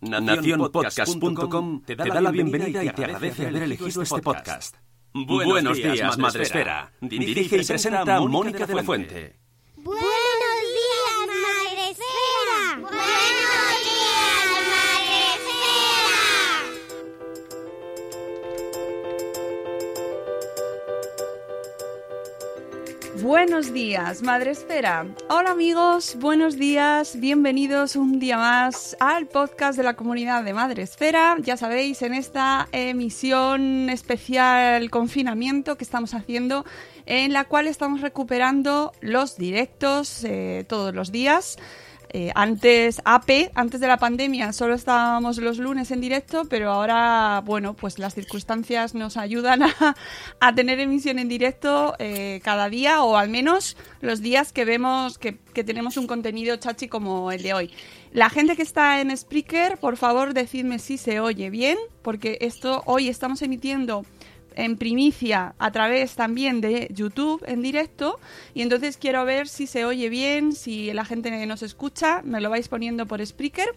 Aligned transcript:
Naciónpodcast.com 0.00 1.82
te 1.82 1.96
da 1.96 2.20
la 2.20 2.30
bienvenida 2.30 2.84
y 2.84 2.90
te 2.90 3.04
agradece 3.04 3.46
haber 3.46 3.62
elegido 3.62 4.02
este 4.02 4.20
podcast. 4.20 4.76
Buenos 5.14 5.76
días, 5.76 6.18
Madre 6.18 6.42
Esfera. 6.42 6.92
Dirige 7.00 7.56
y 7.56 7.64
presenta 7.64 8.20
Mónica 8.20 8.66
de 8.66 8.74
la 8.74 8.82
Fuente. 8.82 9.36
Buenos 23.22 23.72
días, 23.72 24.22
Madre 24.22 24.50
Esfera. 24.50 25.06
Hola 25.30 25.52
amigos, 25.52 26.16
buenos 26.20 26.56
días, 26.56 27.18
bienvenidos 27.18 27.96
un 27.96 28.18
día 28.18 28.36
más 28.36 28.94
al 29.00 29.26
podcast 29.26 29.78
de 29.78 29.84
la 29.84 29.96
comunidad 29.96 30.44
de 30.44 30.52
Madre 30.52 30.82
Esfera. 30.82 31.36
Ya 31.40 31.56
sabéis, 31.56 32.02
en 32.02 32.12
esta 32.12 32.68
emisión 32.72 33.88
especial 33.88 34.90
confinamiento 34.90 35.76
que 35.76 35.84
estamos 35.84 36.12
haciendo, 36.12 36.66
en 37.06 37.32
la 37.32 37.44
cual 37.44 37.68
estamos 37.68 38.02
recuperando 38.02 38.92
los 39.00 39.38
directos 39.38 40.22
eh, 40.24 40.66
todos 40.68 40.94
los 40.94 41.10
días. 41.10 41.56
Eh, 42.10 42.30
antes, 42.34 43.00
AP, 43.04 43.50
antes 43.54 43.80
de 43.80 43.88
la 43.88 43.96
pandemia, 43.98 44.52
solo 44.52 44.74
estábamos 44.74 45.38
los 45.38 45.58
lunes 45.58 45.90
en 45.90 46.00
directo, 46.00 46.44
pero 46.48 46.70
ahora, 46.70 47.42
bueno, 47.44 47.74
pues 47.74 47.98
las 47.98 48.14
circunstancias 48.14 48.94
nos 48.94 49.16
ayudan 49.16 49.62
a, 49.64 49.96
a 50.40 50.54
tener 50.54 50.80
emisión 50.80 51.18
en 51.18 51.28
directo 51.28 51.94
eh, 51.98 52.40
cada 52.44 52.68
día 52.68 53.02
o 53.02 53.16
al 53.16 53.28
menos 53.28 53.76
los 54.00 54.20
días 54.20 54.52
que 54.52 54.64
vemos 54.64 55.18
que, 55.18 55.38
que 55.52 55.64
tenemos 55.64 55.96
un 55.96 56.06
contenido 56.06 56.56
chachi 56.56 56.88
como 56.88 57.32
el 57.32 57.42
de 57.42 57.54
hoy. 57.54 57.70
La 58.12 58.30
gente 58.30 58.56
que 58.56 58.62
está 58.62 59.00
en 59.00 59.14
Spreaker, 59.14 59.78
por 59.78 59.96
favor, 59.96 60.32
decidme 60.32 60.78
si 60.78 60.96
se 60.96 61.20
oye 61.20 61.50
bien, 61.50 61.76
porque 62.02 62.38
esto 62.40 62.82
hoy 62.86 63.08
estamos 63.08 63.42
emitiendo 63.42 64.04
en 64.56 64.76
primicia 64.76 65.54
a 65.58 65.70
través 65.70 66.14
también 66.14 66.60
de 66.60 66.88
YouTube 66.90 67.44
en 67.46 67.62
directo 67.62 68.18
y 68.54 68.62
entonces 68.62 68.96
quiero 68.96 69.24
ver 69.24 69.48
si 69.48 69.66
se 69.66 69.84
oye 69.84 70.08
bien, 70.08 70.52
si 70.52 70.92
la 70.92 71.04
gente 71.04 71.46
nos 71.46 71.62
escucha, 71.62 72.22
me 72.24 72.40
lo 72.40 72.50
vais 72.50 72.68
poniendo 72.68 73.06
por 73.06 73.24
Spreaker 73.24 73.68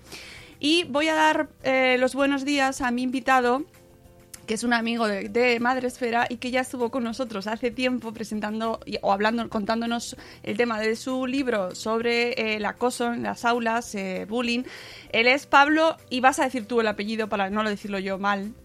y 0.59 0.85
voy 0.85 1.07
a 1.09 1.16
dar 1.16 1.50
eh, 1.63 1.97
los 2.00 2.16
buenos 2.16 2.45
días 2.45 2.81
a 2.81 2.91
mi 2.91 3.03
invitado 3.03 3.66
que 4.50 4.56
es 4.56 4.63
un 4.63 4.73
amigo 4.73 5.07
de, 5.07 5.59
Madresfera 5.59 6.25
y 6.28 6.38
que 6.38 6.50
ya 6.50 6.62
estuvo 6.62 6.90
con 6.90 7.03
nosotros 7.03 7.46
hace 7.46 7.69
tiempo 7.69 8.11
presentando 8.13 8.79
o 9.03 9.13
hablando, 9.13 9.47
contándonos 9.47 10.16
el 10.41 10.57
tema 10.57 10.79
de 10.79 10.96
su 10.96 11.28
libro 11.28 11.75
sobre 11.75 12.29
eh, 12.31 12.56
el 12.56 12.66
acoso 12.66 13.13
en 13.13 13.22
las 13.22 13.46
aulas, 13.46 13.94
eh, 13.94 14.25
bullying. 14.28 14.63
Él 15.11 15.28
es 15.28 15.46
Pablo 15.46 15.97
y 16.09 16.22
vas 16.22 16.40
a 16.40 16.46
decir 16.46 16.66
tú 16.66 16.81
el 16.81 16.88
apellido 16.88 17.29
para 17.29 17.51
no 17.51 17.61
lo 17.61 17.69
decirlo 17.69 18.00
yo 18.00 18.17
mal. 18.17 18.56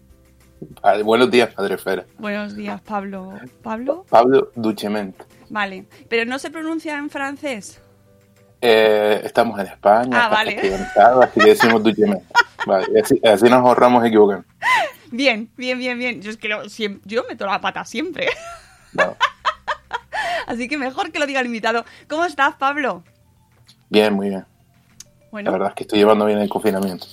Ah, 0.81 0.97
buenos 1.03 1.29
días, 1.31 1.53
Padre 1.53 1.77
Fera. 1.77 2.05
Buenos 2.17 2.55
días, 2.55 2.79
Pablo. 2.81 3.33
¿Pablo? 3.61 4.05
Pablo 4.09 4.51
Duchement. 4.55 5.15
Vale. 5.49 5.85
Pero 6.09 6.25
no 6.25 6.39
se 6.39 6.49
pronuncia 6.49 6.97
en 6.97 7.09
francés. 7.09 7.81
Eh, 8.61 9.21
estamos 9.23 9.59
en 9.59 9.67
España, 9.67 10.25
Ah, 10.25 10.29
vale. 10.29 10.57
así 11.21 11.39
que 11.39 11.45
decimos 11.49 11.83
Duchement. 11.83 12.23
Vale, 12.65 12.99
así, 12.99 13.21
así 13.23 13.43
nos 13.43 13.59
ahorramos 13.59 14.03
equivocar. 14.05 14.43
Bien, 15.11 15.51
bien, 15.55 15.77
bien, 15.77 15.99
bien. 15.99 16.19
Yo 16.23 16.31
es 16.31 16.37
que 16.37 16.47
lo- 16.47 16.63
siem- 16.63 16.99
yo 17.05 17.23
meto 17.29 17.45
la 17.45 17.61
pata 17.61 17.85
siempre. 17.85 18.27
No. 18.93 19.15
Así 20.47 20.67
que 20.67 20.77
mejor 20.77 21.11
que 21.11 21.19
lo 21.19 21.27
diga 21.27 21.41
el 21.41 21.45
invitado. 21.45 21.85
¿Cómo 22.09 22.25
estás, 22.25 22.55
Pablo? 22.55 23.03
Bien, 23.89 24.13
muy 24.13 24.29
bien. 24.29 24.45
Bueno, 25.31 25.51
La 25.51 25.57
verdad 25.57 25.69
es 25.69 25.75
que 25.75 25.83
estoy 25.83 25.99
llevando 25.99 26.25
bien 26.25 26.39
el 26.39 26.49
confinamiento. 26.49 27.05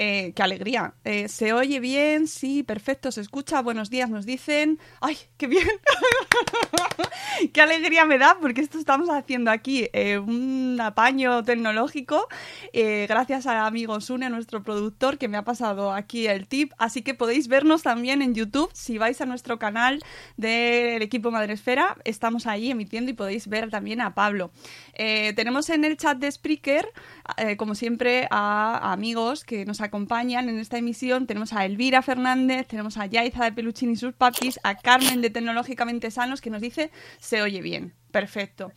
Eh, 0.00 0.32
qué 0.32 0.44
alegría. 0.44 0.94
Eh, 1.02 1.26
¿Se 1.28 1.52
oye 1.52 1.80
bien? 1.80 2.28
Sí, 2.28 2.62
perfecto, 2.62 3.10
se 3.10 3.20
escucha. 3.20 3.60
Buenos 3.62 3.90
días, 3.90 4.08
nos 4.08 4.26
dicen. 4.26 4.78
¡Ay, 5.00 5.18
qué 5.36 5.48
bien! 5.48 5.66
qué 7.52 7.60
alegría 7.60 8.04
me 8.04 8.16
da 8.16 8.38
porque 8.40 8.60
esto 8.60 8.78
estamos 8.78 9.10
haciendo 9.10 9.50
aquí 9.50 9.88
eh, 9.92 10.18
un 10.18 10.78
apaño 10.80 11.42
tecnológico 11.42 12.28
gracias 12.72 13.46
al 13.46 13.56
amigo 13.56 14.00
Sune, 14.00 14.30
nuestro 14.30 14.62
productor, 14.62 15.18
que 15.18 15.26
me 15.26 15.36
ha 15.36 15.42
pasado 15.42 15.92
aquí 15.92 16.28
el 16.28 16.46
tip. 16.46 16.72
Así 16.78 17.02
que 17.02 17.14
podéis 17.14 17.48
vernos 17.48 17.82
también 17.82 18.22
en 18.22 18.34
YouTube. 18.34 18.70
Si 18.74 18.98
vais 18.98 19.20
a 19.20 19.26
nuestro 19.26 19.58
canal 19.58 20.00
del 20.36 21.02
equipo 21.02 21.32
Madresfera, 21.32 21.96
estamos 22.04 22.46
ahí 22.46 22.70
emitiendo 22.70 23.10
y 23.10 23.14
podéis 23.14 23.48
ver 23.48 23.68
también 23.68 24.00
a 24.00 24.14
Pablo. 24.14 24.52
Tenemos 24.94 25.70
en 25.70 25.84
el 25.84 25.96
chat 25.96 26.18
de 26.18 26.30
Spreaker, 26.30 26.88
eh, 27.36 27.56
como 27.56 27.74
siempre, 27.74 28.26
a, 28.30 28.92
amigos 28.92 29.44
que 29.44 29.64
nos 29.64 29.80
acompañan 29.80 30.48
en 30.48 30.58
esta 30.58 30.78
emisión. 30.78 31.26
Tenemos 31.26 31.52
a 31.52 31.64
Elvira 31.64 32.02
Fernández, 32.02 32.66
tenemos 32.66 32.96
a 32.96 33.06
Yaiza 33.06 33.44
de 33.44 33.52
Peluchín 33.52 33.90
y 33.90 33.96
sus 33.96 34.14
papis, 34.14 34.58
a 34.62 34.76
Carmen 34.76 35.20
de 35.20 35.30
Tecnológicamente 35.30 36.10
Sanos, 36.10 36.40
que 36.40 36.50
nos 36.50 36.62
dice 36.62 36.90
se 37.18 37.42
oye 37.42 37.60
bien. 37.60 37.94
Perfecto. 38.10 38.72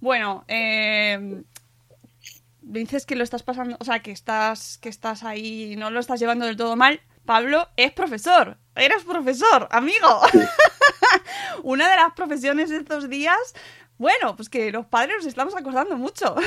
Bueno, 0.00 0.44
eh, 0.48 1.42
dices 2.66 3.06
que 3.06 3.16
lo 3.16 3.24
estás 3.24 3.42
pasando, 3.42 3.76
o 3.80 3.84
sea, 3.84 4.00
que 4.00 4.10
estás, 4.10 4.78
que 4.78 4.88
estás 4.88 5.24
ahí, 5.24 5.76
no 5.76 5.90
lo 5.90 6.00
estás 6.00 6.20
llevando 6.20 6.46
del 6.46 6.56
todo 6.56 6.76
mal. 6.76 7.00
Pablo 7.24 7.68
es 7.76 7.92
profesor, 7.92 8.58
eres 8.74 9.02
profesor, 9.04 9.68
amigo. 9.70 10.20
Una 11.62 11.90
de 11.90 11.96
las 11.96 12.12
profesiones 12.12 12.70
de 12.70 12.76
estos 12.76 13.08
días, 13.08 13.38
bueno, 13.98 14.36
pues 14.36 14.48
que 14.48 14.70
los 14.70 14.86
padres 14.86 15.16
nos 15.16 15.26
estamos 15.26 15.54
acordando 15.56 15.96
mucho. 15.96 16.34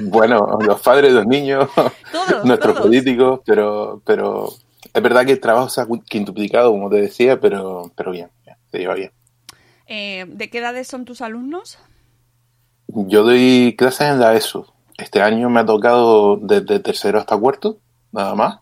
Bueno, 0.00 0.58
los 0.66 0.80
padres, 0.80 1.12
los 1.12 1.26
niños, 1.26 1.68
Todos, 2.10 2.44
nuestros 2.44 2.74
todos. 2.74 2.86
políticos, 2.86 3.40
pero, 3.44 4.00
pero 4.06 4.48
es 4.92 5.02
verdad 5.02 5.26
que 5.26 5.32
el 5.32 5.40
trabajo 5.40 5.68
se 5.68 5.82
ha 5.82 5.86
quintuplicado, 6.08 6.70
como 6.70 6.88
te 6.88 6.96
decía, 6.96 7.38
pero, 7.38 7.92
pero 7.94 8.10
bien, 8.10 8.30
se 8.70 8.78
lleva 8.78 8.94
bien. 8.94 9.12
Eh, 9.86 10.24
¿De 10.28 10.48
qué 10.48 10.58
edades 10.58 10.88
son 10.88 11.04
tus 11.04 11.20
alumnos? 11.20 11.78
Yo 12.88 13.22
doy 13.22 13.74
clases 13.76 14.08
en 14.08 14.18
la 14.20 14.34
ESO. 14.34 14.72
Este 14.96 15.20
año 15.20 15.50
me 15.50 15.60
ha 15.60 15.66
tocado 15.66 16.38
desde 16.38 16.80
tercero 16.80 17.18
hasta 17.18 17.36
cuarto, 17.36 17.78
nada 18.12 18.34
más 18.34 18.58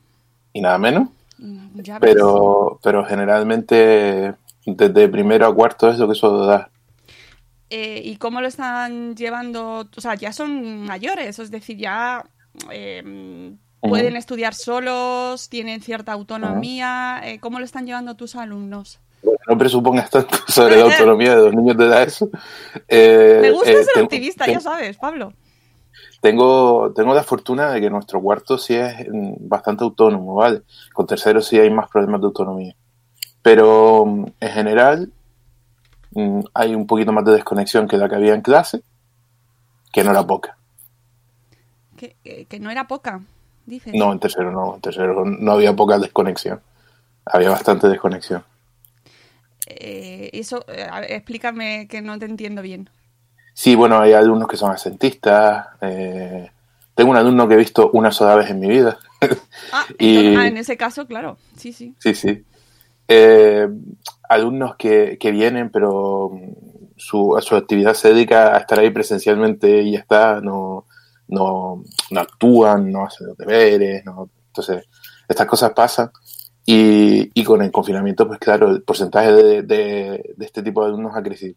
y 0.53 0.61
nada 0.61 0.79
menos. 0.79 1.09
Mm, 1.39 1.69
ves. 1.75 1.91
pero, 2.01 2.79
pero 2.83 3.05
generalmente 3.05 4.35
desde 4.67 5.09
primero 5.09 5.47
a 5.47 5.55
cuarto 5.55 5.89
es 5.91 5.99
lo 5.99 6.09
que 6.09 6.15
suelo 6.15 6.45
dar. 6.45 6.71
Eh, 7.71 8.03
¿Y 8.05 8.17
cómo 8.17 8.41
lo 8.41 8.49
están 8.49 9.15
llevando? 9.17 9.89
O 9.97 10.01
sea, 10.01 10.15
ya 10.17 10.33
son 10.33 10.83
mayores, 10.85 11.39
es 11.39 11.51
decir, 11.51 11.77
ya 11.79 12.25
eh, 12.71 13.53
¿Pueden 13.81 14.17
estudiar 14.17 14.53
solos? 14.55 15.49
¿Tienen 15.49 15.81
cierta 15.81 16.13
autonomía? 16.13 17.21
Eh, 17.25 17.39
¿Cómo 17.41 17.59
lo 17.61 17.65
están 17.65 17.87
llevando 17.87 18.15
tus 18.15 18.37
alumnos? 18.37 18.99
Bueno, 19.23 19.39
no 19.49 19.57
presupongas 19.57 20.11
tanto 20.11 20.37
sobre 20.49 20.77
la 20.77 20.85
autonomía 20.85 21.35
de 21.37 21.43
los 21.47 21.55
niños 21.55 21.77
de 21.79 21.87
edad 21.87 22.03
eso. 22.03 22.29
Eh, 22.89 23.39
Me 23.41 23.51
gusta 23.53 23.71
eh, 23.71 23.85
ser 23.85 23.95
tengo- 23.95 24.05
optimista, 24.07 24.45
tengo- 24.45 24.59
ya 24.59 24.61
sabes, 24.61 24.97
Pablo. 24.99 25.33
Tengo, 26.21 26.93
tengo 26.95 27.15
la 27.15 27.23
fortuna 27.23 27.71
de 27.73 27.81
que 27.81 27.89
nuestro 27.89 28.21
cuarto 28.21 28.59
sí 28.59 28.75
es 28.75 28.95
mm, 29.11 29.49
bastante 29.49 29.85
autónomo, 29.85 30.35
¿vale? 30.35 30.63
Con 30.93 31.07
terceros 31.07 31.47
sí 31.47 31.59
hay 31.59 31.71
más 31.71 31.89
problemas 31.89 32.21
de 32.21 32.27
autonomía. 32.27 32.77
Pero 33.43 34.05
mm, 34.05 34.27
en 34.41 34.49
general 34.51 35.11
hay 36.55 36.75
un 36.75 36.87
poquito 36.87 37.13
más 37.13 37.25
de 37.25 37.33
desconexión 37.33 37.87
que 37.89 37.97
la 37.97 38.09
que 38.09 38.15
había 38.17 38.35
en 38.35 38.43
clase, 38.43 38.83
que 39.93 40.03
no 40.05 40.11
era 40.11 40.27
poca. 40.27 40.57
Que, 41.97 42.17
que- 42.25 42.47
que 42.47 42.61
no 42.61 42.71
era 42.71 42.87
poca. 42.87 43.21
No, 43.99 44.13
en 44.13 44.19
tercero 44.19 44.51
no, 44.51 44.75
en 44.77 44.81
tercero 44.81 45.25
no 45.25 45.53
había 45.53 45.75
poca 45.77 45.99
desconexión. 45.99 46.61
Había 47.27 47.51
bastante 47.51 47.89
desconexión. 47.89 48.43
Eh, 49.67 50.31
eso, 50.33 50.65
eh, 50.69 50.89
explícame 51.11 51.87
que 51.89 52.01
no 52.03 52.19
te 52.19 52.25
entiendo 52.27 52.63
bien. 52.63 52.89
Sí, 53.55 53.75
bueno, 53.75 54.01
hay 54.01 54.13
alumnos 54.13 54.49
que 54.49 54.57
son 54.57 54.73
asentistas. 54.73 55.69
eh, 55.83 56.51
tengo 56.95 57.11
un 57.13 57.17
alumno 57.17 57.47
que 57.49 57.55
he 57.55 57.59
visto 57.59 57.91
una 57.93 58.11
sola 58.11 58.35
vez 58.35 58.51
en 58.51 58.61
mi 58.61 58.69
vida. 58.69 58.99
Ah, 59.73 59.85
Y- 59.99 60.17
entonces- 60.17 60.39
ah, 60.39 60.47
en 60.49 60.57
ese 60.57 60.77
caso, 60.77 61.07
claro, 61.07 61.37
sí, 61.57 61.73
sí. 61.73 61.95
Sí, 61.99 62.15
sí. 62.15 62.45
Alumnos 64.31 64.77
que, 64.77 65.19
que 65.19 65.31
vienen, 65.33 65.71
pero 65.71 66.31
mm, 66.33 66.53
su, 66.97 67.37
su 67.41 67.57
actividad 67.57 67.95
se 67.95 68.13
dedica 68.15 68.55
a 68.57 68.59
estar 68.61 68.79
ahí 68.79 68.91
presencialmente 68.91 69.83
y 69.83 69.93
ya 69.93 69.99
está, 70.01 70.41
no, 70.41 70.87
no, 71.29 71.83
no 72.11 72.21
actúan, 72.21 72.91
no 72.93 73.05
hacen 73.05 73.27
los 73.29 73.37
deberes, 73.37 74.05
no, 74.05 74.31
entonces 74.49 74.87
estas 75.29 75.47
cosas 75.47 75.73
pasan 75.73 76.11
y, 76.67 77.31
y 77.35 77.45
con 77.45 77.63
el 77.63 77.71
confinamiento, 77.73 78.27
pues 78.27 78.39
claro, 78.39 78.71
el 78.71 78.83
porcentaje 78.83 79.33
de- 79.33 79.63
de 79.63 80.45
este 80.47 80.63
tipo 80.63 80.83
de 80.83 80.89
alumnos 80.89 81.17
ha 81.17 81.23
crecido. 81.23 81.55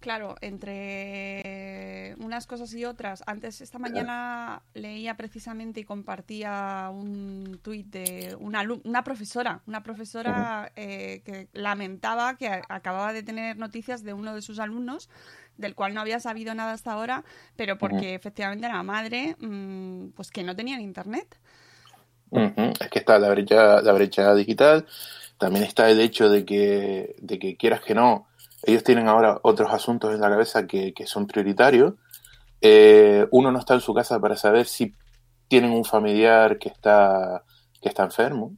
Claro, 0.00 0.34
entre 0.40 2.14
unas 2.20 2.46
cosas 2.46 2.72
y 2.72 2.86
otras. 2.86 3.22
Antes, 3.26 3.60
esta 3.60 3.78
mañana 3.78 4.62
leía 4.72 5.14
precisamente 5.18 5.80
y 5.80 5.84
compartía 5.84 6.88
un 6.90 7.60
tuit 7.62 7.86
de 7.88 8.34
una, 8.40 8.64
una 8.84 9.04
profesora, 9.04 9.60
una 9.66 9.82
profesora 9.82 10.72
eh, 10.74 11.20
que 11.22 11.48
lamentaba 11.52 12.38
que 12.38 12.48
acababa 12.48 13.12
de 13.12 13.22
tener 13.22 13.58
noticias 13.58 14.02
de 14.02 14.14
uno 14.14 14.34
de 14.34 14.40
sus 14.40 14.58
alumnos, 14.58 15.10
del 15.58 15.74
cual 15.74 15.92
no 15.92 16.00
había 16.00 16.18
sabido 16.18 16.54
nada 16.54 16.72
hasta 16.72 16.92
ahora, 16.92 17.22
pero 17.56 17.76
porque 17.76 18.14
efectivamente 18.14 18.68
la 18.68 18.82
madre, 18.82 19.36
mm, 19.38 20.12
pues 20.12 20.30
que 20.30 20.42
no 20.42 20.56
tenían 20.56 20.80
internet. 20.80 21.36
Es 22.30 22.88
que 22.88 23.00
está 23.00 23.18
la 23.18 23.28
brecha, 23.28 23.82
la 23.82 23.92
brecha 23.92 24.34
digital, 24.34 24.86
también 25.36 25.64
está 25.64 25.90
el 25.90 26.00
hecho 26.00 26.30
de 26.30 26.46
que, 26.46 27.16
de 27.18 27.38
que 27.38 27.56
quieras 27.58 27.82
que 27.82 27.94
no, 27.94 28.29
ellos 28.62 28.84
tienen 28.84 29.08
ahora 29.08 29.40
otros 29.42 29.72
asuntos 29.72 30.14
en 30.14 30.20
la 30.20 30.30
cabeza 30.30 30.66
que, 30.66 30.92
que 30.92 31.06
son 31.06 31.26
prioritarios. 31.26 31.94
Eh, 32.60 33.26
uno 33.30 33.50
no 33.52 33.58
está 33.58 33.74
en 33.74 33.80
su 33.80 33.94
casa 33.94 34.20
para 34.20 34.36
saber 34.36 34.66
si 34.66 34.94
tienen 35.48 35.72
un 35.72 35.84
familiar 35.84 36.58
que 36.58 36.68
está, 36.68 37.44
que 37.80 37.88
está 37.88 38.04
enfermo, 38.04 38.56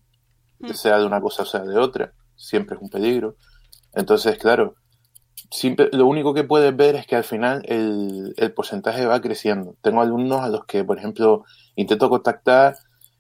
Mm. 0.63 0.73
sea 0.75 0.99
de 0.99 1.07
una 1.07 1.21
cosa 1.21 1.43
o 1.43 1.47
sea 1.47 1.61
de 1.61 1.79
otra, 1.79 2.13
siempre 2.37 2.77
es 2.77 2.83
un 2.83 2.89
peligro. 2.89 3.37
Entonces, 3.95 4.39
claro, 4.39 4.77
siempre, 5.51 5.91
lo 5.93 6.07
único 6.07 6.33
que 6.35 6.45
puedes 6.45 6.75
ver 6.75 6.95
es 6.95 7.07
que 7.07 7.17
al 7.17 7.25
final 7.25 7.63
el, 7.67 8.33
el 8.37 8.55
porcentaje 8.55 9.05
va 9.07 9.21
creciendo. 9.21 9.77
Tengo 9.83 10.01
alumnos 10.01 10.41
a 10.41 10.49
los 10.49 10.65
que, 10.65 10.85
por 10.85 10.99
ejemplo, 10.99 11.45
intento 11.75 12.09
contactar, 12.09 12.77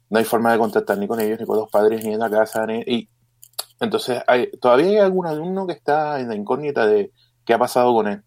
no 0.08 0.18
hay 0.18 0.24
forma 0.24 0.52
de 0.52 0.58
contactar 0.58 0.98
ni 0.98 1.08
con 1.08 1.20
ellos, 1.20 1.40
ni 1.40 1.46
con 1.46 1.56
los 1.56 1.70
padres, 1.70 2.04
ni 2.04 2.12
en 2.14 2.20
la 2.20 2.30
casa, 2.30 2.64
ni, 2.66 2.80
y 2.86 3.08
entonces 3.80 4.22
hay, 4.26 4.50
todavía 4.60 4.86
hay 4.88 4.96
algún 4.98 5.26
alumno 5.26 5.66
que 5.66 5.72
está 5.74 6.20
en 6.20 6.28
la 6.28 6.34
incógnita 6.36 6.86
de 6.86 7.12
qué 7.44 7.54
ha 7.54 7.58
pasado 7.58 7.92
con 7.94 8.08
él. 8.08 8.22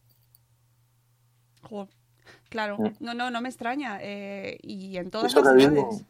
Claro, 2.49 2.77
Mm. 2.77 2.91
no, 2.99 3.13
no, 3.13 3.31
no 3.31 3.41
me 3.41 3.49
extraña. 3.49 3.99
eh, 4.01 4.57
y 4.61 4.97
en 4.97 5.09
todas 5.09 5.31
Eso 5.31 5.39
las 5.41 5.49
ha 5.49 5.51
habido, 5.51 5.71
edades. 5.71 6.05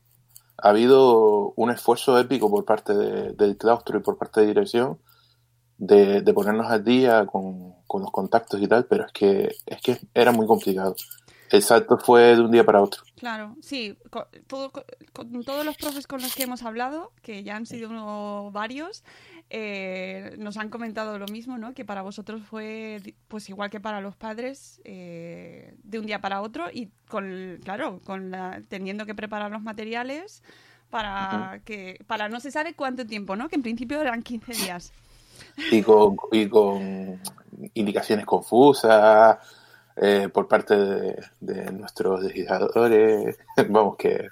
ha 0.58 0.70
habido 0.70 1.54
un 1.56 1.72
esfuerzo 1.72 2.20
épico 2.20 2.50
por 2.50 2.66
parte 2.66 2.94
de- 2.94 3.34
del 3.34 3.58
claustro 3.58 3.98
y 3.98 4.02
por 4.02 4.18
parte 4.18 4.42
de 4.42 4.48
dirección 4.48 5.00
de, 5.78 6.22
de 6.22 6.34
ponernos 6.34 6.68
al 6.72 6.84
día 6.84 7.26
con, 7.26 7.74
con 7.88 8.02
los 8.02 8.12
contactos 8.12 8.62
y 8.62 8.68
tal, 8.68 8.86
pero 8.86 9.06
es 9.06 9.12
que, 9.12 9.56
es 9.66 9.82
que 9.82 10.00
era 10.14 10.32
muy 10.32 10.46
complicado. 10.48 10.96
El 11.52 11.62
salto 11.62 11.98
fue 11.98 12.36
de 12.36 12.42
un 12.42 12.52
día 12.52 12.64
para 12.64 12.82
otro. 12.82 13.04
Claro, 13.18 13.56
sí, 13.62 13.98
todo- 14.48 14.72
con, 15.14 15.44
todos 15.44 15.66
los 15.66 15.78
profes 15.78 16.08
con 16.08 16.22
los 16.22 16.34
que 16.36 16.44
hemos 16.44 16.64
hablado, 16.64 17.12
que 17.22 17.44
ya 17.44 17.56
han 17.56 17.66
sido 17.66 18.52
varios, 18.52 19.04
eh, 19.52 20.36
nos 20.40 20.58
han 20.58 20.70
comentado 20.70 21.20
lo 21.20 21.28
mismo, 21.28 21.58
¿no? 21.58 21.74
Que 21.74 21.86
para 21.86 22.02
vosotros 22.02 22.42
fue, 22.50 23.00
pues 23.28 23.48
igual 23.50 23.70
que 23.70 23.80
para 23.80 24.02
los 24.02 24.16
padres, 24.16 24.82
eh, 24.84 25.76
de 25.84 26.00
un 26.00 26.08
día 26.08 26.20
para 26.20 26.42
otro 26.42 26.66
y 26.74 26.90
con, 27.08 27.60
claro, 27.64 28.02
con 28.04 28.32
la- 28.32 28.62
teniendo 28.68 29.06
que 29.06 29.14
preparar 29.16 29.52
los 29.52 29.62
materiales 29.62 30.42
para 30.90 31.62
que, 31.64 32.00
para 32.08 32.28
no 32.30 32.40
se 32.40 32.52
sabe 32.52 32.74
cuánto 32.74 33.06
tiempo, 33.06 33.36
¿no? 33.36 33.50
Que 33.50 33.56
en 33.56 33.62
principio 33.62 34.02
eran 34.02 34.24
15 34.24 34.54
días. 34.54 34.92
y 35.72 35.82
con, 35.84 36.16
y 36.32 36.48
con 36.48 37.20
indicaciones 37.74 38.26
confusas 38.26 39.38
eh, 39.98 40.30
por 40.34 40.48
parte 40.48 40.76
de, 40.78 41.24
de 41.40 41.72
nuestros 41.72 42.22
legisladores. 42.24 43.38
Vamos, 43.70 43.96
que 43.98 44.28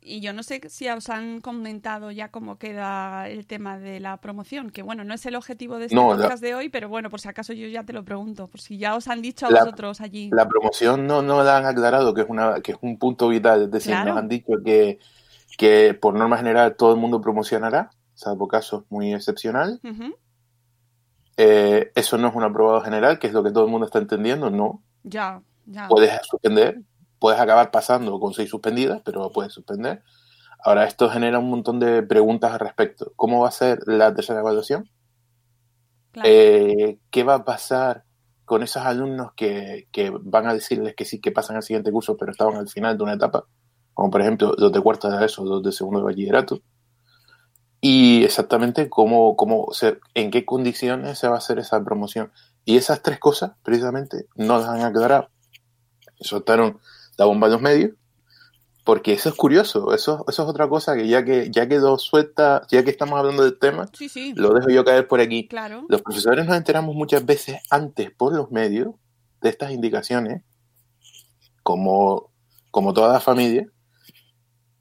Y 0.00 0.20
yo 0.20 0.32
no 0.32 0.42
sé 0.42 0.60
si 0.68 0.88
os 0.88 1.08
han 1.10 1.40
comentado 1.40 2.10
ya 2.10 2.30
cómo 2.30 2.58
queda 2.58 3.28
el 3.28 3.46
tema 3.46 3.78
de 3.78 4.00
la 4.00 4.16
promoción, 4.18 4.70
que 4.70 4.82
bueno, 4.82 5.04
no 5.04 5.14
es 5.14 5.24
el 5.26 5.34
objetivo 5.36 5.78
de 5.78 5.84
este 5.86 5.94
No, 5.96 6.10
la- 6.14 6.22
podcast 6.22 6.42
de 6.42 6.54
hoy, 6.54 6.68
pero 6.70 6.88
bueno, 6.88 7.10
por 7.10 7.20
si 7.20 7.28
acaso 7.28 7.52
yo 7.52 7.66
ya 7.68 7.84
te 7.84 7.92
lo 7.92 8.04
pregunto, 8.04 8.46
por 8.48 8.60
si 8.60 8.78
ya 8.78 8.94
os 8.96 9.08
han 9.08 9.20
dicho 9.22 9.46
a 9.46 9.50
La- 9.50 9.64
vosotros 9.64 10.00
allí. 10.00 10.30
la 10.32 10.46
promoción 10.48 11.06
no, 11.06 11.20
no 11.22 11.42
la 11.42 11.58
han 11.58 11.66
aclarado, 11.66 12.14
que 12.14 12.22
es, 12.22 12.28
una, 12.28 12.60
que 12.60 12.72
es 12.72 12.78
un 12.80 12.98
punto 12.98 13.28
vital. 13.28 13.62
Es 13.64 13.70
decir, 13.70 13.92
Claro. 13.92 14.10
nos 14.10 14.18
han 14.18 14.28
dicho 14.28 14.52
que, 14.64 14.98
que 15.58 15.92
por 15.94 16.14
norma 16.14 16.36
general 16.38 16.76
todo 16.76 16.92
el 16.94 17.00
mundo 17.00 17.20
promocionará, 17.20 17.90
salvo 18.14 18.46
casos 18.48 18.84
muy 18.90 19.12
excepcionales. 19.14 19.78
Ujú, 19.84 20.14
Eh, 21.40 21.92
eso 21.94 22.18
no 22.18 22.28
es 22.28 22.34
un 22.34 22.42
aprobado 22.42 22.80
general, 22.80 23.18
que 23.18 23.28
es 23.28 23.32
lo 23.32 23.44
que 23.44 23.50
todo 23.52 23.64
el 23.64 23.70
mundo 23.70 23.86
está 23.86 23.98
entendiendo. 24.00 24.50
No, 24.50 24.82
Ya, 25.02 25.42
ya. 25.66 25.88
puedes 25.88 26.12
suspender, 26.26 26.82
puedes 27.18 27.40
acabar 27.40 27.70
pasando 27.70 28.18
con 28.20 28.34
seis 28.34 28.50
suspendidas, 28.50 29.00
pero 29.04 29.30
puedes 29.30 29.52
suspender. 29.52 30.02
Ahora, 30.64 30.84
esto 30.84 31.08
genera 31.08 31.38
un 31.38 31.50
montón 31.50 31.78
de 31.78 32.02
preguntas 32.02 32.52
al 32.52 32.60
respecto. 32.60 33.12
¿Cómo 33.16 33.40
va 33.40 33.48
a 33.48 33.52
ser 33.52 33.80
la 33.86 34.14
tercera 34.14 34.40
evaluación? 34.40 34.90
claro. 36.12 36.28
Eh, 36.28 36.98
¿Qué 37.10 37.22
va 37.22 37.34
a 37.34 37.44
pasar 37.44 38.04
con 38.44 38.62
esos 38.62 38.82
alumnos 38.82 39.32
que, 39.34 39.88
que 39.92 40.10
van 40.10 40.46
a 40.46 40.54
decirles 40.54 40.94
que 40.96 41.04
sí, 41.04 41.20
que 41.20 41.32
pasan 41.32 41.56
al 41.56 41.62
siguiente 41.62 41.92
curso, 41.92 42.16
pero 42.16 42.32
estaban 42.32 42.56
al 42.56 42.68
final 42.68 42.96
de 42.96 43.04
una 43.04 43.14
etapa? 43.14 43.44
Como 43.94 44.10
por 44.10 44.20
ejemplo 44.20 44.54
los 44.56 44.72
de 44.72 44.80
cuarto 44.80 45.10
de 45.10 45.26
eso, 45.26 45.44
los 45.44 45.62
de 45.62 45.72
segundo 45.72 46.00
de 46.00 46.06
bachillerato. 46.06 46.60
Y 47.80 48.24
exactamente 48.24 48.88
cómo, 48.88 49.36
cómo 49.36 49.68
se, 49.72 49.98
en 50.14 50.30
qué 50.30 50.44
condiciones 50.44 51.18
se 51.18 51.28
va 51.28 51.36
a 51.36 51.38
hacer 51.38 51.58
esa 51.58 51.82
promoción. 51.84 52.32
Y 52.68 52.76
esas 52.76 53.00
tres 53.00 53.18
cosas, 53.18 53.52
precisamente, 53.62 54.26
no 54.34 54.58
las 54.58 54.68
han 54.68 54.82
aclarado. 54.82 55.30
Soltaron 56.20 56.78
la 57.16 57.24
bomba 57.24 57.46
en 57.46 57.54
los 57.54 57.62
medios, 57.62 57.92
porque 58.84 59.14
eso 59.14 59.30
es 59.30 59.34
curioso, 59.36 59.94
eso, 59.94 60.22
eso 60.28 60.42
es 60.42 60.48
otra 60.50 60.68
cosa 60.68 60.94
que 60.94 61.08
ya 61.08 61.24
que 61.24 61.50
ya 61.50 61.66
quedó 61.66 61.96
suelta, 61.96 62.66
ya 62.70 62.84
que 62.84 62.90
estamos 62.90 63.18
hablando 63.18 63.42
del 63.42 63.58
tema, 63.58 63.88
Sí, 63.94 64.10
sí, 64.10 64.34
lo 64.36 64.52
dejo 64.52 64.68
yo 64.68 64.84
caer 64.84 65.08
por 65.08 65.18
aquí. 65.18 65.48
claro. 65.48 65.86
Los 65.88 66.02
profesores 66.02 66.44
nos 66.44 66.58
enteramos 66.58 66.94
muchas 66.94 67.24
veces 67.24 67.56
antes 67.70 68.10
por 68.10 68.34
los 68.34 68.50
medios 68.50 68.94
de 69.40 69.48
estas 69.48 69.70
indicaciones, 69.70 70.42
como, 71.62 72.30
como 72.70 72.92
toda 72.92 73.14
la 73.14 73.20
familia, 73.20 73.66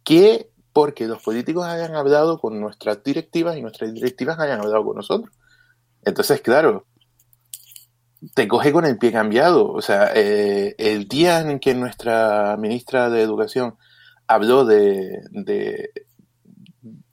que 0.04 0.52
porque 0.74 1.08
los 1.08 1.24
políticos 1.24 1.66
hayan 1.66 1.96
hablado 1.96 2.38
con 2.38 2.60
nuestras 2.60 3.02
directivas 3.02 3.56
y 3.56 3.62
nuestras 3.62 3.94
directivas 3.94 4.38
hayan 4.40 4.60
hablado 4.60 4.84
con 4.84 4.98
nosotros. 4.98 5.34
Entonces, 6.04 6.42
claro, 6.42 6.86
te 8.34 8.48
coge 8.48 8.72
con 8.72 8.86
el 8.86 8.98
pie 8.98 9.12
cambiado. 9.12 9.72
O 9.72 9.82
sea, 9.82 10.12
eh, 10.14 10.76
el 10.78 11.08
día 11.08 11.42
en 11.42 11.60
que 11.60 11.74
nuestra 11.74 12.56
ministra 12.58 13.10
de 13.10 13.22
Educación 13.22 13.76
habló 14.28 14.66
de, 14.66 15.22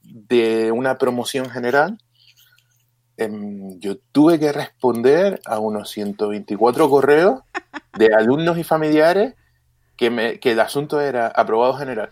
de, 0.02 0.72
una 0.72 0.98
promoción 0.98 1.48
general, 1.48 1.98
em, 3.16 3.78
yo 3.78 3.98
tuve 4.12 4.40
que 4.40 4.52
responder 4.52 5.40
a 5.46 5.58
unos 5.60 5.90
124 5.90 6.90
correos 6.90 7.42
de 7.96 8.12
alumnos 8.14 8.58
y 8.58 8.64
familiares 8.64 9.34
que, 9.96 10.10
me, 10.10 10.40
que 10.40 10.52
el 10.52 10.60
asunto 10.60 11.00
era 11.00 11.28
aprobado 11.28 11.74
general. 11.74 12.10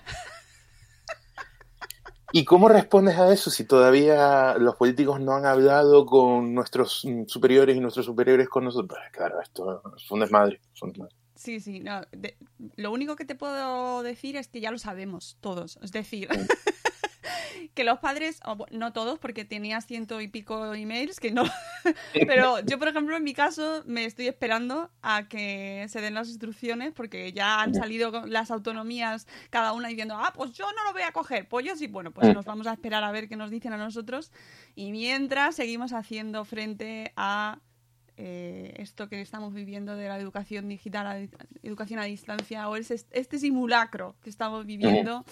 ¿Y 2.32 2.44
cómo 2.44 2.68
respondes 2.68 3.18
a 3.18 3.32
eso 3.32 3.50
si 3.50 3.64
todavía 3.64 4.54
los 4.58 4.76
políticos 4.76 5.20
no 5.20 5.34
han 5.34 5.44
hablado 5.46 6.06
con 6.06 6.54
nuestros 6.54 7.04
mm, 7.04 7.24
superiores 7.26 7.76
y 7.76 7.80
nuestros 7.80 8.06
superiores 8.06 8.48
con 8.48 8.64
nosotros? 8.64 8.98
Pues 8.98 9.12
claro, 9.12 9.40
esto 9.40 9.82
es 9.96 10.10
un 10.10 10.20
desmadre. 10.20 10.60
es 10.74 10.82
un 10.82 10.90
desmadre. 10.90 11.14
Sí, 11.34 11.60
sí, 11.60 11.80
no. 11.80 12.00
de- 12.12 12.36
lo 12.76 12.92
único 12.92 13.16
que 13.16 13.24
te 13.24 13.34
puedo 13.34 14.02
decir 14.02 14.36
es 14.36 14.48
que 14.48 14.60
ya 14.60 14.70
lo 14.70 14.78
sabemos 14.78 15.36
todos. 15.40 15.78
Es 15.82 15.92
decir, 15.92 16.28
que 17.74 17.84
los 17.84 17.98
padres, 18.00 18.40
o 18.44 18.56
bu- 18.56 18.70
no 18.70 18.92
todos, 18.92 19.18
porque 19.18 19.44
tenías 19.44 19.86
ciento 19.86 20.20
y 20.20 20.28
pico 20.28 20.74
emails, 20.74 21.20
que 21.20 21.30
no. 21.30 21.44
Pero 22.12 22.60
yo, 22.60 22.78
por 22.78 22.88
ejemplo, 22.88 23.16
en 23.16 23.24
mi 23.24 23.34
caso, 23.34 23.82
me 23.86 24.04
estoy 24.04 24.28
esperando 24.28 24.90
a 25.02 25.28
que 25.28 25.86
se 25.88 26.00
den 26.00 26.14
las 26.14 26.28
instrucciones, 26.28 26.92
porque 26.92 27.32
ya 27.32 27.60
han 27.62 27.74
salido 27.74 28.26
las 28.26 28.50
autonomías, 28.50 29.26
cada 29.50 29.72
una 29.72 29.88
diciendo, 29.88 30.14
ah, 30.18 30.32
pues 30.34 30.52
yo 30.52 30.66
no 30.72 30.84
lo 30.84 30.92
voy 30.92 31.02
a 31.02 31.12
coger. 31.12 31.48
Pues 31.48 31.66
yo 31.66 31.76
sí, 31.76 31.86
bueno, 31.86 32.10
pues 32.12 32.34
nos 32.34 32.44
vamos 32.44 32.66
a 32.66 32.72
esperar 32.72 33.04
a 33.04 33.10
ver 33.12 33.28
qué 33.28 33.36
nos 33.36 33.50
dicen 33.50 33.72
a 33.72 33.76
nosotros. 33.76 34.32
Y 34.74 34.90
mientras 34.92 35.54
seguimos 35.56 35.92
haciendo 35.92 36.44
frente 36.44 37.12
a 37.16 37.58
eh, 38.18 38.74
esto 38.76 39.08
que 39.08 39.20
estamos 39.22 39.54
viviendo 39.54 39.96
de 39.96 40.06
la 40.08 40.18
educación 40.18 40.68
digital, 40.68 41.06
a- 41.06 41.18
educación 41.62 41.98
a 41.98 42.04
distancia, 42.04 42.68
o 42.68 42.76
este 42.76 43.38
simulacro 43.38 44.16
que 44.22 44.30
estamos 44.30 44.66
viviendo. 44.66 45.24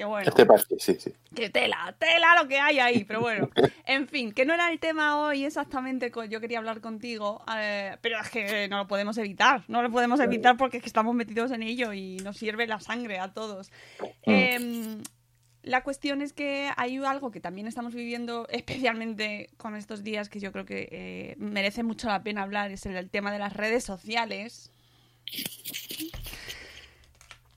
Que 0.00 0.06
bueno, 0.06 0.26
Este 0.26 0.46
parque, 0.46 0.76
sí, 0.78 0.96
sí. 0.98 1.12
que 1.34 1.50
tela, 1.50 1.94
tela 1.98 2.34
lo 2.42 2.48
que 2.48 2.58
hay 2.58 2.78
ahí, 2.78 3.04
pero 3.04 3.20
bueno. 3.20 3.50
En 3.84 4.08
fin, 4.08 4.32
que 4.32 4.46
no 4.46 4.54
era 4.54 4.72
el 4.72 4.80
tema 4.80 5.20
hoy 5.20 5.44
exactamente, 5.44 6.10
yo 6.30 6.40
quería 6.40 6.56
hablar 6.56 6.80
contigo, 6.80 7.44
eh, 7.54 7.98
pero 8.00 8.18
es 8.18 8.30
que 8.30 8.66
no 8.68 8.78
lo 8.78 8.86
podemos 8.86 9.18
evitar, 9.18 9.62
no 9.68 9.82
lo 9.82 9.90
podemos 9.90 10.18
evitar 10.20 10.56
porque 10.56 10.78
es 10.78 10.82
que 10.82 10.88
estamos 10.88 11.14
metidos 11.14 11.50
en 11.50 11.62
ello 11.62 11.92
y 11.92 12.16
nos 12.24 12.38
sirve 12.38 12.66
la 12.66 12.80
sangre 12.80 13.18
a 13.18 13.34
todos. 13.34 13.70
Em, 14.22 15.02
la 15.62 15.82
cuestión 15.82 16.22
es 16.22 16.32
que 16.32 16.70
hay 16.78 16.96
algo 17.04 17.30
que 17.30 17.40
también 17.40 17.66
estamos 17.66 17.94
viviendo, 17.94 18.48
especialmente 18.48 19.50
con 19.58 19.76
estos 19.76 20.02
días, 20.02 20.30
que 20.30 20.40
yo 20.40 20.50
creo 20.50 20.64
que 20.64 20.88
eh, 20.90 21.34
merece 21.36 21.82
mucho 21.82 22.08
la 22.08 22.22
pena 22.22 22.40
hablar, 22.44 22.70
es 22.70 22.86
el, 22.86 22.96
el 22.96 23.10
tema 23.10 23.32
de 23.32 23.38
las 23.38 23.52
redes 23.52 23.84
sociales. 23.84 24.72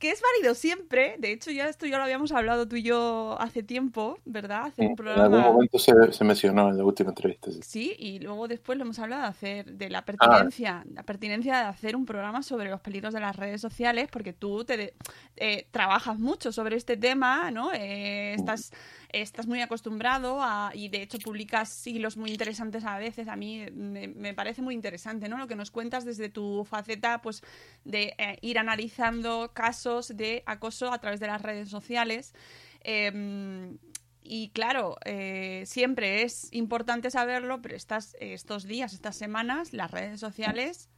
Que 0.04 0.12
es 0.12 0.22
válido 0.22 0.54
siempre, 0.54 1.16
de 1.18 1.32
hecho 1.32 1.50
ya 1.50 1.70
esto 1.70 1.86
ya 1.86 1.98
lo 1.98 2.04
habíamos 2.04 2.34
hablado 2.34 2.68
tú 2.68 2.76
y 2.76 2.84
yo 2.84 3.38
hace 3.40 3.64
tiempo, 3.64 4.20
¿verdad? 4.26 4.74
Un 4.76 4.96
En 5.00 5.08
algún 5.18 5.40
momento 5.40 5.80
se, 5.80 5.94
se 6.12 6.26
mencionó 6.26 6.68
en 6.68 6.78
la 6.78 6.84
última 6.84 7.12
entrevista. 7.12 7.50
sí. 7.52 7.62
Sí, 7.64 7.96
y 7.98 8.20
luego 8.20 8.50
después 8.50 8.78
lo 8.78 8.84
hemos 8.84 9.00
hablado 9.00 9.22
de 9.22 9.28
hacer, 9.30 9.66
de 9.72 9.86
Ah. 9.86 9.90
la 9.90 10.04
pertinencia, 10.04 10.84
la 10.94 11.04
pertinencia 11.04 11.56
de 11.58 11.64
hacer 11.68 11.96
un 11.96 12.06
programa 12.06 12.44
sobre 12.44 12.70
los 12.70 12.82
peligros 12.82 13.14
de 13.14 13.22
las 13.22 13.38
redes 13.38 13.62
sociales, 13.62 14.10
porque 14.12 14.34
tú 14.34 14.66
te 14.66 14.76
de- 14.76 14.94
eh, 15.38 15.68
trabajas 15.72 16.20
mucho 16.20 16.52
sobre 16.52 16.76
este 16.76 16.98
tema, 16.98 17.50
¿no? 17.52 17.72
Eh, 17.74 18.34
estás, 18.34 18.74
estás 19.14 19.48
muy 19.48 19.62
acostumbrado 19.62 20.40
a, 20.42 20.72
y 20.74 20.90
de 20.90 21.04
hecho 21.04 21.20
publicas 21.20 21.86
hilos 21.88 22.18
muy 22.18 22.32
interesantes 22.32 22.84
a 22.84 22.98
veces. 22.98 23.28
A 23.28 23.36
mí 23.36 23.66
me, 23.72 24.08
me 24.08 24.34
parece 24.34 24.62
muy 24.62 24.74
interesante, 24.74 25.30
¿no? 25.30 25.38
Lo 25.38 25.48
que 25.48 25.56
nos 25.56 25.72
cuentas 25.72 26.04
desde 26.04 26.30
tu 26.30 26.66
faceta, 26.66 27.22
pues, 27.22 27.42
de 27.86 28.16
eh, 28.18 28.38
ir 28.42 28.60
analizando 28.60 29.52
casos 29.54 30.10
de 30.10 30.44
acoso 30.46 30.92
a 30.92 31.00
través 31.00 31.20
de 31.20 31.28
las 31.28 31.42
redes 31.42 31.70
sociales. 31.70 32.34
Em, 32.82 33.78
y 34.22 34.50
claro, 34.50 34.98
eh, 35.06 35.64
siempre 35.66 36.24
es 36.24 36.48
importante 36.52 37.12
saberlo, 37.12 37.62
pero 37.62 37.76
estas, 37.76 38.16
estos 38.20 38.64
días, 38.64 38.94
estas 38.94 39.16
semanas, 39.16 39.74
las 39.74 39.92
redes 39.92 40.20
sociales, 40.20 40.90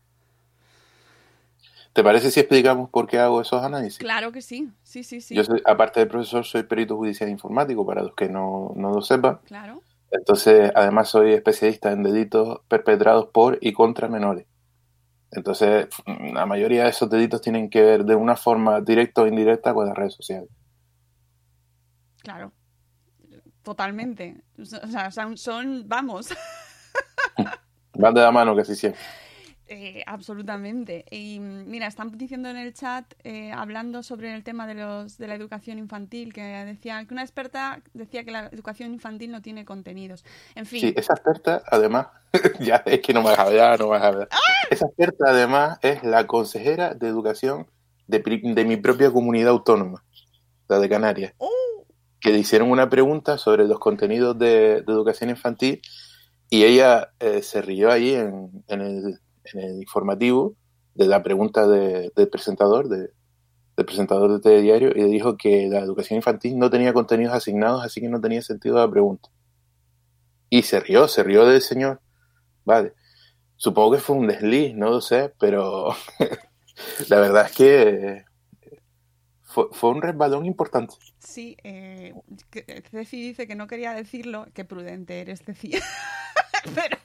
¿Te 1.95 2.03
parece 2.03 2.29
si 2.29 2.41
explicamos 2.41 2.89
por 2.89 3.07
qué 3.07 3.19
hago 3.19 3.39
esos 3.39 3.63
análisis? 3.63 3.99
claro 3.99 4.33
que 4.33 4.41
sí, 4.41 4.69
sí, 4.83 5.01
sí, 5.05 5.21
sí, 5.21 5.33
Yo, 5.33 5.45
soy- 5.45 5.61
aparte 5.65 6.01
de 6.01 6.05
profesor, 6.07 6.43
soy 6.43 6.63
perito 6.63 6.97
judicial 6.97 7.29
informático, 7.29 7.85
para 7.85 8.03
los 8.03 8.13
que 8.15 8.27
no, 8.27 8.73
no 8.75 8.91
lo 8.91 9.01
sepan. 9.01 9.39
claro. 9.45 9.81
Entonces, 10.11 10.73
además 10.75 11.07
soy 11.07 11.31
especialista 11.31 11.93
en 11.93 12.03
delitos 12.03 12.59
perpetrados 12.67 13.27
por 13.33 13.57
y 13.61 13.71
contra 13.71 14.09
menores. 14.09 14.45
Entonces, 15.31 15.87
la 16.33 16.45
mayoría 16.45 16.83
de 16.83 16.89
esos 16.89 17.09
delitos 17.09 17.39
tienen 17.39 17.69
que 17.69 17.81
ver 17.81 18.03
de 18.03 18.15
una 18.15 18.35
forma 18.35 18.81
directa 18.81 19.21
o 19.21 19.27
indirecta 19.27 19.73
con 19.73 19.87
las 19.87 19.95
redes 19.95 20.15
sociales. 20.15 20.49
Claro, 22.23 22.51
totalmente. 23.63 24.35
O 24.59 24.65
sea, 24.65 25.11
son, 25.11 25.37
son- 25.37 25.83
vamos, 25.87 26.27
Van 27.97 28.13
de 28.13 28.19
la 28.21 28.31
mano 28.31 28.53
casi 28.53 28.75
siempre. 28.75 28.99
Eh, 29.67 30.03
absolutamente. 30.05 31.05
Y 31.09 31.39
mm, 31.39 31.67
mira, 31.67 31.87
están 31.87 32.15
diciendo 32.17 32.49
en 32.49 32.57
el 32.57 32.73
chat, 32.73 33.05
eh, 33.23 33.51
hablando 33.51 34.03
sobre 34.03 34.33
el 34.33 34.43
tema 34.43 34.67
de, 34.67 34.75
los, 34.75 35.17
de 35.17 35.27
la 35.27 35.35
educación 35.35 35.79
infantil, 35.79 36.33
que 36.33 36.41
decía 36.41 37.03
que 37.05 37.13
una 37.13 37.23
experta 37.23 37.81
decía 37.93 38.23
que 38.23 38.31
la 38.31 38.47
educación 38.47 38.93
infantil 38.93 39.31
no 39.31 39.41
tiene 39.41 39.65
contenidos. 39.65 40.23
En 40.55 40.65
fin, 40.65 40.81
Sí, 40.81 40.93
esa 40.95 41.13
experta, 41.13 41.63
además, 41.71 42.07
ya 42.59 42.83
es 42.85 43.01
que 43.01 43.13
no 43.13 43.21
me 43.21 43.29
vas 43.29 43.39
a 43.39 43.43
hablar, 43.43 43.79
no 43.79 43.85
me 43.85 43.91
vas 43.91 44.03
a 44.03 44.07
hablar. 44.07 44.29
Esa 44.69 44.85
experta, 44.85 45.25
además, 45.29 45.79
es 45.81 46.03
la 46.03 46.27
consejera 46.27 46.93
de 46.93 47.07
educación 47.07 47.67
de, 48.07 48.19
de 48.19 48.65
mi 48.65 48.77
propia 48.77 49.11
comunidad 49.11 49.49
autónoma, 49.49 50.03
la 50.67 50.79
de 50.79 50.89
Canarias, 50.89 51.33
que 52.19 52.31
le 52.31 52.39
hicieron 52.39 52.69
una 52.69 52.89
pregunta 52.89 53.37
sobre 53.37 53.65
los 53.65 53.79
contenidos 53.79 54.37
de, 54.37 54.81
de 54.81 54.93
educación 54.93 55.29
infantil 55.29 55.81
y 56.49 56.63
ella 56.63 57.11
eh, 57.19 57.41
se 57.41 57.61
rió 57.61 57.91
ahí 57.91 58.13
en, 58.13 58.63
en 58.67 58.81
el, 58.81 59.19
en 59.53 59.59
el 59.59 59.75
informativo 59.81 60.55
de 60.93 61.07
la 61.07 61.21
pregunta 61.23 61.67
de- 61.67 62.11
del 62.15 62.29
presentador, 62.29 62.87
de- 62.89 63.09
del 63.77 63.85
presentador 63.85 64.31
de 64.31 64.39
telediario, 64.39 64.89
y 64.91 65.01
le 65.01 65.07
dijo 65.07 65.35
que 65.37 65.67
la 65.67 65.79
educación 65.79 66.17
infantil 66.17 66.57
no 66.57 66.69
tenía 66.69 66.93
contenidos 66.93 67.33
asignados, 67.35 67.83
así 67.83 67.99
que 68.01 68.07
no 68.09 68.21
tenía 68.21 68.41
sentido 68.41 68.77
la 68.77 68.89
pregunta. 68.89 69.29
Y 70.49 70.63
se 70.63 70.79
rió, 70.79 71.07
se 71.07 71.23
rió 71.23 71.45
del 71.45 71.61
señor. 71.61 71.99
Vale. 72.63 72.93
Supongo 73.57 73.93
que 73.93 73.99
fue 74.01 74.15
un 74.15 74.27
desliz, 74.27 74.73
no 74.75 74.89
lo 74.89 75.01
sé, 75.01 75.33
pero 75.39 75.89
la 77.09 77.19
verdad 77.19 77.45
es 77.47 77.51
que 77.55 77.81
eh, 77.81 78.25
fue, 79.43 79.65
fue 79.71 79.89
un 79.91 80.01
resbalón 80.01 80.45
importante. 80.45 80.95
sí, 81.19 81.57
eh, 81.63 82.13
que- 82.49 82.83
Ceci 82.91 83.21
dice 83.21 83.47
que 83.47 83.55
no 83.55 83.67
quería 83.67 83.93
decirlo, 83.93 84.45
qué 84.53 84.63
prudente 84.65 85.19
eres, 85.19 85.41
Ceci. 85.43 85.71
Pero... 86.75 86.97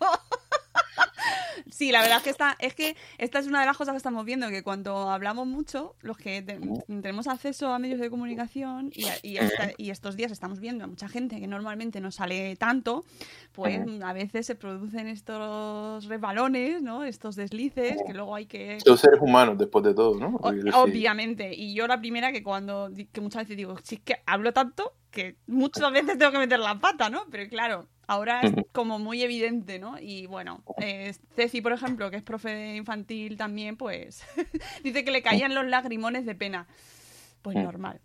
Sí, 1.70 1.92
la 1.92 2.00
verdad 2.02 2.18
es 2.18 2.22
que, 2.24 2.30
esta, 2.30 2.56
es 2.58 2.74
que 2.74 2.96
esta 3.18 3.38
es 3.38 3.46
una 3.46 3.60
de 3.60 3.66
las 3.66 3.76
cosas 3.76 3.92
que 3.92 3.96
estamos 3.98 4.24
viendo, 4.24 4.48
que 4.48 4.62
cuando 4.62 5.10
hablamos 5.10 5.46
mucho, 5.46 5.94
los 6.00 6.16
que 6.16 6.42
te- 6.42 6.58
tenemos 6.86 7.26
acceso 7.28 7.72
a 7.72 7.78
medios 7.78 8.00
de 8.00 8.10
comunicación 8.10 8.90
y, 8.94 9.04
a- 9.04 9.18
y 9.22 9.36
esta- 9.38 9.70
y 9.76 9.90
estos 9.90 10.16
días 10.16 10.32
estamos 10.32 10.58
viendo 10.60 10.84
a 10.84 10.86
mucha 10.86 11.08
gente 11.08 11.38
que 11.40 11.46
normalmente 11.46 12.00
no 12.00 12.10
sale 12.10 12.56
tanto, 12.56 13.04
pues 13.52 13.80
a 14.02 14.12
veces 14.12 14.46
se 14.46 14.54
producen 14.54 15.06
estos 15.08 16.04
resbalones, 16.06 16.82
¿no? 16.82 17.04
Estos 17.04 17.36
deslices 17.36 17.98
que 18.06 18.14
luego 18.14 18.34
hay 18.34 18.46
que 18.46 18.78
Son 18.84 18.98
seres 18.98 19.20
humanos 19.20 19.58
después 19.58 19.84
de 19.84 19.94
todo, 19.94 20.18
¿no? 20.18 20.38
Obviamente, 20.82 21.54
y 21.54 21.74
yo 21.74 21.86
la 21.86 22.00
primera 22.00 22.32
que 22.32 22.42
cuando, 22.42 22.90
que 23.12 23.20
muchas 23.20 23.42
veces 23.44 23.56
digo, 23.56 23.76
si 23.82 23.96
es 23.96 24.00
que 24.02 24.16
hablo 24.26 24.52
tanto 24.52 24.92
que 25.10 25.36
muchas 25.46 25.90
veces 25.92 26.18
tengo 26.18 26.30
que 26.32 26.38
meter 26.38 26.58
la 26.60 26.78
pata, 26.78 27.10
¿no? 27.10 27.24
Pero 27.30 27.48
claro, 27.48 27.86
ahora 28.10 28.42
es 28.42 28.52
como 28.72 28.98
muy 28.98 29.22
evidente, 29.22 29.78
¿no? 29.78 29.98
Y 30.00 30.26
bueno, 30.26 30.62
eh, 30.80 31.14
Ceci, 31.36 31.60
por 31.60 31.72
ejemplo, 31.72 32.10
que 32.10 32.16
es 32.16 32.22
profe 32.22 32.50
de 32.50 32.76
infantil 32.76 33.36
también, 33.36 33.76
pues 33.76 34.22
dice 34.84 35.04
que 35.04 35.10
le 35.10 35.22
caían 35.22 35.54
los 35.54 35.64
lagrimones 35.66 36.26
de 36.26 36.34
pena. 36.34 36.66
Pues 37.42 37.56
Mm. 37.56 37.62
normal. 37.62 38.00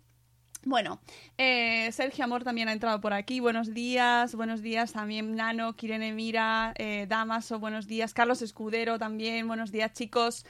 Bueno, 0.64 1.00
eh, 1.38 1.92
Sergio 1.92 2.24
Amor 2.24 2.42
también 2.42 2.68
ha 2.68 2.72
entrado 2.72 3.00
por 3.00 3.12
aquí. 3.12 3.38
Buenos 3.38 3.72
días, 3.72 4.34
buenos 4.34 4.62
días 4.62 4.92
también 4.92 5.36
Nano, 5.36 5.76
Kirene 5.76 6.12
Mira, 6.12 6.72
eh, 6.76 7.06
Damaso, 7.08 7.60
buenos 7.60 7.86
días. 7.86 8.12
Carlos 8.12 8.42
Escudero 8.42 8.98
también, 8.98 9.46
buenos 9.46 9.70
días 9.70 9.92
chicos. 9.92 10.44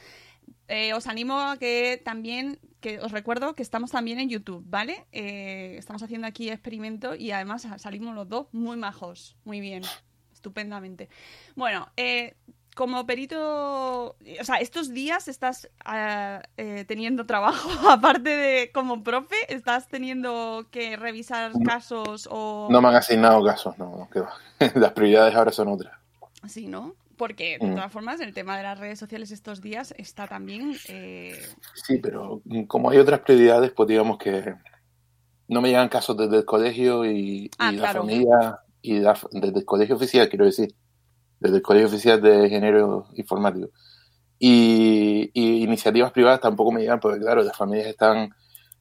Eh, 0.68 0.94
os 0.94 1.06
animo 1.06 1.38
a 1.40 1.56
que 1.58 2.00
también, 2.04 2.58
que 2.80 2.98
os 2.98 3.12
recuerdo 3.12 3.54
que 3.54 3.62
estamos 3.62 3.90
también 3.90 4.18
en 4.18 4.28
YouTube, 4.28 4.64
¿vale? 4.66 5.06
Eh, 5.12 5.76
estamos 5.78 6.02
haciendo 6.02 6.26
aquí 6.26 6.50
experimento 6.50 7.14
y 7.14 7.30
además 7.30 7.66
salimos 7.78 8.14
los 8.14 8.28
dos 8.28 8.46
muy 8.52 8.76
majos, 8.76 9.36
muy 9.44 9.60
bien, 9.60 9.82
estupendamente. 10.32 11.08
Bueno, 11.54 11.88
eh, 11.96 12.34
como 12.76 13.06
perito, 13.06 14.16
o 14.40 14.44
sea, 14.44 14.56
estos 14.56 14.92
días 14.92 15.28
estás 15.28 15.70
eh, 16.56 16.84
teniendo 16.86 17.24
trabajo, 17.24 17.70
aparte 17.90 18.30
de 18.30 18.70
como 18.72 19.02
profe, 19.02 19.36
estás 19.48 19.88
teniendo 19.88 20.66
que 20.70 20.96
revisar 20.96 21.52
casos 21.64 22.28
o... 22.30 22.68
No 22.70 22.82
me 22.82 22.88
han 22.88 22.96
asignado 22.96 23.42
casos, 23.42 23.78
no, 23.78 23.96
no, 23.96 24.10
que 24.10 24.20
va. 24.20 24.34
Las 24.74 24.92
prioridades 24.92 25.34
ahora 25.34 25.52
son 25.52 25.68
otras. 25.68 25.94
Sí, 26.46 26.66
¿no? 26.66 26.94
Porque, 27.16 27.58
de 27.58 27.66
Mm. 27.66 27.74
todas 27.74 27.92
formas, 27.92 28.20
el 28.20 28.34
tema 28.34 28.56
de 28.56 28.62
las 28.62 28.78
redes 28.78 28.98
sociales 28.98 29.30
estos 29.30 29.60
días 29.62 29.94
está 29.96 30.26
también... 30.26 30.76
eh, 30.88 31.38
Sí, 31.74 31.98
pero 31.98 32.42
como 32.68 32.90
hay 32.90 32.98
otras 32.98 33.20
prioridades, 33.20 33.72
pues 33.72 33.88
digamos 33.88 34.18
que 34.18 34.54
no 35.48 35.60
me 35.60 35.68
llegan 35.68 35.88
casos 35.88 36.16
desde 36.16 36.38
el 36.38 36.44
colegio 36.44 37.04
y, 37.04 37.50
Ah, 37.58 37.72
y 37.72 37.76
la 37.76 37.92
familia, 37.92 38.58
y 38.82 38.98
la- 38.98 39.18
desde 39.32 39.58
el 39.60 39.64
colegio 39.64 39.96
oficial, 39.96 40.28
quiero 40.28 40.44
decir, 40.44 40.74
desde 41.40 41.56
el 41.56 41.62
colegio 41.62 41.88
oficial 41.88 42.20
de 42.20 42.44
ingeniero 42.44 43.08
informático. 43.14 43.68
Y, 44.38 45.30
y 45.32 45.62
iniciativas 45.64 46.12
privadas 46.12 46.40
tampoco 46.40 46.70
me 46.72 46.80
llegan, 46.80 47.00
porque 47.00 47.20
claro, 47.20 47.42
las 47.42 47.56
familias 47.56 47.86
están 47.88 48.30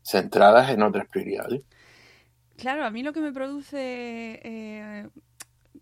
centradas 0.04 0.70
en 0.70 0.82
otras 0.84 1.08
prioridades. 1.08 1.62
Claro, 2.58 2.84
a 2.86 2.90
mí 2.90 3.04
lo 3.04 3.14
que 3.14 3.22
me 3.22 3.32
produce, 3.34 4.40
eh, 4.44 5.08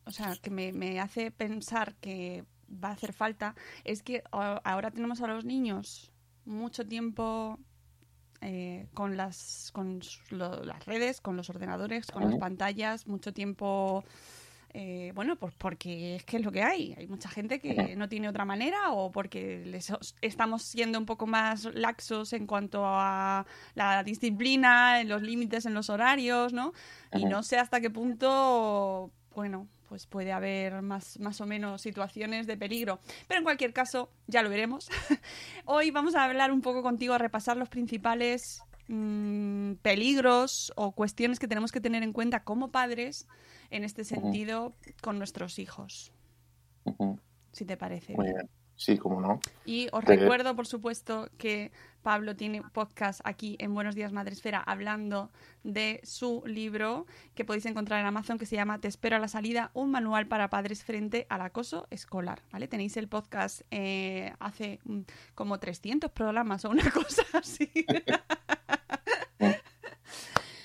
o 0.06 0.12
sea, 0.12 0.36
que 0.42 0.50
me, 0.50 0.72
me 0.74 1.00
hace 1.00 1.32
pensar 1.32 1.96
que 1.96 2.44
va 2.84 2.90
a 2.90 2.94
hacer 2.94 3.14
falta 3.14 3.56
es 3.84 4.02
que 4.04 4.24
ahora 4.32 4.92
tenemos 4.92 5.22
a 5.22 5.28
los 5.28 5.46
niños 5.46 6.12
mucho 6.46 6.86
tiempo 6.88 7.60
eh, 8.42 8.88
con, 8.94 9.16
las, 9.16 9.70
con 9.74 10.00
lo- 10.30 10.64
las 10.66 10.86
redes, 10.86 11.22
con 11.22 11.38
los 11.38 11.50
ordenadores, 11.50 12.08
con 12.08 12.24
las 12.24 12.36
pantallas, 12.40 13.08
mucho 13.08 13.32
tiempo... 13.34 14.04
eh, 14.74 15.12
bueno, 15.16 15.36
pues 15.38 15.54
porque 15.58 16.16
es 16.18 16.26
que 16.26 16.38
es 16.38 16.44
lo 16.44 16.52
que 16.52 16.64
hay. 16.64 16.94
Hay 16.98 17.08
mucha 17.08 17.30
gente 17.30 17.60
que 17.60 17.96
no 17.96 18.10
tiene 18.10 18.28
otra 18.28 18.44
manera 18.44 18.92
o 18.92 19.12
porque 19.12 19.64
les 19.66 19.92
os- 19.92 20.16
estamos 20.22 20.64
siendo 20.64 20.98
un 21.00 21.06
poco 21.06 21.28
más 21.28 21.66
laxos 21.76 22.34
en 22.34 22.48
cuanto 22.48 22.82
a 22.86 23.46
la 23.76 24.04
disciplina, 24.04 25.00
en 25.00 25.08
los 25.10 25.22
límites, 25.22 25.66
en 25.68 25.74
los 25.76 25.90
horarios, 25.90 26.52
¿no? 26.54 26.74
Y 27.14 27.26
no 27.26 27.44
sé 27.44 27.60
hasta 27.60 27.80
qué 27.82 27.90
punto, 27.92 29.12
bueno, 29.36 29.68
pues 29.94 30.08
puede 30.08 30.32
haber 30.32 30.82
más, 30.82 31.20
más 31.20 31.40
o 31.40 31.46
menos 31.46 31.84
situaciones 31.84 32.48
de 32.48 32.58
peligro. 32.58 32.98
Pero 33.28 33.38
en 33.38 33.44
cualquier 33.44 33.74
caso, 33.74 34.10
ya 34.26 34.42
lo 34.42 34.50
veremos. 34.50 34.90
Hoy 35.66 35.92
vamos 35.92 36.16
a 36.16 36.24
hablar 36.24 36.52
un 36.52 36.62
poco 36.62 36.82
contigo, 36.82 37.14
a 37.14 37.20
repasar 37.20 37.58
los 37.58 37.70
principales 37.70 38.64
mm, 38.88 39.74
peligros 39.84 40.74
o 40.76 40.94
cuestiones 40.94 41.38
que 41.38 41.48
tenemos 41.48 41.72
que 41.72 41.80
tener 41.80 42.02
en 42.02 42.12
cuenta 42.12 42.44
como 42.44 42.72
padres 42.72 43.28
en 43.70 43.84
este 43.84 44.04
sentido 44.04 44.74
con 45.04 45.20
nuestros 45.20 45.60
hijos, 45.60 46.12
si 47.52 47.64
te 47.64 47.78
parece. 47.78 48.16
Muy 48.16 48.34
bien. 48.34 48.50
Sí, 48.76 48.98
cómo 48.98 49.22
no. 49.22 49.40
Y 49.66 49.88
os 49.92 50.04
recuerdo, 50.04 50.56
por 50.56 50.68
supuesto, 50.68 51.30
que 51.38 51.72
Pablo 52.02 52.36
tiene 52.36 52.62
podcast 52.74 53.22
aquí 53.24 53.56
en 53.60 53.74
Buenos 53.74 53.96
Días 53.96 54.12
Madresfera 54.12 54.60
hablando 54.60 55.32
de 55.64 56.02
su 56.04 56.44
libro 56.46 57.06
que 57.34 57.46
podéis 57.46 57.66
encontrar 57.66 58.02
en 58.02 58.06
Amazon 58.06 58.38
que 58.38 58.46
se 58.46 58.58
llama 58.58 58.80
Te 58.80 58.90
espero 58.90 59.16
a 59.16 59.20
la 59.20 59.30
salida, 59.30 59.72
un 59.74 59.90
manual 59.90 60.28
para 60.28 60.50
padres 60.50 60.84
frente 60.84 61.26
al 61.30 61.42
acoso 61.42 61.88
escolar. 61.90 62.42
¿vale? 62.52 62.68
Tenéis 62.68 62.98
el 62.98 63.08
podcast 63.08 63.62
eh, 63.72 64.34
hace 64.40 64.80
mm, 64.84 65.02
como 65.34 65.60
300 65.60 66.12
programas 66.12 66.66
o 66.66 66.70
una 66.70 66.84
cosa 66.92 67.24
así. 67.34 67.72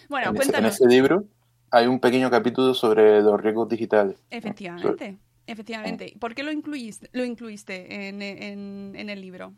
bueno, 0.09 0.31
en, 0.31 0.37
ese, 0.37 0.43
en 0.43 0.51
cuéntanos. 0.51 0.75
ese 0.75 0.87
libro 0.89 1.25
hay 1.71 1.87
un 1.87 2.01
pequeño 2.01 2.31
capítulo 2.31 2.75
sobre 2.75 3.23
los 3.23 3.41
riesgos 3.41 3.69
digitales. 3.69 4.19
Efectivamente, 4.31 5.19
efectivamente. 5.49 6.15
¿Por 6.21 6.35
qué 6.35 6.43
lo 6.43 6.53
incluiste, 6.53 7.09
lo 7.13 7.25
incluiste 7.25 8.09
en, 8.09 8.23
en- 8.23 8.93
en 8.95 9.11
el 9.11 9.21
libro? 9.21 9.53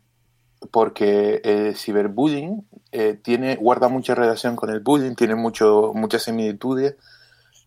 porque 0.71 1.41
el 1.43 1.75
ciberbullying 1.75 2.67
eh, 2.91 3.15
tiene, 3.15 3.55
guarda 3.55 3.87
mucha 3.87 4.13
relación 4.13 4.55
con 4.55 4.69
el 4.69 4.79
bullying, 4.79 5.15
tiene 5.15 5.33
mucho, 5.33 5.91
muchas 5.95 6.21
similitudes, 6.21 6.97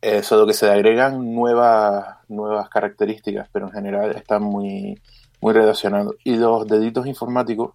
eh, 0.00 0.22
solo 0.22 0.46
que 0.46 0.52
se 0.52 0.66
le 0.66 0.72
agregan 0.74 1.34
nuevas, 1.34 2.18
nuevas 2.28 2.68
características, 2.68 3.48
pero 3.52 3.66
en 3.66 3.72
general 3.72 4.12
están 4.14 4.44
muy, 4.44 4.96
muy 5.40 5.52
relacionados. 5.52 6.14
Y 6.22 6.36
los 6.36 6.68
delitos 6.68 7.08
informáticos, 7.08 7.74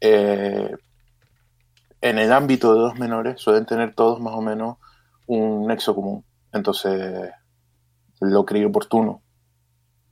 eh, 0.00 0.74
en 2.00 2.18
el 2.18 2.32
ámbito 2.32 2.72
de 2.74 2.80
los 2.80 2.98
menores, 2.98 3.38
suelen 3.38 3.66
tener 3.66 3.94
todos 3.94 4.18
más 4.18 4.32
o 4.34 4.40
menos 4.40 4.78
un 5.26 5.66
nexo 5.66 5.94
común. 5.94 6.24
Entonces, 6.54 7.30
lo 8.20 8.44
creí 8.46 8.64
oportuno 8.64 9.20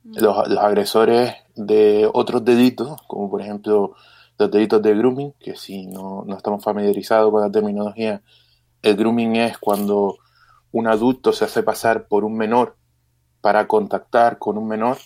los, 0.03 0.47
los 0.47 0.59
agresores 0.59 1.33
de 1.55 2.09
otros 2.11 2.43
delitos, 2.43 3.01
como 3.07 3.29
por 3.29 3.41
ejemplo 3.41 3.95
los 4.37 4.51
delitos 4.51 4.81
de 4.81 4.95
grooming, 4.95 5.33
que 5.39 5.55
si 5.55 5.85
no, 5.87 6.23
no 6.25 6.37
estamos 6.37 6.63
familiarizados 6.63 7.31
con 7.31 7.41
la 7.41 7.51
terminología, 7.51 8.21
el 8.81 8.95
grooming 8.95 9.35
es 9.35 9.57
cuando 9.57 10.17
un 10.71 10.87
adulto 10.87 11.33
se 11.33 11.45
hace 11.45 11.63
pasar 11.63 12.07
por 12.07 12.23
un 12.23 12.35
menor 12.35 12.77
para 13.41 13.67
contactar 13.67 14.37
con 14.37 14.57
un 14.57 14.67
menor 14.67 14.97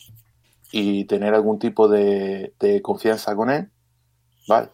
y 0.72 1.06
tener 1.06 1.34
algún 1.34 1.60
tipo 1.60 1.88
de, 1.88 2.54
de 2.60 2.82
confianza 2.82 3.36
con 3.36 3.50
él, 3.50 3.70
¿vale? 4.48 4.70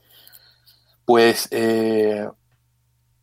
Pues 1.05 1.47
eh, 1.51 2.27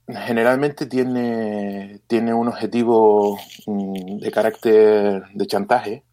generalmente 0.09 0.87
tiene, 0.87 2.01
tiene 2.07 2.35
un 2.35 2.49
objetivo 2.49 3.39
mm, 3.67 4.19
de 4.19 4.31
carácter 4.31 5.25
de 5.35 5.47
chantaje, 5.47 6.05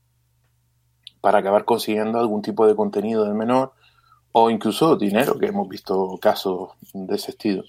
para 1.25 1.39
acabar 1.39 1.65
consiguiendo 1.65 2.19
algún 2.19 2.43
tipo 2.43 2.67
de 2.67 2.75
contenido 2.75 3.23
del 3.23 3.33
menor 3.33 3.73
o 4.31 4.51
incluso 4.51 4.95
dinero, 4.95 5.39
que 5.39 5.47
hemos 5.47 5.67
visto 5.67 6.19
casos 6.21 6.73
de 6.93 7.15
ese 7.15 7.31
estilo. 7.31 7.63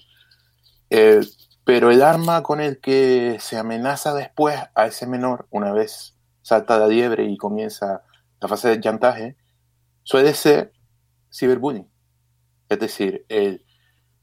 Eh, 0.91 1.21
pero 1.63 1.89
el 1.89 2.03
arma 2.03 2.43
con 2.43 2.61
el 2.61 2.79
que 2.79 3.37
se 3.39 3.57
amenaza 3.57 4.13
después 4.13 4.59
a 4.75 4.85
ese 4.85 5.07
menor, 5.07 5.47
una 5.49 5.71
vez 5.73 6.15
salta 6.43 6.77
la 6.77 6.87
liebre 6.87 7.25
y 7.25 7.35
comienza 7.35 8.03
la 8.39 8.47
fase 8.47 8.69
de 8.69 8.79
chantaje, 8.79 9.37
suele 10.03 10.35
ser 10.35 10.71
ciberbullying. 11.33 11.89
Es 12.69 12.77
decir, 12.77 13.25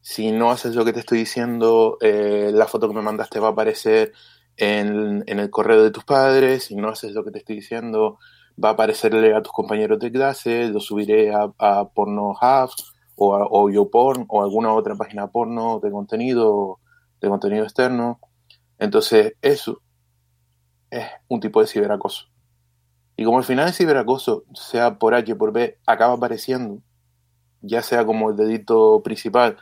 si 0.01 0.31
no 0.31 0.53
haces 0.53 0.77
lo 0.77 0.85
que 0.85 0.93
te 0.93 1.01
estoy 1.01 1.19
diciendo, 1.19 1.99
eh, 2.01 2.53
la 2.55 2.69
foto 2.69 2.87
que 2.87 2.95
me 2.95 3.03
mandaste 3.03 3.41
va 3.41 3.49
a 3.49 3.51
aparecer 3.51 4.13
en, 4.57 5.25
en 5.27 5.41
el 5.41 5.51
correo 5.51 5.83
de 5.83 5.91
tus 5.91 6.05
padres, 6.05 6.67
si 6.67 6.77
no 6.77 6.89
haces 6.89 7.11
lo 7.15 7.25
que 7.25 7.33
te 7.33 7.39
estoy 7.39 7.57
diciendo, 7.57 8.21
va 8.63 8.71
a 8.71 8.73
aparecerle 8.73 9.35
a 9.35 9.43
tus 9.43 9.53
compañeros 9.53 9.99
de 9.99 10.13
clase, 10.13 10.69
lo 10.69 10.81
subiré 10.81 11.35
a, 11.35 11.53
a 11.59 11.89
Porno 11.89 12.31
Hub 12.31 12.71
o, 13.17 13.35
a, 13.35 13.47
o 13.51 13.71
YouPorn 13.71 14.27
o 14.29 14.43
alguna 14.43 14.73
otra 14.73 14.95
página 14.95 15.29
porno 15.29 15.81
de 15.81 15.91
contenido, 15.91 16.79
de 17.21 17.29
contenido 17.29 17.65
externo. 17.65 18.21
Entonces, 18.79 19.35
eso 19.43 19.81
es 20.91 21.05
un 21.29 21.41
tipo 21.41 21.61
de 21.61 21.67
ciberacoso. 21.67 22.27
Y 23.17 23.25
como 23.25 23.39
al 23.39 23.45
final 23.45 23.69
el 23.69 23.75
ciberacoso, 23.75 24.45
sea 24.55 24.99
por 24.99 25.15
H 25.15 25.33
o 25.33 25.39
por 25.39 25.53
B, 25.53 25.79
acaba 25.87 26.15
apareciendo, 26.15 26.83
ya 27.61 27.83
sea 27.83 28.05
como 28.05 28.31
el 28.31 28.37
dedito 28.37 29.03
principal 29.03 29.57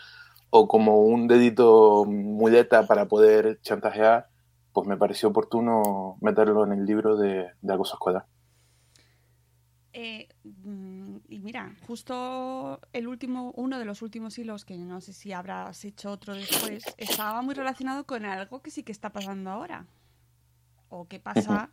o 0.51 0.69
como 0.69 1.01
un 1.01 1.29
dedito 1.29 2.05
muleta 2.07 2.87
para 2.87 3.09
poder 3.09 3.61
chantajear, 3.63 4.29
pues 4.73 4.87
me 4.87 4.97
pareció 4.97 5.29
oportuno 5.31 6.17
meterlo 6.21 6.65
en 6.65 6.73
el 6.73 6.87
libro 6.87 7.17
de, 7.17 7.49
de 7.61 7.73
acoso 7.75 7.95
escolar. 7.95 8.27
Eh, 9.95 10.29
mm, 10.45 11.17
y 11.29 11.39
mira, 11.41 11.75
justo 11.87 12.81
el 12.95 13.07
último, 13.09 13.53
uno 13.57 13.79
de 13.79 13.85
los 13.85 14.01
últimos 14.01 14.39
hilos, 14.39 14.65
que 14.65 14.77
no 14.79 15.01
sé 15.03 15.13
si 15.13 15.33
habrás 15.33 15.85
hecho 15.85 16.11
otro 16.11 16.35
después, 16.35 16.83
estaba 16.97 17.43
muy 17.43 17.55
relacionado 17.55 18.05
con 18.05 18.25
algo 18.25 18.63
que 18.63 18.71
sí 18.71 18.83
que 18.83 18.93
está 18.93 19.11
pasando 19.11 19.51
ahora. 19.51 19.87
O 20.89 21.07
que 21.09 21.21
pasa, 21.21 21.71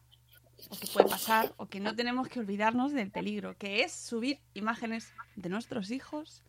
o 0.69 0.77
que 0.77 0.87
puede 0.87 1.07
pasar, 1.09 1.53
o 1.57 1.67
que 1.67 1.79
no 1.79 1.95
tenemos 1.95 2.27
que 2.27 2.39
olvidarnos 2.39 2.91
del 2.93 3.11
peligro, 3.11 3.57
que 3.57 3.83
es 3.83 3.91
subir 3.93 4.39
imágenes 4.53 5.13
de 5.35 5.49
nuestros 5.49 5.91
hijos 5.91 6.43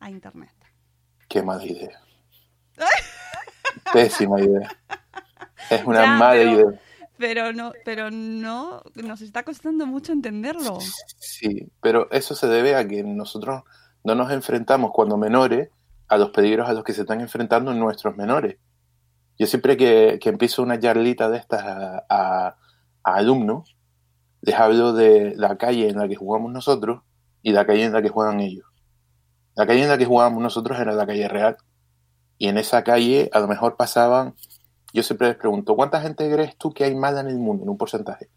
a 0.00 0.10
internet. 0.10 0.54
Qué 1.28 1.42
mala 1.42 1.64
idea. 1.64 2.00
Pésima 3.92 4.40
idea. 4.40 4.68
Es 5.70 5.84
una 5.84 6.02
Ya, 6.02 6.16
mala 6.16 6.32
pero- 6.40 6.50
idea. 6.70 6.80
Pero 7.20 7.52
no, 7.52 7.72
pero 7.84 8.10
no, 8.10 8.82
nos 8.94 9.20
está 9.20 9.42
costando 9.42 9.84
mucho 9.86 10.12
entenderlo. 10.12 10.78
Sí, 11.18 11.70
pero 11.82 12.10
eso 12.10 12.34
se 12.34 12.46
debe 12.48 12.74
a 12.74 12.88
que 12.88 13.04
nosotros 13.04 13.62
no 14.04 14.14
nos 14.14 14.32
enfrentamos 14.32 14.90
cuando 14.94 15.18
menores 15.18 15.68
a 16.08 16.16
los 16.16 16.30
peligros 16.30 16.66
a 16.68 16.72
los 16.72 16.82
que 16.82 16.94
se 16.94 17.02
están 17.02 17.20
enfrentando 17.20 17.74
nuestros 17.74 18.16
menores. 18.16 18.56
Yo 19.38 19.46
siempre 19.46 19.76
que, 19.76 20.18
que 20.20 20.30
empiezo 20.30 20.62
una 20.62 20.80
charlita 20.80 21.28
de 21.28 21.36
estas 21.38 21.62
a, 21.62 22.04
a- 22.08 22.56
a 23.04 23.14
alumnos, 23.14 23.76
les 24.40 24.54
hablo 24.54 24.94
de 24.94 25.34
la 25.36 25.58
calle 25.58 25.88
en 25.90 25.98
la 25.98 26.08
que 26.08 26.16
jugamos 26.16 26.50
nosotros 26.50 27.02
y 27.42 27.52
la 27.52 27.66
calle 27.66 27.84
en 27.84 27.92
la 27.92 28.00
que 28.02 28.08
juegan 28.08 28.40
ellos. 28.40 28.64
La 29.56 29.66
calle 29.66 29.82
en 29.82 29.88
la 29.90 29.98
que 29.98 30.06
jugábamos 30.06 30.42
nosotros 30.42 30.78
era 30.80 30.92
la 30.94 31.06
calle 31.06 31.28
real. 31.28 31.58
Y 32.38 32.48
en 32.48 32.56
esa 32.56 32.82
calle 32.82 33.28
a 33.34 33.40
lo 33.40 33.48
mejor 33.48 33.76
pasaban, 33.76 34.34
yo 34.92 35.02
siempre 35.02 35.28
les 35.28 35.36
pregunto, 35.36 35.74
¿cuánta 35.76 36.00
gente 36.00 36.30
crees 36.32 36.56
tú 36.56 36.72
que 36.72 36.84
hay 36.84 36.94
mala 36.94 37.20
en 37.20 37.28
el 37.28 37.38
mundo 37.38 37.62
en 37.64 37.68
un 37.70 37.78
porcentaje? 37.78 38.28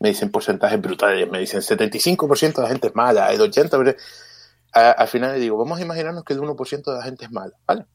Me 0.00 0.08
dicen 0.08 0.30
porcentajes 0.30 0.80
brutales, 0.80 1.30
me 1.30 1.38
dicen 1.38 1.60
75% 1.60 2.56
de 2.56 2.62
la 2.62 2.68
gente 2.68 2.88
es 2.88 2.94
mala, 2.94 3.32
el 3.32 3.40
80%. 3.40 3.96
A- 4.74 4.90
al 4.90 5.08
final 5.08 5.32
le 5.34 5.38
digo, 5.40 5.56
vamos 5.56 5.78
a 5.78 5.82
imaginarnos 5.82 6.24
que 6.24 6.32
el 6.32 6.40
1% 6.40 6.90
de 6.90 6.98
la 6.98 7.04
gente 7.04 7.24
es 7.26 7.30
mala, 7.30 7.52
¿vale? 7.66 7.86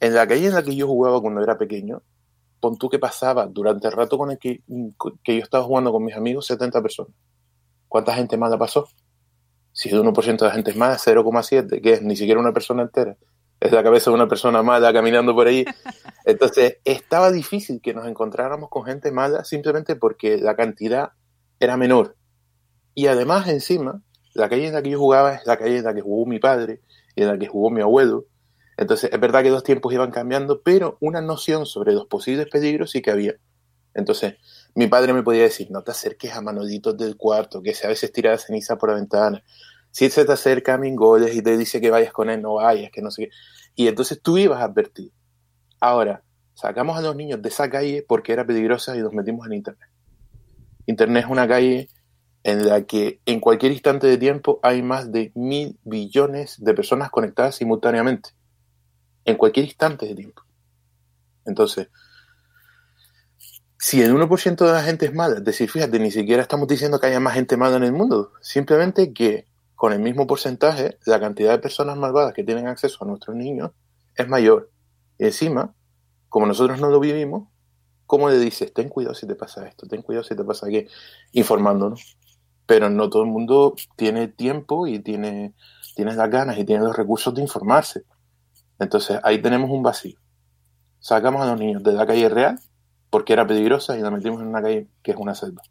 En 0.00 0.14
la 0.14 0.26
calle 0.26 0.46
en 0.46 0.54
la 0.54 0.62
que 0.62 0.74
yo 0.74 0.86
jugaba 0.86 1.20
cuando 1.20 1.42
era 1.42 1.58
pequeño, 1.58 2.02
pon 2.60 2.76
tú 2.78 2.88
que 2.88 2.98
pasaba 2.98 3.46
durante 3.46 3.88
el 3.88 3.92
rato 3.92 4.16
con 4.16 4.30
el 4.30 4.38
que, 4.38 4.62
que 5.22 5.36
yo 5.36 5.42
estaba 5.42 5.64
jugando 5.64 5.92
con 5.92 6.04
mis 6.04 6.16
amigos 6.16 6.46
70 6.46 6.80
personas. 6.80 7.12
¿Cuánta 7.88 8.14
gente 8.14 8.36
mala 8.36 8.56
pasó? 8.56 8.88
Si 9.72 9.88
el 9.90 10.00
1% 10.02 10.38
de 10.44 10.46
la 10.48 10.54
gente 10.54 10.70
es 10.70 10.76
mala, 10.76 10.96
0,7, 10.96 11.80
que 11.82 11.92
es 11.94 12.02
ni 12.02 12.16
siquiera 12.16 12.40
una 12.40 12.52
persona 12.52 12.82
entera. 12.82 13.16
Es 13.60 13.70
la 13.72 13.82
cabeza 13.82 14.10
de 14.10 14.14
una 14.14 14.28
persona 14.28 14.62
mala 14.62 14.92
caminando 14.92 15.34
por 15.34 15.46
ahí. 15.46 15.64
Entonces, 16.24 16.78
estaba 16.84 17.30
difícil 17.30 17.80
que 17.80 17.94
nos 17.94 18.06
encontráramos 18.06 18.70
con 18.70 18.84
gente 18.84 19.10
mala 19.10 19.44
simplemente 19.44 19.96
porque 19.96 20.38
la 20.38 20.56
cantidad 20.56 21.12
era 21.58 21.76
menor. 21.76 22.16
Y 22.94 23.06
además, 23.06 23.48
encima, 23.48 24.02
la 24.34 24.48
calle 24.48 24.68
en 24.68 24.74
la 24.74 24.82
que 24.82 24.90
yo 24.90 24.98
jugaba 24.98 25.34
es 25.34 25.46
la 25.46 25.56
calle 25.56 25.78
en 25.78 25.84
la 25.84 25.94
que 25.94 26.00
jugó 26.00 26.26
mi 26.26 26.38
padre 26.38 26.80
y 27.14 27.22
en 27.22 27.28
la 27.28 27.38
que 27.38 27.48
jugó 27.48 27.70
mi 27.70 27.80
abuelo. 27.80 28.26
Entonces, 28.76 29.10
es 29.12 29.20
verdad 29.20 29.42
que 29.42 29.50
los 29.50 29.64
tiempos 29.64 29.92
iban 29.92 30.10
cambiando, 30.10 30.62
pero 30.62 30.96
una 31.00 31.20
noción 31.20 31.66
sobre 31.66 31.92
los 31.92 32.06
posibles 32.06 32.48
peligros 32.48 32.90
sí 32.90 33.02
que 33.02 33.10
había. 33.10 33.34
Entonces, 33.94 34.34
mi 34.74 34.86
padre 34.86 35.12
me 35.12 35.22
podía 35.22 35.42
decir, 35.42 35.70
no 35.70 35.82
te 35.82 35.90
acerques 35.90 36.32
a 36.32 36.40
Manolitos 36.40 36.96
del 36.96 37.16
cuarto, 37.16 37.62
que 37.62 37.74
se 37.74 37.86
a 37.86 37.90
veces 37.90 38.12
tira 38.12 38.30
la 38.30 38.38
ceniza 38.38 38.76
por 38.78 38.88
la 38.88 38.94
ventana. 38.96 39.42
Si 39.90 40.08
se 40.08 40.24
te 40.24 40.32
acerca 40.32 40.74
a 40.74 40.78
Mingoles 40.78 41.34
y 41.36 41.42
te 41.42 41.56
dice 41.56 41.80
que 41.80 41.90
vayas 41.90 42.12
con 42.12 42.30
él, 42.30 42.40
no 42.40 42.54
vayas, 42.54 42.90
que 42.90 43.02
no 43.02 43.10
sé 43.10 43.24
qué. 43.24 43.30
Y 43.74 43.88
entonces 43.88 44.20
tú 44.22 44.38
ibas 44.38 44.60
a 44.60 44.64
advertir. 44.64 45.12
Ahora, 45.82 46.22
sacamos 46.54 46.96
a 46.96 47.00
los 47.00 47.16
niños 47.16 47.42
de 47.42 47.48
esa 47.48 47.68
calle 47.68 48.04
porque 48.06 48.32
era 48.32 48.46
peligrosa 48.46 48.96
y 48.96 49.00
nos 49.00 49.12
metimos 49.12 49.48
en 49.48 49.54
Internet. 49.54 49.90
Internet 50.86 51.24
es 51.24 51.30
una 51.30 51.48
calle 51.48 51.88
en 52.44 52.68
la 52.68 52.82
que 52.84 53.20
en 53.26 53.40
cualquier 53.40 53.72
instante 53.72 54.06
de 54.06 54.16
tiempo 54.16 54.60
hay 54.62 54.80
más 54.80 55.10
de 55.10 55.32
mil 55.34 55.80
billones 55.82 56.62
de 56.62 56.74
personas 56.74 57.10
conectadas 57.10 57.56
simultáneamente. 57.56 58.30
En 59.24 59.36
cualquier 59.36 59.66
instante 59.66 60.06
de 60.06 60.14
tiempo. 60.14 60.42
Entonces, 61.46 61.88
si 63.76 64.02
el 64.02 64.14
1% 64.14 64.64
de 64.64 64.72
la 64.72 64.84
gente 64.84 65.06
es 65.06 65.14
mala, 65.14 65.38
es 65.38 65.44
decir, 65.44 65.68
fíjate, 65.68 65.98
ni 65.98 66.12
siquiera 66.12 66.42
estamos 66.42 66.68
diciendo 66.68 67.00
que 67.00 67.08
haya 67.08 67.18
más 67.18 67.34
gente 67.34 67.56
mala 67.56 67.78
en 67.78 67.82
el 67.82 67.92
mundo, 67.92 68.30
simplemente 68.40 69.12
que 69.12 69.48
con 69.74 69.92
el 69.92 69.98
mismo 69.98 70.28
porcentaje, 70.28 71.00
la 71.06 71.18
cantidad 71.18 71.50
de 71.50 71.58
personas 71.58 71.96
malvadas 71.96 72.34
que 72.34 72.44
tienen 72.44 72.68
acceso 72.68 72.98
a 73.02 73.08
nuestros 73.08 73.34
niños 73.34 73.72
es 74.14 74.28
mayor. 74.28 74.70
Y 75.18 75.24
encima, 75.24 75.74
como 76.28 76.46
nosotros 76.46 76.80
no 76.80 76.88
lo 76.88 77.00
vivimos, 77.00 77.48
¿cómo 78.06 78.28
le 78.28 78.38
dices? 78.38 78.72
Ten 78.72 78.88
cuidado 78.88 79.14
si 79.14 79.26
te 79.26 79.34
pasa 79.34 79.66
esto, 79.66 79.86
ten 79.86 80.02
cuidado 80.02 80.24
si 80.24 80.36
te 80.36 80.44
pasa 80.44 80.66
aquello, 80.66 80.88
informándonos. 81.32 82.16
Pero 82.66 82.88
no 82.90 83.10
todo 83.10 83.22
el 83.22 83.28
mundo 83.28 83.74
tiene 83.96 84.28
tiempo 84.28 84.86
y 84.86 85.00
tiene, 85.00 85.54
tiene 85.96 86.14
las 86.14 86.30
ganas 86.30 86.58
y 86.58 86.64
tiene 86.64 86.84
los 86.84 86.96
recursos 86.96 87.34
de 87.34 87.42
informarse. 87.42 88.04
Entonces 88.78 89.18
ahí 89.22 89.40
tenemos 89.40 89.70
un 89.70 89.82
vacío. 89.82 90.18
Sacamos 90.98 91.42
a 91.42 91.46
los 91.46 91.58
niños 91.58 91.82
de 91.82 91.92
la 91.92 92.06
calle 92.06 92.28
real 92.28 92.58
porque 93.10 93.32
era 93.32 93.46
peligrosa 93.46 93.98
y 93.98 94.00
la 94.00 94.10
metimos 94.10 94.40
en 94.40 94.48
una 94.48 94.62
calle 94.62 94.88
que 95.02 95.10
es 95.10 95.16
una 95.16 95.34
selva. 95.34 95.62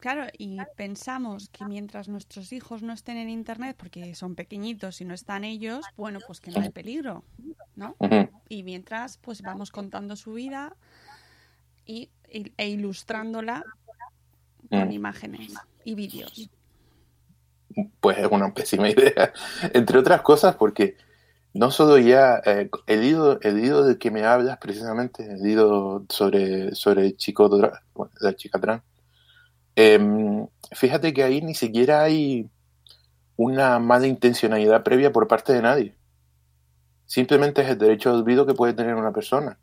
Claro, 0.00 0.26
y 0.38 0.58
pensamos 0.76 1.48
que 1.48 1.64
mientras 1.64 2.08
nuestros 2.08 2.52
hijos 2.52 2.82
no 2.82 2.92
estén 2.92 3.16
en 3.16 3.28
Internet, 3.28 3.76
porque 3.76 4.14
son 4.14 4.36
pequeñitos 4.36 5.00
y 5.00 5.04
no 5.04 5.12
están 5.14 5.42
ellos, 5.44 5.84
bueno, 5.96 6.20
pues 6.20 6.40
que 6.40 6.50
no 6.52 6.60
hay 6.60 6.70
peligro, 6.70 7.24
¿no? 7.74 7.96
Y 8.48 8.62
mientras, 8.62 9.18
pues 9.18 9.42
vamos 9.42 9.70
contando 9.72 10.14
su 10.14 10.34
vida 10.34 10.76
y, 11.84 12.10
y- 12.30 12.52
e 12.56 12.68
ilustrándola 12.68 13.64
con 14.70 14.88
Mm. 14.88 14.92
imágenes 14.92 15.54
y 15.84 15.94
vídeos. 15.94 16.50
pues 18.00 18.18
es 18.18 18.26
una 18.30 18.52
pésima 18.54 18.88
idea. 18.88 19.32
Entre 19.74 19.98
otras 19.98 20.22
cosas, 20.22 20.56
porque 20.56 20.96
no 21.54 21.70
solo 21.70 21.98
ya 21.98 22.40
eh, 22.44 22.70
el 22.86 23.04
hilo, 23.04 23.40
el 23.40 23.64
hilo 23.64 23.84
del 23.84 23.98
que 23.98 24.10
me 24.10 24.24
hablas, 24.24 24.58
precisamente, 24.58 25.24
el 25.24 25.46
hilo 25.46 26.04
sobre, 26.08 26.74
sobre 26.74 27.06
el 27.06 27.16
chico, 27.16 27.48
la 28.20 28.34
chica 28.36 28.60
trans, 28.60 28.82
em, 29.78 30.46
fíjate 30.72 31.12
que 31.12 31.22
ahí 31.22 31.40
ni 31.40 31.54
siquiera 31.54 32.02
hay 32.02 32.48
una 33.36 33.78
mala 33.78 34.06
intencionalidad 34.08 34.82
previa 34.82 35.12
por 35.12 35.28
parte 35.28 35.52
de 35.52 35.62
nadie. 35.62 35.94
Simplemente 37.06 37.62
es 37.62 37.68
el 37.68 37.78
derecho 37.78 38.10
al 38.10 38.16
olvido 38.16 38.44
que 38.46 38.54
puede 38.54 38.74
tener 38.74 38.94
una 38.94 39.12
persona. 39.12 39.58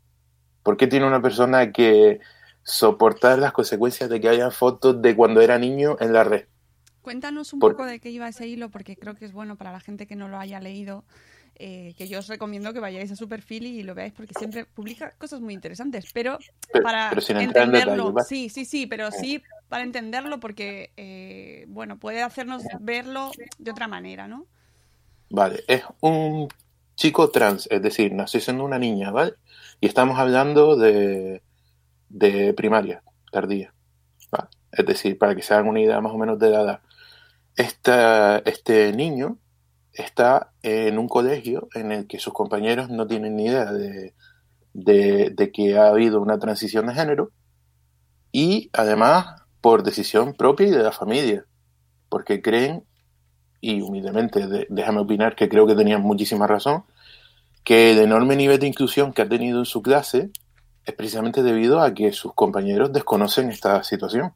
¿Por 0.63 0.77
qué 0.77 0.87
tiene 0.87 1.05
una 1.05 1.21
persona 1.21 1.71
que 1.71 2.19
soportar 2.63 3.37
las 3.37 3.51
consecuencias 3.51 4.09
de 4.09 4.19
que 4.19 4.29
haya 4.29 4.49
fotos 4.49 5.01
de 5.01 5.15
cuando 5.15 5.41
era 5.41 5.59
niño 5.59 5.97
en 5.99 6.13
la 6.13 6.23
red? 6.23 6.45
Cuéntanos 7.01 7.53
un 7.53 7.59
Por- 7.59 7.73
poco 7.73 7.85
de 7.85 7.99
qué 7.99 8.09
iba 8.09 8.27
ese 8.27 8.47
hilo, 8.47 8.69
porque 8.69 8.95
creo 8.95 9.13
que 9.15 9.25
es 9.25 9.33
bueno 9.33 9.57
para 9.57 9.71
la 9.71 9.79
gente 9.79 10.07
que 10.07 10.15
no 10.15 10.27
lo 10.27 10.39
haya 10.39 10.59
leído, 10.59 11.03
eh, 11.55 11.93
que 11.97 12.07
yo 12.07 12.19
os 12.19 12.27
recomiendo 12.27 12.73
que 12.73 12.79
vayáis 12.79 13.11
a 13.11 13.15
su 13.15 13.27
perfil 13.29 13.65
y 13.65 13.83
lo 13.83 13.95
veáis, 13.95 14.13
porque 14.13 14.33
siempre 14.37 14.65
publica 14.65 15.11
cosas 15.17 15.41
muy 15.41 15.53
interesantes, 15.53 16.05
pero, 16.13 16.37
Pero- 16.71 16.83
para 16.83 17.09
pero 17.09 17.21
sin 17.21 17.37
entrar 17.37 17.67
en 17.69 17.75
entenderlo, 17.75 18.13
sí, 18.27 18.49
sí, 18.49 18.65
sí, 18.65 18.85
pero 18.87 19.11
sí 19.11 19.41
para 19.69 19.83
entenderlo, 19.83 20.39
porque, 20.39 20.91
eh, 20.97 21.65
bueno, 21.67 21.97
puede 21.97 22.21
hacernos 22.21 22.63
verlo 22.79 23.31
de 23.57 23.71
otra 23.71 23.87
manera, 23.87 24.27
¿no? 24.27 24.45
Vale, 25.29 25.63
es 25.67 25.83
un 26.01 26.47
chico 26.95 27.29
trans, 27.31 27.67
es 27.71 27.81
decir, 27.81 28.13
nació 28.13 28.39
siendo 28.39 28.63
una 28.63 28.77
niña, 28.79 29.11
¿vale? 29.11 29.33
Y 29.81 29.87
estamos 29.87 30.19
hablando 30.19 30.75
de, 30.77 31.41
de 32.09 32.53
primaria, 32.53 33.01
tardía, 33.31 33.73
¿vale? 34.31 34.49
Es 34.71 34.85
decir, 34.85 35.17
para 35.17 35.35
que 35.35 35.41
se 35.41 35.53
hagan 35.53 35.67
una 35.67 35.81
idea 35.81 35.99
más 35.99 36.13
o 36.13 36.17
menos 36.17 36.37
de 36.37 36.49
la 36.49 36.61
edad. 36.61 36.79
Esta- 37.55 38.39
este 38.45 38.91
niño 38.93 39.37
está 39.95 40.51
en 40.61 40.97
un 40.97 41.07
colegio 41.07 41.67
en 41.73 41.91
el 41.91 42.07
que 42.07 42.19
sus 42.19 42.33
compañeros 42.33 42.89
no 42.89 43.07
tienen 43.07 43.35
ni 43.35 43.45
idea 43.45 43.71
de, 43.71 44.13
de- 44.73 45.51
que 45.53 45.77
ha 45.77 45.87
habido 45.87 46.21
una 46.21 46.37
transición 46.39 46.87
de 46.87 46.93
género 46.93 47.31
y 48.31 48.69
además 48.73 49.41
por 49.61 49.83
decisión 49.83 50.33
propia 50.33 50.67
y 50.67 50.71
de 50.71 50.83
la 50.83 50.91
familia, 50.91 51.45
porque 52.09 52.41
creen 52.41 52.83
y 53.61 53.81
humildemente 53.81 54.47
de- 54.47 54.67
déjame 54.69 54.99
opinar 54.99 55.35
que 55.35 55.49
creo 55.49 55.65
que 55.65 55.75
tenían 55.75 56.01
muchísima 56.01 56.45
razón, 56.47 56.83
que 57.63 57.91
el 57.91 57.99
enorme 57.99 58.35
nivel 58.35 58.59
de 58.59 58.67
inclusión 58.67 59.13
que 59.13 59.23
ha 59.23 59.29
tenido 59.29 59.59
en 59.59 59.65
su 59.65 59.81
clase 59.81 60.29
es 60.85 60.93
precisamente 60.93 61.41
debido 61.41 61.81
a 61.81 61.93
que 61.93 62.11
sus 62.11 62.33
compañeros 62.35 62.93
desconocen 62.93 63.49
esta 63.49 63.83
situación. 63.83 64.33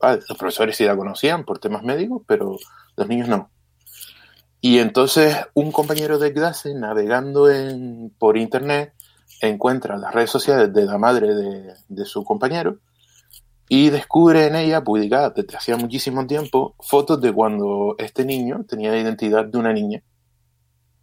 Vale, 0.00 0.22
los 0.28 0.38
profesores 0.38 0.76
sí 0.76 0.84
la 0.84 0.96
conocían 0.96 1.44
por 1.44 1.58
temas 1.58 1.82
médicos, 1.82 2.22
pero 2.26 2.56
los 2.96 3.08
niños 3.08 3.28
no. 3.28 3.50
Y 4.66 4.78
entonces 4.78 5.36
un 5.52 5.70
compañero 5.72 6.18
de 6.18 6.32
clase 6.32 6.72
navegando 6.74 7.48
por 8.16 8.38
internet 8.38 8.94
encuentra 9.42 9.98
las 9.98 10.14
redes 10.14 10.30
sociales 10.30 10.72
de 10.72 10.86
la 10.86 10.96
madre 10.96 11.34
de, 11.34 12.04
su 12.06 12.24
compañero 12.24 12.78
y 13.68 13.90
descubre 13.90 14.46
en 14.46 14.56
ella, 14.56 14.82
publicada 14.82 15.34
desde 15.36 15.54
hacía 15.54 15.76
muchísimo 15.76 16.26
tiempo, 16.26 16.76
fotos 16.80 17.20
de 17.20 17.30
cuando 17.30 17.94
este 17.98 18.24
niño 18.24 18.64
tenía 18.66 18.90
la 18.90 19.00
identidad 19.00 19.44
de 19.44 19.58
una 19.58 19.74
niña. 19.74 20.02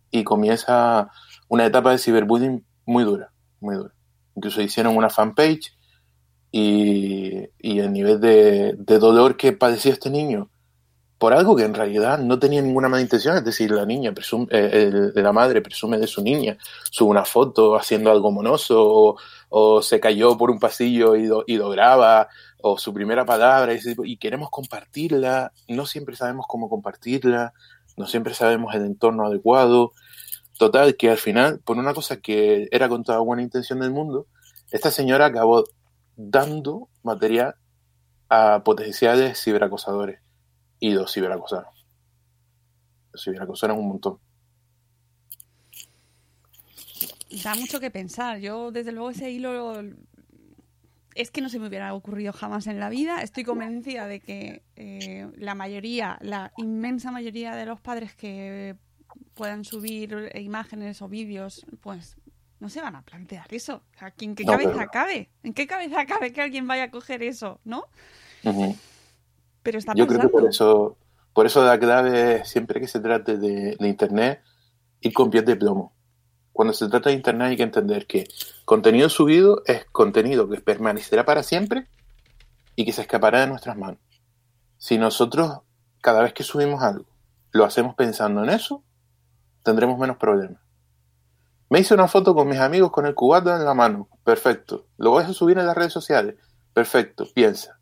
Y 0.10 0.24
comienza 0.24 1.12
una 1.48 1.68
etapa 1.68 1.92
de 1.92 2.00
ciberbullying 2.00 2.66
muy 2.88 3.04
dura, 3.04 3.32
muy 3.60 3.76
dura. 3.76 3.94
Incluso 4.36 4.60
hicieron 4.64 4.98
una 4.98 5.12
fanpage 5.12 5.72
y, 6.52 7.44
y 7.60 7.78
el 7.78 7.94
nivel 7.94 8.20
de 8.20 8.98
dolor 8.98 9.38
que 9.38 9.52
padecía 9.52 9.94
este 9.94 10.10
niño 10.10 10.50
por 11.22 11.36
algo 11.36 11.56
que 11.56 11.66
en 11.66 11.76
realidad 11.76 12.18
no 12.18 12.40
tenía 12.40 12.64
ninguna 12.64 12.90
mala 12.90 13.04
intención, 13.04 13.38
es 13.38 13.46
decir, 13.46 13.70
la 13.70 13.86
niña 13.86 14.12
presume, 14.12 14.48
eh, 14.50 15.12
la 15.14 15.32
madre 15.32 15.62
presume 15.62 16.00
de 16.00 16.08
su 16.08 16.24
niña, 16.24 16.58
sube 16.90 17.12
una 17.12 17.26
foto 17.26 17.76
haciendo 17.76 18.10
algo 18.10 18.32
monoso, 18.32 19.18
o, 19.50 19.82
se 19.84 20.00
cayó 20.00 20.36
por 20.36 20.50
un 20.50 20.58
pasillo 20.58 21.16
y 21.16 21.28
lo, 21.28 21.44
y 21.46 21.58
lo 21.58 21.70
graba, 21.70 22.28
o 22.60 22.80
su 22.80 22.92
primera 22.92 23.24
palabra, 23.24 23.72
y, 23.76 23.80
y 24.04 24.18
queremos 24.18 24.50
compartirla, 24.50 25.54
no 25.68 25.86
siempre 25.86 26.16
sabemos 26.16 26.48
cómo 26.48 26.68
compartirla, 26.72 27.54
no 27.98 28.08
siempre 28.08 28.34
sabemos 28.34 28.74
el 28.74 28.84
entorno 28.84 29.28
adecuado. 29.28 29.92
Total, 30.58 30.96
que 30.98 31.12
al 31.12 31.20
final, 31.20 31.60
por 31.64 31.78
una 31.78 31.94
cosa 31.94 32.18
que 32.18 32.68
era 32.72 32.90
con 32.90 33.04
toda 33.04 33.20
buena 33.20 33.44
intención 33.44 33.80
del 33.80 33.92
mundo, 33.92 34.26
esta 34.72 34.90
señora 34.90 35.28
acabó 35.28 35.66
dando 36.16 36.90
material 37.04 37.54
a 38.28 38.64
potenciales 38.64 39.40
ciberacosadores 39.40 40.20
y 40.82 40.90
los 40.92 41.14
ciberacosaron. 41.14 41.72
Los 43.14 43.24
ciberacosaron 43.24 43.78
un 43.78 43.88
montón. 43.88 44.18
Da 47.44 47.56
mucho 47.56 47.80
que 47.80 47.90
pensar. 47.92 48.40
Yo, 48.40 48.72
desde 48.72 48.92
luego, 48.92 49.12
ese 49.12 49.32
hilo 49.32 49.82
es 51.16 51.32
que 51.32 51.42
no 51.42 51.50
se 51.50 51.60
me 51.60 51.68
hubiera 51.68 51.94
ocurrido 51.94 52.34
jamás 52.34 52.68
en 52.68 52.80
la 52.80 52.90
vida. 52.90 53.22
Estoy 53.22 53.44
convencida 53.46 54.08
de 54.08 54.20
que 54.20 54.64
eh, 54.76 55.28
la 55.38 55.56
mayoría, 55.56 56.18
la 56.22 56.52
inmensa 56.58 57.12
mayoría 57.12 57.56
de 57.56 57.66
los 57.66 57.80
padres 57.80 58.14
que 58.16 58.76
puedan 59.34 59.64
subir 59.64 60.30
imágenes 60.36 61.02
o 61.02 61.08
vídeos, 61.08 61.66
pues 61.82 62.18
no 62.60 62.70
se 62.70 62.82
van 62.82 62.96
a 62.96 63.02
plantear 63.04 63.46
eso. 63.54 63.84
¿En 64.20 64.36
qué 64.36 64.44
No, 64.44 64.54
cabeza 64.54 64.74
pero- 64.74 64.92
cabe? 64.92 65.30
¿En 65.44 65.54
qué 65.54 65.68
cabeza 65.68 66.06
cabe 66.06 66.34
que 66.34 66.42
alguien 66.42 66.68
vaya 66.68 66.84
a 66.86 66.92
coger 66.92 67.24
eso? 67.24 67.60
¿No? 67.64 67.86
Pero 69.64 69.78
está 69.78 69.94
Yo 69.94 70.08
creo 70.08 70.22
que 70.22 70.30
por 70.30 70.48
eso, 70.48 70.98
por 71.34 71.46
eso 71.46 71.64
la 71.64 71.80
clave 71.80 72.38
es 72.38 72.50
siempre 72.50 72.80
que 72.80 72.88
se 72.88 73.00
trate 73.00 73.38
de, 73.38 73.76
de 73.80 73.88
Internet, 73.88 74.42
ir 75.02 75.14
con 75.14 75.30
pies 75.30 75.46
de 75.46 75.56
plomo. 75.56 75.94
Cuando 76.54 76.74
se 76.74 76.90
trata 76.90 77.10
de 77.10 77.16
Internet 77.16 77.50
hay 77.50 77.58
que 77.58 77.64
entender 77.64 78.08
que 78.08 78.28
contenido 78.66 79.10
subido 79.10 79.64
es 79.66 79.86
contenido 79.86 80.50
que 80.50 80.60
permanecerá 80.60 81.26
para 81.26 81.44
siempre 81.44 81.88
y 82.76 82.86
que 82.86 82.94
se 82.94 83.02
escapará 83.02 83.42
de 83.42 83.48
nuestras 83.48 83.78
manos. 83.78 84.00
Si 84.78 84.98
nosotros, 84.98 85.60
cada 86.02 86.24
vez 86.24 86.34
que 86.34 86.44
subimos 86.44 86.82
algo, 86.82 87.06
lo 87.52 87.66
hacemos 87.66 87.96
pensando 87.96 88.44
en 88.44 88.50
eso, 88.50 88.84
tendremos 89.64 89.98
menos 90.00 90.18
problemas. 90.18 90.62
Me 91.70 91.80
hice 91.80 91.94
una 91.94 92.08
foto 92.08 92.36
con 92.36 92.50
mis 92.50 92.60
amigos 92.60 92.92
con 92.92 93.06
el 93.06 93.16
cubata 93.16 93.56
en 93.56 93.64
la 93.64 93.74
mano. 93.74 94.10
Perfecto. 94.26 94.88
¿Lo 94.98 95.12
vas 95.12 95.30
a 95.30 95.34
subir 95.34 95.58
en 95.58 95.66
las 95.66 95.76
redes 95.76 95.94
sociales? 95.94 96.36
Perfecto. 96.74 97.28
Piensa. 97.34 97.80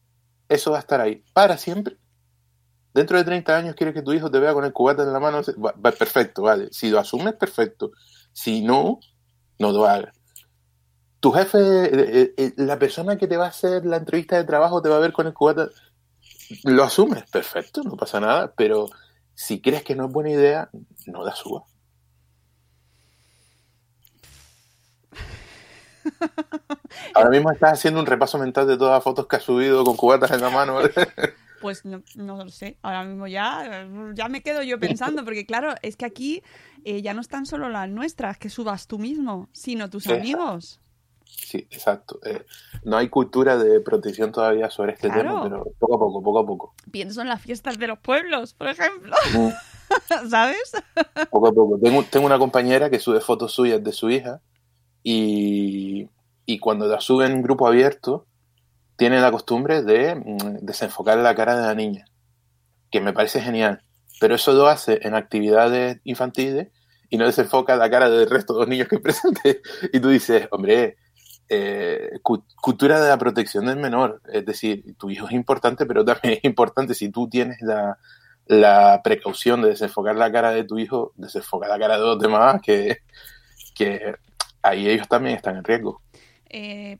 Eso 0.49 0.71
va 0.71 0.77
a 0.77 0.81
estar 0.81 0.99
ahí 0.99 1.23
para 1.33 1.57
siempre. 1.57 1.97
Dentro 2.93 3.17
de 3.17 3.23
30 3.23 3.55
años 3.55 3.75
quieres 3.75 3.93
que 3.93 4.01
tu 4.01 4.11
hijo 4.13 4.31
te 4.31 4.39
vea 4.39 4.53
con 4.53 4.65
el 4.65 4.73
cubata 4.73 5.03
en 5.03 5.13
la 5.13 5.19
mano. 5.19 5.41
Va, 5.63 5.73
perfecto, 5.73 6.41
vale. 6.41 6.69
Si 6.71 6.89
lo 6.89 6.99
asumes, 6.99 7.35
perfecto. 7.35 7.91
Si 8.33 8.61
no, 8.61 8.99
no 9.59 9.71
lo 9.71 9.85
hagas. 9.85 10.15
Tu 11.19 11.31
jefe, 11.31 11.59
eh, 11.59 12.33
eh, 12.35 12.53
la 12.57 12.79
persona 12.79 13.17
que 13.17 13.27
te 13.27 13.37
va 13.37 13.45
a 13.45 13.49
hacer 13.49 13.85
la 13.85 13.97
entrevista 13.97 14.37
de 14.37 14.45
trabajo 14.45 14.81
te 14.81 14.89
va 14.89 14.95
a 14.95 14.99
ver 14.99 15.13
con 15.13 15.27
el 15.27 15.33
cubata. 15.33 15.69
lo 16.63 16.83
asumes, 16.83 17.29
perfecto, 17.29 17.83
no 17.83 17.95
pasa 17.95 18.19
nada, 18.19 18.53
pero 18.55 18.87
si 19.35 19.61
crees 19.61 19.83
que 19.83 19.95
no 19.95 20.05
es 20.05 20.11
buena 20.11 20.31
idea, 20.31 20.69
no 21.07 21.23
la 21.23 21.35
subas. 21.35 21.63
Ahora 27.15 27.29
mismo 27.29 27.51
estás 27.51 27.73
haciendo 27.73 27.99
un 27.99 28.05
repaso 28.05 28.37
mental 28.37 28.67
de 28.67 28.77
todas 28.77 28.93
las 28.95 29.03
fotos 29.03 29.27
que 29.27 29.35
has 29.35 29.43
subido 29.43 29.83
con 29.83 29.95
cubatas 29.95 30.31
en 30.31 30.41
la 30.41 30.49
mano. 30.49 30.79
Pues 31.61 31.83
no, 31.83 32.01
no 32.15 32.37
lo 32.41 32.49
sé, 32.49 32.77
ahora 32.81 33.03
mismo 33.03 33.27
ya, 33.27 33.85
ya 34.13 34.29
me 34.29 34.41
quedo 34.41 34.63
yo 34.63 34.79
pensando, 34.79 35.25
porque 35.25 35.45
claro, 35.45 35.75
es 35.81 35.97
que 35.97 36.05
aquí 36.05 36.41
eh, 36.85 37.01
ya 37.01 37.13
no 37.13 37.19
están 37.19 37.45
solo 37.45 37.67
las 37.67 37.89
nuestras 37.89 38.37
que 38.37 38.49
subas 38.49 38.87
tú 38.87 38.97
mismo, 38.97 39.49
sino 39.51 39.89
tus 39.89 40.05
Exacto. 40.05 40.21
amigos. 40.21 40.79
Sí, 41.25 41.67
exacto. 41.69 42.21
Eh, 42.25 42.45
no 42.85 42.95
hay 42.95 43.09
cultura 43.09 43.57
de 43.57 43.81
protección 43.81 44.31
todavía 44.31 44.69
sobre 44.69 44.93
este 44.93 45.09
Claro. 45.09 45.23
tema, 45.23 45.43
pero 45.43 45.63
poco 45.77 45.95
a 45.95 45.99
poco, 45.99 46.23
poco 46.23 46.39
a 46.39 46.45
poco. 46.45 46.73
Pienso 46.91 47.19
en 47.21 47.27
las 47.27 47.41
fiestas 47.41 47.77
de 47.77 47.87
los 47.87 47.99
pueblos, 47.99 48.53
por 48.53 48.69
ejemplo, 48.69 49.13
Mm, 49.33 49.49
¿sabes? 50.29 50.71
Poco 51.29 51.47
a 51.47 51.51
poco. 51.51 51.77
Tengo, 51.83 52.03
tengo 52.03 52.25
una 52.25 52.39
compañera 52.39 52.89
que 52.89 52.99
sube 52.99 53.19
fotos 53.19 53.51
suyas 53.53 53.83
de 53.83 53.91
su 53.91 54.09
hija 54.09 54.39
y, 55.03 56.09
y 56.45 56.59
cuando 56.59 56.87
la 56.87 56.99
sube 57.01 57.25
en 57.25 57.41
grupo 57.41 57.67
abierto, 57.67 58.25
tiene 58.95 59.19
la 59.21 59.31
costumbre 59.31 59.81
de 59.81 60.15
mm, 60.15 60.57
desenfocar 60.65 61.17
la 61.19 61.35
cara 61.35 61.55
de 61.55 61.67
la 61.67 61.75
niña, 61.75 62.05
que 62.91 63.01
me 63.01 63.13
parece 63.13 63.41
genial. 63.41 63.81
Pero 64.19 64.35
eso 64.35 64.53
lo 64.53 64.67
hace 64.67 64.99
en 65.03 65.15
actividades 65.15 65.99
infantiles 66.03 66.67
y 67.09 67.17
no 67.17 67.25
desenfoca 67.25 67.75
la 67.77 67.89
cara 67.89 68.09
del 68.09 68.29
resto 68.29 68.53
de 68.53 68.59
los 68.59 68.67
niños 68.69 68.87
que 68.87 68.99
presente. 68.99 69.61
Y 69.93 69.99
tú 69.99 70.09
dices, 70.09 70.47
hombre, 70.51 70.97
eh, 71.47 72.11
cu- 72.21 72.43
cultura 72.61 72.99
de 72.99 73.07
la 73.09 73.17
protección 73.17 73.65
del 73.65 73.77
menor. 73.77 74.21
Es 74.31 74.45
decir, 74.45 74.83
tu 74.97 75.09
hijo 75.09 75.27
es 75.27 75.31
importante, 75.33 75.85
pero 75.85 76.03
también 76.05 76.35
es 76.35 76.43
importante 76.43 76.93
si 76.93 77.09
tú 77.09 77.29
tienes 77.29 77.61
la, 77.61 77.97
la 78.47 79.01
precaución 79.03 79.61
de 79.61 79.69
desenfocar 79.69 80.15
la 80.17 80.31
cara 80.31 80.51
de 80.51 80.65
tu 80.65 80.77
hijo, 80.77 81.13
desenfocar 81.15 81.69
la 81.69 81.79
cara 81.79 81.97
de 81.97 82.03
los 82.03 82.19
demás, 82.19 82.61
que, 82.61 82.97
que 83.73 84.15
ahí 84.61 84.87
ellos 84.89 85.07
también 85.07 85.35
están 85.35 85.57
en 85.57 85.63
riesgo. 85.63 86.01
Eh, 86.49 86.97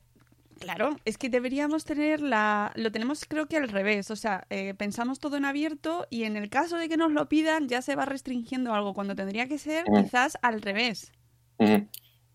claro, 0.60 0.95
es 1.06 1.17
que 1.17 1.30
deberíamos 1.30 1.86
tener 1.86 2.22
la... 2.22 2.72
Lo 2.76 2.91
tenemos 2.91 3.26
creo 3.28 3.48
que 3.48 3.58
al 3.58 3.69
revés, 3.69 4.12
o 4.12 4.15
sea, 4.15 4.45
eh, 4.50 4.74
pensamos 4.76 5.19
todo 5.19 5.38
en 5.38 5.45
abierto 5.45 6.06
y 6.10 6.24
en 6.24 6.38
el 6.38 6.50
caso 6.50 6.78
de 6.78 6.89
que 6.89 6.98
nos 6.98 7.12
lo 7.12 7.28
pidan 7.30 7.67
ya 7.67 7.82
se 7.82 7.95
va 7.95 8.06
restringiendo 8.06 8.74
algo, 8.74 8.93
cuando 8.93 9.15
tendría 9.15 9.48
que 9.48 9.58
ser 9.58 9.89
Mm. 9.89 10.04
quizás 10.04 10.38
al 10.41 10.62
revés. 10.62 11.12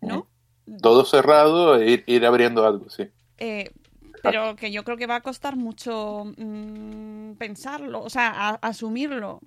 ¿no? 0.01 0.27
Todo 0.83 1.05
cerrado 1.05 1.77
e 1.77 1.91
ir, 1.91 2.05
ir 2.07 2.25
abriendo 2.27 2.67
algo, 2.67 2.89
sí. 2.91 3.09
Eh, 3.39 3.71
pero 4.23 4.57
que 4.57 4.73
yo 4.73 4.85
creo 4.85 4.97
que 4.97 5.07
va 5.07 5.17
a 5.17 5.21
costar 5.23 5.57
mucho 5.57 6.25
mm, 6.37 7.33
pensarlo, 7.35 8.03
o 8.03 8.11
sea, 8.11 8.31
a- 8.51 8.59
asumirlo. 8.63 9.41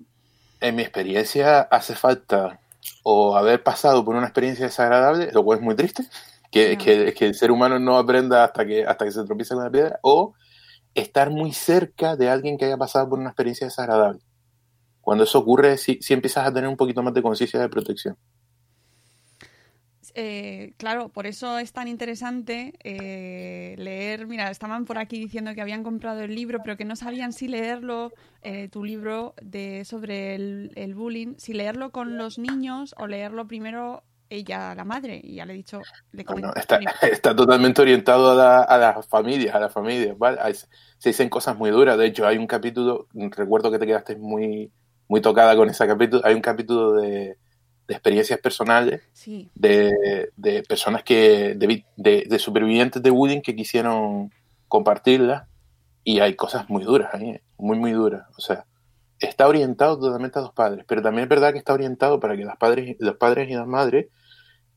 En 0.60 0.76
mi 0.76 0.82
experiencia 0.82 1.60
hace 1.62 1.94
falta 1.94 2.60
o 3.02 3.36
haber 3.36 3.62
pasado 3.62 4.04
por 4.04 4.16
una 4.16 4.26
experiencia 4.26 4.66
desagradable, 4.66 5.30
lo 5.32 5.44
cual 5.44 5.58
es 5.58 5.64
muy 5.64 5.74
triste, 5.74 6.04
que, 6.50 6.76
que 6.78 7.26
el 7.26 7.34
ser 7.34 7.50
humano 7.50 7.78
no 7.78 7.98
aprenda 7.98 8.44
hasta 8.44 8.66
que, 8.66 8.84
hasta 8.84 9.04
que 9.04 9.12
se 9.12 9.24
tropieza 9.24 9.54
con 9.54 9.64
la 9.64 9.70
piedra, 9.70 9.98
o 10.02 10.34
estar 10.94 11.30
muy 11.30 11.52
cerca 11.52 12.16
de 12.16 12.30
alguien 12.30 12.58
que 12.58 12.64
haya 12.64 12.76
pasado 12.76 13.08
por 13.08 13.18
una 13.18 13.30
experiencia 13.30 13.66
desagradable. 13.66 14.20
Cuando 15.00 15.24
eso 15.24 15.38
ocurre, 15.38 15.78
sí, 15.78 15.98
sí 16.00 16.14
empiezas 16.14 16.46
a 16.46 16.52
tener 16.52 16.68
un 16.68 16.76
poquito 16.76 17.02
más 17.02 17.14
de 17.14 17.22
conciencia 17.22 17.60
de 17.60 17.68
protección. 17.68 18.16
Eh, 20.20 20.74
claro, 20.78 21.10
por 21.10 21.26
eso 21.28 21.58
es 21.60 21.72
tan 21.72 21.86
interesante 21.86 22.74
eh, 22.82 23.76
leer. 23.78 24.26
Mira, 24.26 24.50
estaban 24.50 24.84
por 24.84 24.98
aquí 24.98 25.18
diciendo 25.20 25.54
que 25.54 25.60
habían 25.60 25.84
comprado 25.84 26.22
el 26.22 26.34
libro, 26.34 26.60
pero 26.62 26.76
que 26.76 26.84
no 26.84 26.96
sabían 26.96 27.32
si 27.32 27.46
leerlo, 27.46 28.12
eh, 28.42 28.68
tu 28.68 28.82
libro 28.84 29.34
de 29.40 29.84
sobre 29.84 30.34
el, 30.34 30.72
el 30.74 30.94
bullying, 30.96 31.34
si 31.38 31.52
leerlo 31.54 31.92
con 31.92 32.16
los 32.18 32.38
niños 32.38 32.94
o 32.98 33.06
leerlo 33.06 33.46
primero 33.46 34.02
ella, 34.28 34.74
la 34.74 34.84
madre. 34.84 35.20
Y 35.22 35.36
ya 35.36 35.46
le 35.46 35.52
he 35.52 35.56
dicho, 35.56 35.86
le 36.12 36.24
comenté. 36.24 36.60
está, 36.60 36.76
está 37.02 37.34
totalmente 37.36 37.82
orientado 37.82 38.32
a, 38.32 38.34
la- 38.34 38.62
a 38.62 38.78
las 38.78 39.06
familias, 39.08 39.54
a 39.54 39.60
las 39.60 39.72
familias, 39.72 40.16
¿vale? 40.18 40.38
Hay- 40.40 40.54
se 40.54 41.08
dicen 41.10 41.28
cosas 41.28 41.56
muy 41.56 41.70
duras. 41.70 41.96
De 41.98 42.06
hecho, 42.06 42.26
hay 42.26 42.38
un 42.38 42.46
capítulo, 42.46 43.08
recuerdo 43.14 43.70
que 43.70 43.78
te 43.78 43.86
quedaste 43.86 44.16
muy, 44.16 44.72
muy 45.08 45.20
tocada 45.20 45.56
con 45.56 45.68
ese 45.70 45.86
capítulo, 45.86 46.22
hay 46.24 46.34
un 46.34 46.40
capítulo 46.42 46.92
de, 46.92 47.38
de 47.88 47.94
experiencias 47.94 48.38
personales 48.40 49.02
Sí, 49.12 49.50
de, 49.54 50.30
de 50.36 50.62
personas 50.62 51.02
que, 51.02 51.54
de, 51.56 51.84
de- 51.96 52.24
de 52.28 52.38
supervivientes 52.38 53.02
de 53.02 53.10
bullying 53.10 53.40
que 53.40 53.56
quisieron 53.56 54.30
compartirlas 54.68 55.48
y 56.04 56.20
hay 56.20 56.34
cosas 56.34 56.68
muy 56.70 56.84
duras 56.84 57.12
ahí, 57.14 57.30
¿eh? 57.30 57.42
muy, 57.56 57.78
muy 57.78 57.92
duras. 57.92 58.26
O 58.36 58.40
sea, 58.40 58.66
está 59.18 59.48
orientado 59.48 59.98
totalmente 59.98 60.38
a 60.38 60.42
los 60.42 60.52
padres, 60.52 60.84
pero 60.86 61.02
también 61.02 61.24
es 61.24 61.28
verdad 61.28 61.52
que 61.52 61.58
está 61.58 61.72
orientado 61.72 62.20
para 62.20 62.36
que 62.36 62.44
las 62.44 62.56
padres, 62.56 62.96
los 63.00 63.16
padres 63.16 63.50
y 63.50 63.54
las 63.54 63.66
madres 63.66 64.06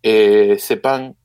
eh, 0.04 0.58
sepan 0.60 1.16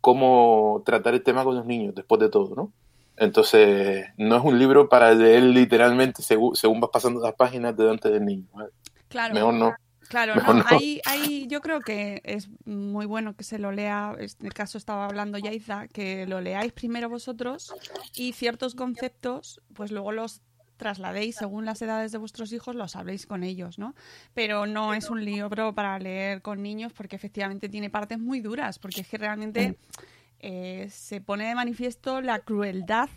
cómo 0.00 0.82
tratar 0.86 1.14
el 1.14 1.22
tema 1.22 1.44
con 1.44 1.54
los 1.56 1.66
niños 1.66 1.94
después 1.94 2.20
de 2.20 2.28
todo, 2.28 2.54
¿no? 2.54 2.72
Entonces, 3.18 4.06
no 4.18 4.36
es 4.36 4.44
un 4.44 4.58
libro 4.58 4.88
para 4.88 5.12
leer 5.14 5.42
literalmente 5.42 6.22
según, 6.22 6.54
según 6.54 6.80
vas 6.80 6.90
pasando 6.92 7.20
las 7.20 7.34
páginas 7.34 7.76
delante 7.76 8.10
del 8.10 8.24
niño. 8.24 8.46
¿vale? 8.52 8.70
claro. 9.08 9.34
Mejor 9.34 9.54
no. 9.54 9.74
Claro, 10.08 10.34
no, 10.36 10.54
no. 10.54 10.64
Hay, 10.68 11.00
hay- 11.04 11.46
yo 11.48 11.60
creo 11.60 11.80
que 11.80 12.20
es 12.24 12.48
muy 12.64 13.06
bueno 13.06 13.34
que 13.36 13.44
se 13.44 13.58
lo 13.58 13.72
lea, 13.72 14.14
en 14.16 14.24
este 14.24 14.48
caso 14.50 14.78
estaba 14.78 15.06
hablando 15.06 15.38
Yaiza, 15.38 15.88
que 15.88 16.26
lo 16.26 16.40
leáis 16.40 16.72
primero 16.72 17.08
vosotros 17.08 17.74
y 18.14 18.32
ciertos 18.32 18.74
conceptos, 18.74 19.60
pues 19.74 19.90
luego 19.90 20.12
los 20.12 20.42
trasladéis 20.76 21.36
según 21.36 21.64
las 21.64 21.80
edades 21.80 22.12
de 22.12 22.18
vuestros 22.18 22.52
hijos, 22.52 22.74
los 22.76 22.96
habléis 22.96 23.26
con 23.26 23.42
ellos, 23.42 23.78
¿no? 23.78 23.94
Pero 24.34 24.66
no 24.66 24.92
es 24.92 25.08
un 25.08 25.24
libro 25.24 25.74
para 25.74 25.98
leer 25.98 26.42
con 26.42 26.62
niños 26.62 26.92
porque 26.92 27.16
efectivamente 27.16 27.68
tiene 27.70 27.88
partes 27.88 28.18
muy 28.18 28.40
duras, 28.40 28.78
porque 28.78 29.00
es 29.00 29.08
que 29.08 29.16
realmente 29.16 29.78
eh, 30.38 30.88
se 30.90 31.20
pone 31.22 31.48
de 31.48 31.54
manifiesto 31.54 32.20
la 32.20 32.40
crueldad 32.40 33.08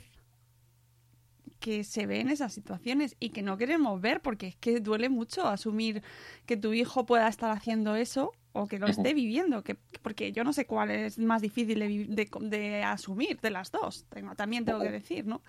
que 1.59 1.83
se 1.83 2.05
ve 2.05 2.19
en 2.21 2.29
esas 2.29 2.53
situaciones 2.53 3.15
y 3.19 3.29
que 3.29 3.41
no 3.41 3.57
queremos 3.57 3.99
ver 4.01 4.21
porque 4.21 4.47
es 4.47 4.55
que 4.55 4.79
duele 4.79 5.09
mucho 5.09 5.45
asumir 5.47 6.01
que 6.45 6.55
tu 6.57 6.73
hijo 6.73 7.05
pueda 7.05 7.27
estar 7.27 7.51
haciendo 7.51 7.95
eso 7.95 8.31
o 8.53 8.67
que 8.67 8.79
lo 8.79 8.87
esté 8.91 9.13
viviendo, 9.13 9.63
que, 9.63 9.75
porque 10.01 10.31
yo 10.31 10.43
no 10.43 10.53
sé 10.53 10.65
cuál 10.65 10.89
es 10.91 11.19
más 11.19 11.41
difícil 11.41 11.77
de, 11.79 12.05
de- 12.07 12.29
de 12.49 12.83
asumir 12.83 13.39
de 13.41 13.49
las 13.51 13.71
dos, 13.71 14.05
tengo- 14.09 14.35
también 14.35 14.65
tengo 14.65 14.79
que 14.79 14.91
decir, 14.91 15.25
¿no? 15.25 15.41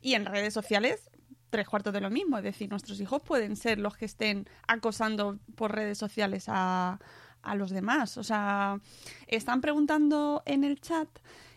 Y 0.00 0.14
en 0.14 0.24
redes 0.24 0.54
sociales, 0.54 1.10
tres 1.50 1.68
cuartos 1.68 1.92
de 1.92 2.00
lo 2.00 2.10
mismo, 2.10 2.38
es 2.38 2.44
decir, 2.44 2.68
nuestros 2.70 3.00
hijos 3.00 3.20
pueden 3.22 3.56
ser 3.56 3.78
los 3.78 3.96
que 3.96 4.04
estén 4.06 4.48
acosando 4.68 5.38
por 5.54 5.72
redes 5.74 5.98
sociales 5.98 6.44
a, 6.48 6.98
a 7.42 7.54
los 7.54 7.70
demás. 7.70 8.16
O 8.18 8.24
sea, 8.24 8.80
están 9.26 9.60
preguntando 9.60 10.42
en 10.46 10.64
el 10.64 10.80
chat 10.80 11.08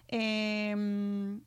em, 0.07 1.41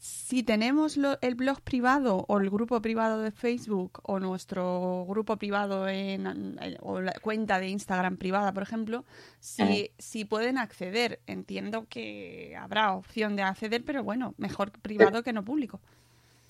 si 0.00 0.42
tenemos 0.42 0.96
lo- 0.96 1.18
el 1.20 1.34
blog 1.34 1.60
privado 1.60 2.24
o 2.28 2.38
el 2.38 2.50
grupo 2.50 2.80
privado 2.80 3.20
de 3.20 3.30
Facebook 3.32 4.00
o 4.04 4.20
nuestro 4.20 5.04
grupo 5.08 5.36
privado 5.36 5.88
en, 5.88 6.26
en- 6.26 6.76
o 6.80 7.00
la 7.00 7.12
cuenta 7.20 7.58
de 7.58 7.68
Instagram 7.68 8.16
privada, 8.16 8.52
por 8.52 8.62
ejemplo, 8.62 9.04
si, 9.40 9.90
si 9.98 10.24
pueden 10.24 10.58
acceder. 10.58 11.20
Entiendo 11.26 11.86
que 11.88 12.56
habrá 12.58 12.92
opción 12.92 13.34
de 13.36 13.42
acceder, 13.42 13.82
pero 13.84 14.04
bueno, 14.04 14.34
mejor 14.38 14.70
privado 14.70 15.22
que 15.22 15.32
no 15.32 15.44
público. 15.44 15.80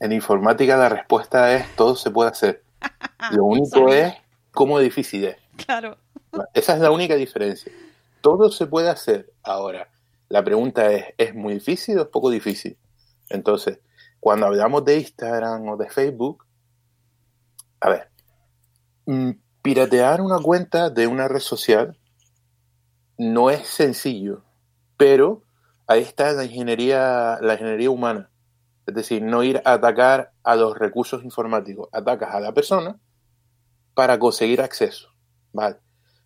En 0.00 0.12
informática 0.12 0.76
la 0.76 0.88
respuesta 0.88 1.54
es 1.56 1.74
todo 1.74 1.96
se 1.96 2.10
puede 2.10 2.30
hacer. 2.30 2.62
Lo 3.32 3.44
único 3.44 3.92
es 3.92 4.14
cómo 4.52 4.78
difícil 4.78 5.24
es. 5.24 5.36
Claro. 5.64 5.96
Esa 6.54 6.74
es 6.74 6.80
la 6.80 6.90
única 6.90 7.14
diferencia. 7.16 7.72
Todo 8.20 8.50
se 8.50 8.66
puede 8.66 8.90
hacer. 8.90 9.32
Ahora, 9.42 9.88
la 10.28 10.44
pregunta 10.44 10.92
es, 10.92 11.06
¿es 11.16 11.34
muy 11.34 11.54
difícil 11.54 11.98
o 11.98 12.02
es 12.02 12.08
poco 12.08 12.30
difícil? 12.30 12.76
Entonces, 13.30 13.80
cuando 14.20 14.46
hablamos 14.46 14.84
de 14.84 14.98
Instagram 14.98 15.68
o 15.68 15.76
de 15.76 15.88
Facebook, 15.90 16.44
a 17.80 17.90
ver, 17.90 18.10
mm, 19.06 19.30
piratear 19.62 20.20
una 20.20 20.38
cuenta 20.38 20.90
de 20.90 21.06
una 21.06 21.28
red 21.28 21.40
social 21.40 21.96
no 23.16 23.50
es 23.50 23.66
sencillo, 23.66 24.42
pero 24.96 25.42
ahí 25.86 26.02
está 26.02 26.32
la 26.32 26.44
ingeniería, 26.44 27.38
la 27.40 27.54
ingeniería 27.54 27.90
humana. 27.90 28.30
Es 28.86 28.94
decir, 28.94 29.22
no 29.22 29.42
ir 29.42 29.60
a 29.64 29.74
atacar 29.74 30.32
a 30.42 30.56
los 30.56 30.78
recursos 30.78 31.22
informáticos, 31.22 31.88
atacas 31.92 32.34
a 32.34 32.40
la 32.40 32.52
persona 32.52 32.98
para 33.94 34.18
conseguir 34.18 34.60
acceso. 34.62 35.12
Vale. 35.52 35.76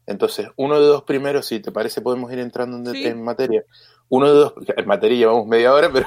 Entonces, 0.07 0.49
uno 0.57 0.81
de 0.81 0.89
los 0.89 1.03
primeros, 1.05 1.47
si 1.47 1.61
te 1.61 1.73
parece, 1.73 2.01
podemos 2.01 2.31
ir 2.33 2.39
entrando 2.39 2.77
en, 2.77 2.95
Sí. 2.95 3.07
en 3.07 3.23
materia. 3.23 3.65
Uno 4.09 4.29
de 4.29 4.35
los, 4.35 4.53
en 4.77 4.87
materia 4.87 5.17
llevamos 5.17 5.47
media 5.47 5.73
hora, 5.73 5.91
pero 5.93 6.07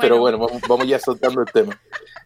pero 0.00 0.18
bueno, 0.18 0.38
vamos, 0.38 0.62
vamos 0.68 0.86
ya 0.86 0.98
soltando 0.98 1.40
el 1.40 1.52
tema. 1.52 1.80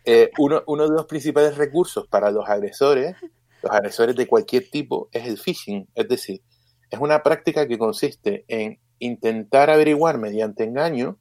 Eh, 0.05 0.31
uno, 0.39 0.63
uno 0.67 0.89
de 0.89 0.95
los 0.95 1.07
principales 1.07 1.57
recursos 1.57 2.07
para 2.07 2.31
los 2.31 2.49
agresores, 2.49 3.17
los 3.63 3.73
agresores 3.73 4.17
de 4.17 4.27
cualquier 4.27 4.71
tipo, 4.71 5.09
es 5.13 5.27
el 5.27 5.39
phishing. 5.39 5.89
Es 5.95 6.09
decir, 6.09 6.43
es 6.91 6.99
una 6.99 7.23
práctica 7.23 7.67
que 7.67 7.79
consiste 7.79 8.45
en 8.49 8.81
intentar 8.99 9.71
averiguar 9.71 10.19
mediante 10.19 10.65
engaño 10.65 11.19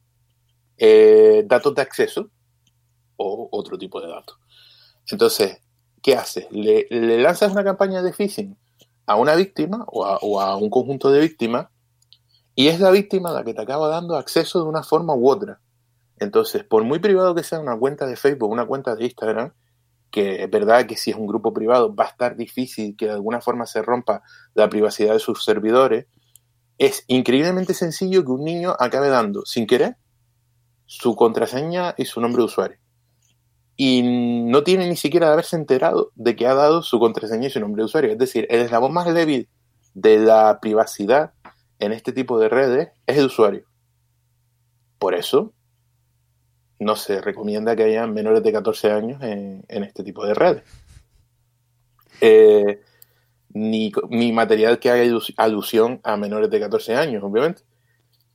eh, 0.76 1.44
datos 1.46 1.74
de 1.74 1.82
acceso 1.82 2.30
o 3.16 3.48
otro 3.50 3.78
tipo 3.78 4.00
de 4.00 4.08
datos. 4.08 4.38
Entonces, 5.10 5.60
¿qué 6.02 6.14
haces? 6.14 6.46
Le, 6.50 6.86
le 6.90 7.20
lanzas 7.20 7.52
una 7.52 7.64
campaña 7.64 8.02
de 8.02 8.12
phishing 8.12 8.56
a 9.06 9.16
una 9.16 9.34
víctima 9.34 9.84
o 9.88 10.04
a, 10.04 10.18
o 10.18 10.40
a 10.40 10.56
un 10.56 10.70
conjunto 10.70 11.10
de 11.10 11.20
víctimas 11.20 11.68
y 12.54 12.68
es 12.68 12.80
la 12.80 12.90
víctima 12.90 13.32
la 13.32 13.44
que 13.44 13.54
te 13.54 13.62
acaba 13.62 13.88
dando 13.88 14.16
acceso 14.16 14.62
de 14.62 14.68
una 14.68 14.82
forma 14.82 15.14
u 15.14 15.30
otra. 15.30 15.60
Entonces, 16.20 16.64
por 16.64 16.84
muy 16.84 16.98
privado 16.98 17.34
que 17.34 17.42
sea 17.42 17.60
una 17.60 17.78
cuenta 17.78 18.06
de 18.06 18.16
Facebook, 18.16 18.50
una 18.50 18.66
cuenta 18.66 18.94
de 18.94 19.04
Instagram, 19.04 19.52
que 20.10 20.42
es 20.42 20.50
verdad 20.50 20.86
que 20.86 20.96
si 20.96 21.10
es 21.10 21.16
un 21.16 21.26
grupo 21.26 21.52
privado 21.52 21.94
va 21.94 22.04
a 22.04 22.08
estar 22.08 22.36
difícil 22.36 22.96
que 22.96 23.06
de 23.06 23.12
alguna 23.12 23.40
forma 23.40 23.66
se 23.66 23.82
rompa 23.82 24.22
la 24.54 24.68
privacidad 24.68 25.12
de 25.12 25.18
sus 25.18 25.44
servidores, 25.44 26.06
es 26.78 27.04
increíblemente 27.08 27.74
sencillo 27.74 28.24
que 28.24 28.30
un 28.30 28.44
niño 28.44 28.74
acabe 28.78 29.08
dando, 29.08 29.44
sin 29.44 29.66
querer, 29.66 29.96
su 30.86 31.16
contraseña 31.16 31.94
y 31.98 32.06
su 32.06 32.20
nombre 32.20 32.40
de 32.40 32.46
usuario. 32.46 32.78
Y 33.76 34.02
no 34.02 34.64
tiene 34.64 34.88
ni 34.88 34.96
siquiera 34.96 35.26
de 35.26 35.34
haberse 35.34 35.56
enterado 35.56 36.10
de 36.14 36.34
que 36.34 36.46
ha 36.46 36.54
dado 36.54 36.82
su 36.82 36.98
contraseña 36.98 37.48
y 37.48 37.50
su 37.50 37.60
nombre 37.60 37.82
de 37.82 37.86
usuario. 37.86 38.12
Es 38.12 38.18
decir, 38.18 38.46
el 38.50 38.60
eslabón 38.60 38.92
más 38.92 39.12
débil 39.12 39.48
de 39.94 40.18
la 40.18 40.58
privacidad 40.60 41.32
en 41.78 41.92
este 41.92 42.12
tipo 42.12 42.38
de 42.40 42.48
redes 42.48 42.88
es 43.06 43.18
el 43.18 43.26
usuario. 43.26 43.64
Por 44.98 45.14
eso, 45.14 45.52
no 46.78 46.96
se 46.96 47.20
recomienda 47.20 47.74
que 47.74 47.84
haya 47.84 48.06
menores 48.06 48.42
de 48.42 48.52
14 48.52 48.90
años 48.90 49.22
en, 49.22 49.64
en 49.68 49.84
este 49.84 50.04
tipo 50.04 50.24
de 50.24 50.34
redes. 50.34 50.62
Eh, 52.20 52.80
ni, 53.50 53.92
ni, 54.10 54.32
material 54.32 54.78
que 54.78 54.90
haga 54.90 55.02
alusión 55.36 56.00
a 56.04 56.16
menores 56.16 56.50
de 56.50 56.60
14 56.60 56.96
años, 56.96 57.22
obviamente. 57.22 57.62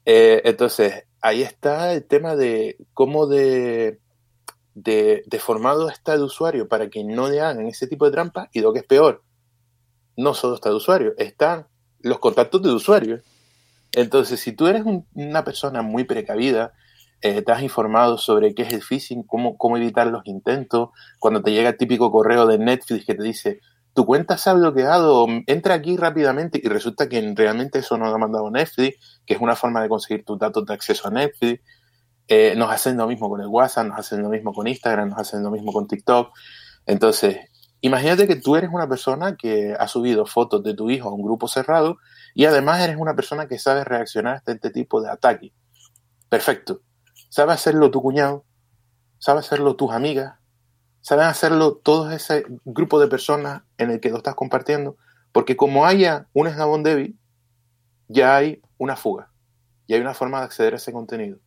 Eh, 0.05 0.41
entonces, 0.45 1.05
ahí 1.21 1.41
está 1.41 1.93
el 1.93 2.03
tema 2.05 2.35
de 2.35 2.77
cómo 2.93 3.27
de, 3.27 3.99
de, 4.73 5.23
de, 5.25 5.39
formado 5.39 5.89
está 5.89 6.13
el 6.15 6.23
usuario 6.23 6.67
para 6.67 6.89
que 6.89 7.03
no 7.03 7.29
le 7.29 7.39
hagan 7.39 7.67
ese 7.67 7.87
tipo 7.87 8.05
de 8.05 8.11
trampas 8.11 8.49
y 8.51 8.59
lo 8.59 8.73
que 8.73 8.79
es 8.79 8.85
peor, 8.85 9.23
no 10.17 10.33
solo 10.33 10.55
está 10.55 10.69
el 10.69 10.75
usuario, 10.75 11.13
están 11.17 11.67
los 11.99 12.19
contactos 12.19 12.61
del 12.61 12.75
usuario. 12.75 13.21
Entonces, 13.93 14.39
si 14.39 14.51
tú 14.53 14.67
eres 14.67 14.83
un, 14.83 15.07
una 15.13 15.43
persona 15.43 15.81
muy 15.81 16.03
precavida, 16.03 16.73
eh, 17.23 17.41
te 17.41 17.53
has 17.53 17.61
informado 17.61 18.17
sobre 18.17 18.53
qué 18.53 18.63
es 18.63 18.73
el 18.73 18.81
phishing, 18.83 19.23
cómo, 19.23 19.57
cómo 19.57 19.77
evitar 19.77 20.07
los 20.07 20.25
intentos, 20.25 20.89
cuando 21.19 21.41
te 21.41 21.53
llega 21.53 21.69
el 21.69 21.77
típico 21.77 22.11
correo 22.11 22.45
de 22.45 22.57
Netflix 22.57 23.05
que 23.05 23.15
te 23.15 23.23
dice, 23.23 23.61
tu 23.93 24.05
cuenta 24.05 24.37
se 24.37 24.49
ha 24.49 24.53
bloqueado, 24.53 25.27
entra 25.47 25.75
aquí 25.75 25.95
rápidamente 25.95 26.59
y 26.61 26.67
resulta 26.67 27.07
que 27.07 27.33
realmente 27.33 27.79
eso 27.79 27.97
no 27.97 28.07
lo 28.07 28.15
ha 28.15 28.17
mandado 28.17 28.51
Netflix, 28.51 29.21
que 29.25 29.35
es 29.35 29.39
una 29.39 29.55
forma 29.55 29.81
de 29.81 29.87
conseguir 29.87 30.25
tus 30.25 30.37
datos 30.37 30.65
de 30.65 30.73
acceso 30.73 31.07
a 31.07 31.11
Netflix. 31.11 31.61
Eh, 32.27 32.55
nos 32.57 32.69
hacen 32.69 32.97
lo 32.97 33.07
mismo 33.07 33.29
con 33.29 33.39
el 33.39 33.47
WhatsApp, 33.47 33.87
nos 33.87 33.99
hacen 33.99 34.21
lo 34.21 34.27
mismo 34.27 34.51
con 34.51 34.67
Instagram, 34.67 35.11
nos 35.11 35.19
hacen 35.19 35.43
lo 35.43 35.51
mismo 35.51 35.71
con 35.71 35.87
TikTok. 35.87 36.29
Entonces, 36.85 37.37
imagínate 37.79 38.27
que 38.27 38.35
tú 38.35 38.57
eres 38.57 38.69
una 38.73 38.89
persona 38.89 39.37
que 39.37 39.77
ha 39.79 39.87
subido 39.87 40.25
fotos 40.25 40.61
de 40.61 40.73
tu 40.73 40.89
hijo 40.89 41.07
a 41.07 41.13
un 41.13 41.23
grupo 41.23 41.47
cerrado 41.47 41.99
y 42.35 42.43
además 42.43 42.81
eres 42.81 42.97
una 42.97 43.15
persona 43.15 43.47
que 43.47 43.59
sabe 43.59 43.85
reaccionar 43.85 44.41
a 44.45 44.51
este 44.51 44.71
tipo 44.71 45.01
de 45.01 45.09
ataque. 45.09 45.53
Perfecto 46.27 46.81
sabe 47.33 47.51
hacerlo 47.51 47.89
tu 47.89 47.99
cuñado, 47.99 48.45
sabe 49.17 49.39
hacerlo 49.39 49.75
tus 49.75 49.91
amigas, 49.91 50.35
saben 51.01 51.25
hacerlo 51.25 51.77
todo 51.77 52.11
ese 52.11 52.45
grupo 52.63 52.99
de 52.99 53.07
personas 53.07 53.63
en 53.79 53.89
el 53.89 53.99
que 53.99 54.11
lo 54.11 54.17
estás 54.17 54.35
compartiendo, 54.35 54.97
porque 55.31 55.57
como 55.57 55.87
haya 55.87 56.27
un 56.33 56.45
eslabón 56.45 56.83
débil, 56.83 57.17
ya 58.07 58.35
hay 58.35 58.61
una 58.77 58.95
fuga, 58.95 59.31
ya 59.87 59.95
hay 59.95 60.03
una 60.03 60.13
forma 60.13 60.37
de 60.37 60.45
acceder 60.45 60.73
a 60.73 60.77
ese 60.77 60.93
contenido. 60.93 61.39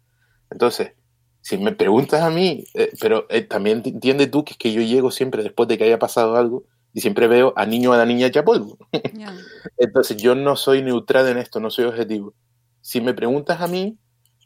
Entonces, 0.51 0.95
si 1.41 1.57
me 1.57 1.71
preguntas 1.71 2.21
a 2.21 2.31
mí, 2.31 2.65
eh, 2.75 2.91
pero 3.01 3.27
eh, 3.31 3.43
también 3.43 3.83
entiende 3.85 4.27
tú 4.27 4.45
que 4.45 4.55
es 4.55 4.59
que 4.59 4.73
yo 4.73 4.83
llego 4.83 5.13
siempre 5.13 5.45
después 5.45 5.69
de 5.69 5.79
que 5.79 5.85
haya 5.85 6.01
pasado 6.01 6.35
algo 6.35 6.65
y 6.93 7.01
siempre 7.01 7.29
veo 7.29 7.53
a 7.55 7.65
niño 7.65 7.91
o 7.91 7.93
a 7.93 7.99
la 7.99 8.07
niña 8.07 8.27
ya 8.27 8.45
polvo. 8.45 8.77
Yeah. 9.17 9.39
Entonces, 9.79 10.17
yo 10.17 10.35
no 10.35 10.57
soy 10.57 10.83
neutral 10.83 11.29
en 11.29 11.39
esto, 11.39 11.61
no 11.61 11.71
soy 11.71 11.85
objetivo. 11.85 12.35
Si 12.81 13.01
me 13.01 13.15
preguntas 13.15 13.61
a 13.61 13.69
mí, 13.69 13.97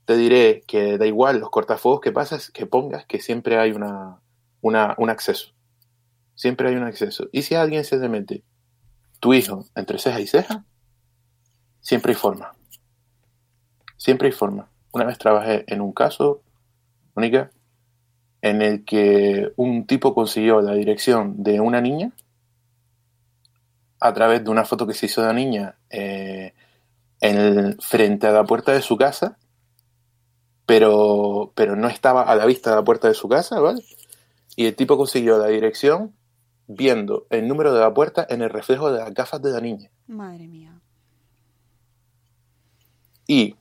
te 0.04 0.16
diré 0.16 0.62
que 0.66 0.98
da 0.98 1.06
igual 1.06 1.38
los 1.38 1.50
cortafuegos 1.50 2.00
que 2.00 2.12
pasas, 2.12 2.50
que 2.50 2.66
pongas, 2.66 3.06
que 3.06 3.20
siempre 3.20 3.58
hay 3.58 3.72
una, 3.72 4.20
una, 4.60 4.94
un 4.98 5.10
acceso. 5.10 5.52
Siempre 6.34 6.68
hay 6.68 6.76
un 6.76 6.84
acceso. 6.84 7.28
Y 7.32 7.42
si 7.42 7.54
alguien 7.54 7.84
se 7.84 7.98
te 7.98 8.08
mete 8.08 8.42
tu 9.20 9.34
hijo 9.34 9.66
entre 9.74 9.98
ceja 9.98 10.20
y 10.20 10.26
ceja, 10.26 10.64
siempre 11.80 12.12
hay 12.12 12.16
forma. 12.16 12.54
Siempre 13.96 14.28
hay 14.28 14.32
forma. 14.32 14.70
Una 14.92 15.04
vez 15.04 15.18
trabajé 15.18 15.64
en 15.66 15.80
un 15.80 15.92
caso, 15.92 16.42
única, 17.14 17.50
en 18.42 18.62
el 18.62 18.84
que 18.84 19.52
un 19.56 19.86
tipo 19.86 20.14
consiguió 20.14 20.60
la 20.62 20.72
dirección 20.72 21.42
de 21.42 21.60
una 21.60 21.80
niña 21.80 22.12
a 24.00 24.14
través 24.14 24.42
de 24.42 24.50
una 24.50 24.64
foto 24.64 24.86
que 24.86 24.94
se 24.94 25.06
hizo 25.06 25.20
de 25.20 25.26
la 25.26 25.34
niña 25.34 25.76
eh, 25.90 26.54
en 27.20 27.76
frente 27.80 28.26
a 28.26 28.32
la 28.32 28.44
puerta 28.44 28.72
de 28.72 28.80
su 28.80 28.96
casa 28.96 29.36
pero, 30.70 31.50
pero 31.56 31.74
no 31.74 31.88
estaba 31.88 32.22
a 32.22 32.37
la 32.37 32.46
vista 32.46 32.70
de 32.70 32.76
la 32.76 32.85
puerta 32.85 33.09
de 33.09 33.14
su 33.14 33.28
casa, 33.28 33.59
¿vale? 33.59 33.83
Y 34.54 34.66
el 34.66 34.76
tipo 34.76 34.96
consiguió 34.96 35.37
la 35.37 35.48
dirección 35.48 36.14
viendo 36.68 37.26
el 37.30 37.48
número 37.48 37.74
de 37.74 37.80
la 37.80 37.92
puerta 37.92 38.24
en 38.30 38.40
el 38.40 38.50
reflejo 38.50 38.92
de 38.92 39.00
las 39.00 39.12
gafas 39.12 39.42
de 39.42 39.50
la 39.50 39.61
niña. 39.61 39.90
Madre 40.06 40.46
mía. 40.46 40.80
Y 43.26 43.56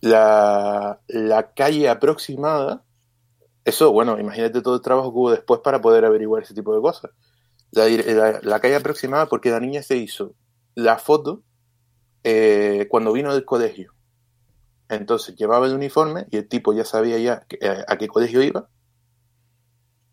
la, 0.00 1.00
la 1.06 1.52
calle 1.52 1.90
aproximada, 1.90 2.82
eso, 3.66 3.92
bueno, 3.92 4.18
imagínate 4.18 4.62
todo 4.62 4.76
el 4.76 4.80
trabajo 4.80 5.12
que 5.12 5.18
hubo 5.18 5.30
después 5.32 5.60
para 5.60 5.82
poder 5.82 6.06
averiguar 6.06 6.44
ese 6.44 6.54
tipo 6.54 6.74
de 6.74 6.80
cosas. 6.80 7.10
La, 7.72 7.86
la, 7.86 8.40
la 8.42 8.60
calle 8.60 8.76
aproximada 8.76 9.26
porque 9.26 9.50
la 9.50 9.60
niña 9.60 9.82
se 9.82 9.98
hizo 9.98 10.32
la 10.74 10.96
foto 10.96 11.42
eh, 12.24 12.86
cuando 12.88 13.12
vino 13.12 13.34
del 13.34 13.44
colegio. 13.44 13.92
Entonces 14.92 15.34
llevaba 15.36 15.66
el 15.66 15.74
uniforme 15.74 16.26
y 16.30 16.36
el 16.36 16.46
tipo 16.46 16.74
ya 16.74 16.84
sabía 16.84 17.16
ya 17.18 17.46
eh, 17.48 17.82
a 17.88 17.96
qué 17.96 18.08
colegio 18.08 18.42
iba 18.42 18.68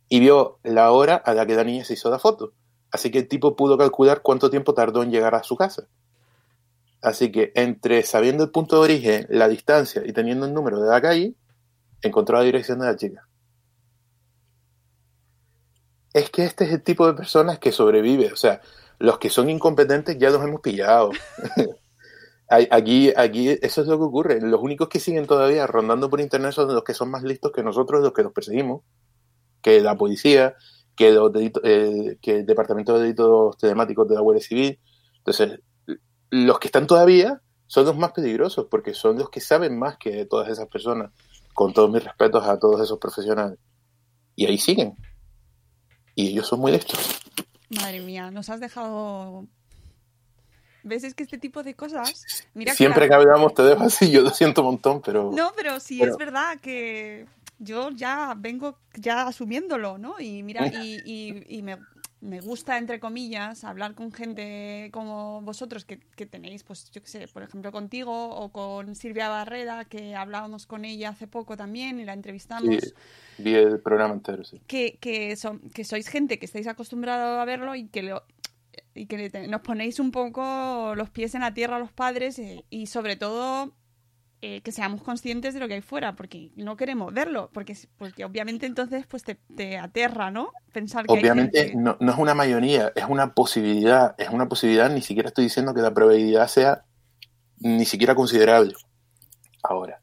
y 0.08 0.22
vio 0.22 0.60
la 0.64 0.92
hora 0.92 1.16
a 1.16 1.34
la 1.34 1.46
que 1.46 1.56
la 1.56 1.66
niña 1.66 1.84
se 1.84 1.96
hizo 1.96 2.10
la 2.10 2.18
foto. 2.18 2.54
Así 2.90 3.12
que 3.12 3.20
el 3.20 3.28
tipo 3.28 3.58
pudo 3.58 3.78
calcular 3.78 4.22
cuánto 4.22 4.50
tiempo 4.50 4.74
tardó 4.74 5.04
en 5.04 5.12
llegar 5.12 5.36
a 5.36 5.44
su 5.44 5.58
casa. 5.58 5.88
Así 7.02 7.30
que 7.30 7.52
entre 7.56 8.04
sabiendo 8.04 8.46
el 8.46 8.52
punto 8.52 8.78
de 8.78 8.82
origen, 8.82 9.28
la 9.30 9.50
distancia 9.50 10.02
y 10.06 10.14
teniendo 10.14 10.46
el 10.46 10.54
número 10.54 10.82
de 10.82 10.90
la 10.90 11.02
calle, 11.02 11.36
encontró 12.02 12.38
la 12.38 12.46
dirección 12.46 12.80
de 12.80 12.86
la 12.86 12.96
chica. 12.96 13.28
Es 16.14 16.30
que 16.30 16.46
este 16.46 16.64
es 16.64 16.72
el 16.72 16.84
tipo 16.84 17.06
de 17.06 17.16
personas 17.16 17.60
que 17.60 17.74
sobrevive. 17.74 18.32
O 18.32 18.38
sea, 18.38 18.62
los 18.98 19.20
que 19.20 19.30
son 19.30 19.50
incompetentes 19.50 20.18
ya 20.18 20.30
los 20.30 20.42
hemos 20.42 20.62
pillado. 20.62 21.12
Aquí, 22.50 23.14
aquí, 23.16 23.50
eso 23.62 23.82
es 23.82 23.88
lo 23.88 24.00
que 24.00 24.04
ocurre. 24.06 24.42
Los 24.42 24.60
únicos 24.60 24.90
que 24.90 25.00
siguen 25.00 25.28
todavía 25.28 25.68
rondando 25.68 26.10
por 26.10 26.20
internet 26.20 26.52
son 26.52 26.74
los 26.74 26.84
que 26.84 26.96
son 26.96 27.12
más 27.12 27.22
listos 27.22 27.52
que 27.52 27.62
nosotros, 27.62 28.02
los 28.02 28.12
que 28.12 28.24
los 28.24 28.34
perseguimos, 28.34 28.82
que 29.62 29.82
la 29.82 29.96
policía, 29.96 30.56
que, 30.96 31.12
los 31.12 31.32
eh, 31.64 32.18
que 32.20 32.38
el 32.38 32.46
Departamento 32.48 32.96
de 32.96 33.04
Delitos 33.04 33.56
Telemáticos 33.60 34.08
de 34.08 34.16
la 34.16 34.22
Guardia 34.22 34.44
Civil. 34.44 34.80
Entonces, 35.18 35.60
los 36.32 36.58
que 36.58 36.70
están 36.70 36.88
todavía 36.88 37.40
son 37.68 37.86
los 37.86 37.96
más 37.96 38.14
peligrosos, 38.14 38.66
porque 38.70 38.96
son 38.96 39.20
los 39.20 39.30
que 39.30 39.42
saben 39.42 39.78
más 39.78 39.98
que 40.00 40.26
todas 40.26 40.50
esas 40.50 40.68
personas, 40.70 41.12
con 41.54 41.72
todos 41.72 41.92
mis 41.92 42.04
respetos 42.04 42.48
a 42.48 42.58
todos 42.58 42.82
esos 42.82 42.98
profesionales. 42.98 43.60
Y 44.36 44.48
ahí 44.48 44.58
siguen. 44.58 44.96
Y 46.16 46.30
ellos 46.30 46.48
son 46.48 46.62
muy 46.62 46.72
listos. 46.72 47.22
Madre 47.70 48.02
mía, 48.02 48.32
nos 48.32 48.50
has 48.50 48.60
dejado 48.60 49.46
¿Ves? 50.84 51.04
Es 51.04 51.14
que 51.14 51.24
este 51.24 51.38
tipo 51.38 51.64
de 51.64 51.76
cosas. 51.76 52.26
Mira 52.54 52.74
Siempre 52.74 53.04
que, 53.04 53.10
la... 53.10 53.18
hablamos 53.18 53.54
te 53.54 53.64
dejo 53.64 53.84
así, 53.84 54.12
yo 54.12 54.22
lo 54.22 54.30
siento 54.30 54.62
un 54.62 54.68
montón, 54.68 55.02
pero. 55.02 55.32
No, 55.32 55.52
pero 55.56 55.80
sí 55.80 55.98
pero... 56.00 56.12
es 56.12 56.18
verdad 56.18 56.60
que 56.60 57.26
yo 57.60 57.92
ya 57.92 58.34
vengo 58.38 58.78
ya 58.96 59.28
asumiéndolo, 59.28 59.98
¿no? 59.98 60.20
Y 60.20 60.44
mira, 60.44 60.68
y, 60.68 61.02
y, 61.06 61.58
y 61.58 61.62
me, 61.62 61.78
me, 62.22 62.40
gusta, 62.40 62.78
entre 62.78 63.00
comillas, 63.02 63.66
hablar 63.66 63.96
con 63.96 64.14
gente 64.14 64.90
como 64.94 65.42
vosotros 65.42 65.84
que, 65.84 66.00
que, 66.16 66.26
tenéis, 66.26 66.64
pues 66.64 66.90
yo 66.92 67.02
qué 67.02 67.08
sé, 67.08 67.28
por 67.28 67.44
ejemplo, 67.44 67.72
contigo 67.74 68.30
o 68.30 68.50
con 68.50 68.96
Silvia 68.96 69.28
Barrera, 69.28 69.86
que 69.86 70.16
hablábamos 70.16 70.66
con 70.66 70.86
ella 70.86 71.10
hace 71.10 71.28
poco 71.28 71.58
también 71.58 72.00
y 72.00 72.06
la 72.06 72.14
entrevistamos. 72.14 72.76
Sí, 72.82 72.94
vi 73.40 73.56
el 73.56 73.80
programa 73.80 74.14
entero, 74.14 74.46
sí. 74.46 74.62
Que, 74.66 74.98
que, 75.02 75.36
son, 75.36 75.60
que 75.60 75.84
sois 75.84 76.08
gente 76.08 76.40
que 76.40 76.46
estáis 76.46 76.68
acostumbrados 76.68 77.40
a 77.40 77.46
verlo 77.46 77.76
y 77.76 77.88
que 77.88 78.04
lo, 78.04 78.24
y 79.00 79.06
que 79.06 79.48
nos 79.48 79.62
ponéis 79.62 80.00
un 80.00 80.12
poco 80.12 80.94
los 80.94 81.10
pies 81.10 81.34
en 81.34 81.42
la 81.42 81.54
tierra 81.54 81.78
a 81.78 81.80
los 81.80 81.94
padres 81.94 82.38
eh, 82.38 82.66
y 82.70 82.88
sobre 82.88 83.16
todo 83.16 83.74
eh, 84.42 84.60
que 84.62 84.74
seamos 84.74 85.02
conscientes 85.02 85.54
de 85.54 85.62
lo 85.62 85.70
que 85.70 85.76
hay 85.76 85.82
fuera, 85.82 86.18
porque 86.18 86.52
no 86.58 86.76
queremos 86.76 87.14
verlo, 87.14 87.50
porque, 87.54 87.78
obviamente 88.26 88.66
entonces 88.66 89.06
pues 89.08 89.24
te, 89.24 89.36
te 89.56 89.78
aterra, 89.78 90.32
¿no? 90.32 90.52
Pensar 90.74 91.06
que 91.06 91.14
obviamente 91.14 91.60
gente... 91.60 91.78
no, 91.78 91.96
no, 92.02 92.12
es 92.12 92.18
una 92.18 92.34
mayoría, 92.34 92.92
es 92.94 93.06
una 93.08 93.34
posibilidad, 93.34 94.16
es 94.18 94.30
una 94.30 94.50
posibilidad, 94.50 94.90
ni 94.90 95.02
siquiera 95.02 95.30
estoy 95.30 95.46
diciendo 95.46 95.74
que 95.74 95.82
la 95.82 95.94
probabilidad 95.94 96.48
sea 96.50 96.84
ni 97.58 97.86
siquiera 97.86 98.16
considerable. 98.16 98.74
Ahora, 99.64 100.02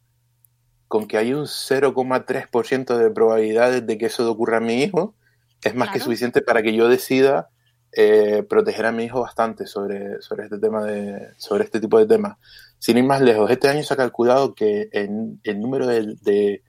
con 0.89 1.07
que 1.07 1.19
hay 1.19 1.35
un 1.35 1.45
0,3% 1.45 2.97
de 2.97 3.11
probabilidades 3.11 3.87
de 3.87 3.99
que 3.99 4.07
eso 4.07 4.31
ocurra 4.31 4.57
a 4.57 4.61
mi 4.61 4.83
hijo, 4.83 5.15
es 5.63 5.75
más 5.75 5.91
que 5.91 6.01
suficiente 6.01 6.41
para 6.41 6.63
que 6.63 6.75
yo 6.75 6.89
decida 6.89 7.51
eh, 7.99 8.43
proteger 8.49 8.85
a 8.87 8.93
mi 8.93 9.05
hijo 9.05 9.23
bastante 9.23 9.67
sobre, 9.67 10.21
sobre 10.21 10.45
este 10.45 10.59
tema 10.59 10.85
de, 10.85 11.31
sobre 11.39 11.65
este 11.65 11.81
tipo 11.81 11.99
de 11.99 12.07
temas. 12.07 12.37
Sin 12.79 12.99
ir 12.99 13.05
más 13.05 13.23
lejos, 13.23 13.51
este 13.51 13.69
año 13.69 13.83
se 13.83 13.95
ha 13.95 13.97
calculado 13.97 14.55
que 14.55 14.89
en- 14.93 15.41
el 15.45 15.61
número 15.61 15.87
de, 15.87 16.15
de- 16.21 16.63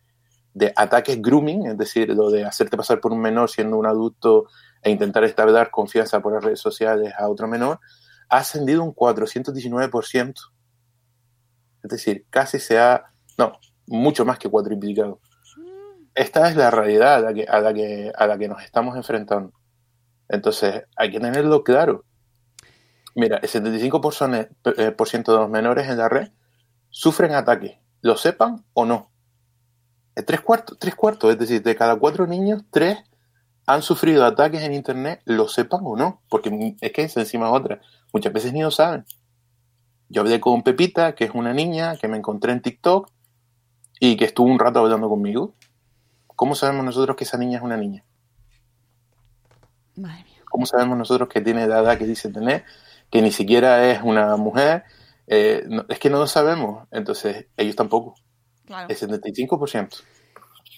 de 0.53 0.73
ataques 0.75 1.21
grooming, 1.21 1.67
es 1.67 1.77
decir, 1.77 2.09
lo 2.15 2.31
de 2.31 2.45
hacerte 2.45 2.77
pasar 2.77 2.99
por 3.01 3.11
un 3.11 3.19
menor 3.19 3.49
siendo 3.49 3.77
un 3.77 3.85
adulto 3.85 4.45
e 4.81 4.89
intentar 4.89 5.23
establecer 5.25 5.69
confianza 5.69 6.19
por 6.21 6.33
las 6.33 6.43
redes 6.43 6.59
sociales 6.61 7.13
a 7.17 7.27
otro 7.29 7.47
menor, 7.47 7.79
ha 8.29 8.37
ascendido 8.37 8.83
un 8.83 8.93
419%. 8.95 10.33
Es 11.83 11.89
decir, 11.91 12.25
casi 12.29 12.59
se 12.59 12.79
ha, 12.79 13.03
no, 13.37 13.59
mucho 13.85 14.25
más 14.25 14.39
que 14.39 14.49
cuatriplicado. 14.49 15.19
Esta 16.15 16.49
es 16.49 16.55
la 16.55 16.71
realidad 16.71 17.15
a 17.15 17.19
la 17.19 17.33
que, 17.33 17.43
a 17.47 17.59
la 17.59 17.73
que, 17.73 18.11
a 18.15 18.27
la 18.27 18.37
que 18.37 18.47
nos 18.47 18.63
estamos 18.63 18.95
enfrentando. 18.95 19.53
Entonces, 20.29 20.83
hay 20.95 21.11
que 21.11 21.19
tenerlo 21.19 21.63
claro. 21.63 22.05
Mira, 23.15 23.37
el 23.37 23.49
75% 23.49 24.49
eh, 24.77 25.23
de 25.25 25.33
los 25.33 25.49
menores 25.49 25.87
en 25.89 25.97
la 25.97 26.09
red 26.09 26.29
sufren 26.89 27.33
ataques, 27.33 27.79
lo 28.01 28.15
sepan 28.15 28.65
o 28.73 28.85
no. 28.85 29.11
El 30.15 30.25
tres 30.25 30.41
cuartos, 30.41 30.77
tres 30.79 30.95
cuartos, 30.95 31.31
es 31.31 31.39
decir, 31.39 31.61
de 31.61 31.75
cada 31.75 31.95
cuatro 31.95 32.27
niños, 32.27 32.63
tres 32.71 32.97
han 33.67 33.81
sufrido 33.81 34.25
ataques 34.25 34.61
en 34.61 34.73
internet, 34.73 35.21
lo 35.25 35.47
sepan 35.47 35.81
o 35.83 35.95
no, 35.95 36.21
porque 36.29 36.75
es 36.79 36.91
que 36.91 37.03
es 37.03 37.17
encima 37.17 37.51
otra. 37.51 37.81
Muchas 38.13 38.31
veces 38.31 38.53
ni 38.53 38.61
lo 38.61 38.71
saben. 38.71 39.05
Yo 40.09 40.21
hablé 40.21 40.39
con 40.39 40.63
Pepita, 40.63 41.15
que 41.15 41.25
es 41.25 41.31
una 41.33 41.53
niña 41.53 41.97
que 41.97 42.07
me 42.07 42.17
encontré 42.17 42.53
en 42.53 42.61
TikTok 42.61 43.11
y 43.99 44.15
que 44.15 44.25
estuvo 44.25 44.47
un 44.47 44.57
rato 44.57 44.79
hablando 44.79 45.09
conmigo. 45.09 45.55
¿Cómo 46.27 46.55
sabemos 46.55 46.85
nosotros 46.85 47.17
que 47.17 47.25
esa 47.25 47.37
niña 47.37 47.57
es 47.57 47.63
una 47.63 47.77
niña? 47.77 48.05
Madre 49.97 50.23
mía. 50.23 50.37
¿Cómo 50.49 50.65
sabemos 50.65 50.97
nosotros 50.97 51.27
que 51.29 51.41
tiene 51.41 51.67
la 51.67 51.79
edad 51.79 51.97
que 51.97 52.05
dice 52.05 52.29
tener, 52.31 52.63
que 53.11 53.21
ni 53.21 53.31
siquiera 53.31 53.89
es 53.91 54.01
una 54.01 54.37
mujer? 54.37 54.83
Eh, 55.27 55.65
no- 55.67 55.85
es 55.89 55.99
que 55.99 56.09
no 56.09 56.19
lo 56.19 56.27
sabemos. 56.27 56.87
Entonces, 56.91 57.47
ellos 57.57 57.75
tampoco. 57.75 58.15
Claro. 58.65 58.87
El 58.89 58.95
75%. 58.95 59.97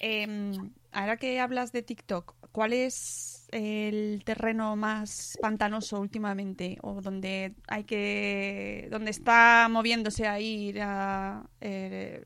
Em, 0.00 0.72
ahora 0.92 1.16
que 1.18 1.38
hablas 1.40 1.72
de 1.72 1.82
TikTok, 1.82 2.34
¿cuál 2.52 2.72
es 2.72 3.46
el 3.52 4.22
terreno 4.24 4.74
más 4.76 5.36
pantanoso 5.40 6.00
últimamente? 6.00 6.78
O 6.82 7.00
donde 7.00 7.54
hay 7.68 7.84
que. 7.84 8.88
donde 8.90 9.10
está 9.10 9.68
moviéndose 9.70 10.26
ahí 10.26 10.72
la- 10.72 11.44
eh, 11.60 12.24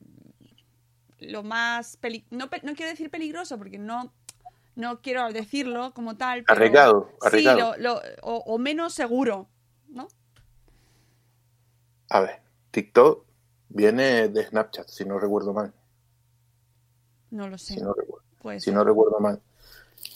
lo 1.19 1.43
más 1.43 1.97
peli- 1.97 2.25
no, 2.31 2.47
no 2.63 2.75
quiero 2.75 2.91
decir 2.91 3.11
peligroso 3.11 3.57
porque 3.59 3.79
no, 3.79 4.13
no 4.77 5.01
quiero 5.01 5.33
decirlo 5.33 5.93
como 5.95 6.17
tal, 6.17 6.45
pero 6.45 6.57
Arriesgado, 6.57 7.09
sí, 7.21 7.27
arriesgado. 7.27 7.59
lo- 7.59 7.95
lo- 7.95 8.01
o, 8.23 8.37
o 8.47 8.59
menos 8.59 8.93
seguro, 8.95 9.49
¿no? 9.89 10.09
A 12.11 12.21
ver, 12.21 12.41
TikTok 12.71 13.25
viene 13.69 14.29
de 14.29 14.45
Snapchat, 14.47 14.89
si 14.89 15.05
no 15.05 15.19
recuerdo 15.19 15.53
mal. 15.53 15.73
No 17.31 17.49
lo 17.49 17.59
sé. 17.59 17.75
Si 17.75 17.81
no 17.81 17.93
recuerdo, 17.93 18.25
Puede 18.41 18.61
si 18.61 18.67
ser. 18.67 18.75
no 18.75 18.85
recuerdo 18.85 19.19
mal. 19.21 19.41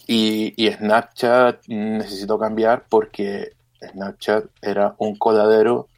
Y, 0.07 0.55
y 0.57 0.71
Snapchat 0.73 1.67
necesitó 1.69 2.39
cambiar 2.39 2.87
porque 2.89 3.57
Snapchat 3.81 4.45
era 4.63 4.95
un 4.99 5.17
coladero 5.17 5.89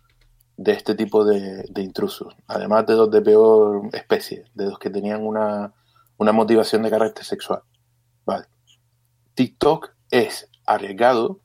de 0.57 0.73
este 0.73 0.95
tipo 0.95 1.25
de, 1.25 1.65
de 1.69 1.83
intrusos. 1.83 2.35
Además 2.47 2.87
de 2.87 2.95
los 2.95 3.11
de 3.11 3.23
peor 3.23 3.89
especie, 3.93 4.45
de 4.55 4.67
los 4.67 4.79
que 4.79 4.91
tenían 4.91 5.27
una, 5.27 5.73
una 6.19 6.33
motivación 6.33 6.83
de 6.83 6.91
carácter 6.91 7.25
sexual. 7.25 7.63
Vale. 8.25 8.47
TikTok 9.35 9.95
es 10.11 10.49
arriesgado 10.67 11.41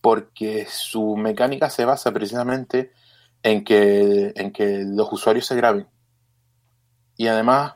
porque 0.00 0.66
su 0.68 1.16
mecánica 1.16 1.70
se 1.70 1.84
basa 1.84 2.12
precisamente 2.12 2.92
en 3.42 3.64
que, 3.64 4.32
en 4.36 4.52
que 4.52 4.84
los 4.86 5.12
usuarios 5.12 5.46
se 5.46 5.56
graben. 5.56 5.86
Y 7.16 7.28
además 7.28 7.74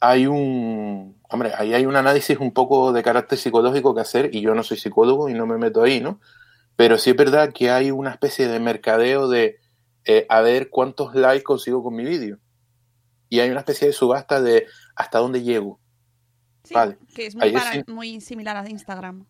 hay 0.00 0.26
un, 0.26 1.20
hombre, 1.28 1.52
ahí 1.56 1.74
hay 1.74 1.86
un 1.86 1.96
análisis 1.96 2.38
un 2.38 2.52
poco 2.52 2.92
de 2.92 3.02
carácter 3.02 3.38
psicológico 3.38 3.94
que 3.94 4.00
hacer 4.00 4.34
y 4.34 4.40
yo 4.40 4.54
no 4.54 4.62
soy 4.62 4.76
psicólogo 4.76 5.28
y 5.28 5.34
no 5.34 5.46
me 5.46 5.58
meto 5.58 5.82
ahí, 5.82 6.00
¿no? 6.00 6.20
Pero 6.76 6.98
sí 6.98 7.10
es 7.10 7.16
verdad 7.16 7.52
que 7.52 7.70
hay 7.70 7.90
una 7.90 8.10
especie 8.10 8.48
de 8.48 8.60
mercadeo 8.60 9.28
de 9.28 9.58
eh, 10.04 10.26
a 10.28 10.40
ver 10.40 10.70
cuántos 10.70 11.14
likes 11.14 11.44
consigo 11.44 11.82
con 11.82 11.94
mi 11.94 12.04
vídeo. 12.04 12.38
Y 13.28 13.40
hay 13.40 13.50
una 13.50 13.60
especie 13.60 13.88
de 13.88 13.92
subasta 13.92 14.40
de 14.40 14.66
hasta 14.94 15.18
dónde 15.18 15.42
llego. 15.42 15.80
Sí, 16.66 16.74
Vale. 16.74 16.98
que 17.14 17.26
es 17.26 17.36
muy, 17.36 17.52
para- 17.52 18.20
similar 18.20 18.56
a 18.56 18.68
Instagram. 18.68 19.24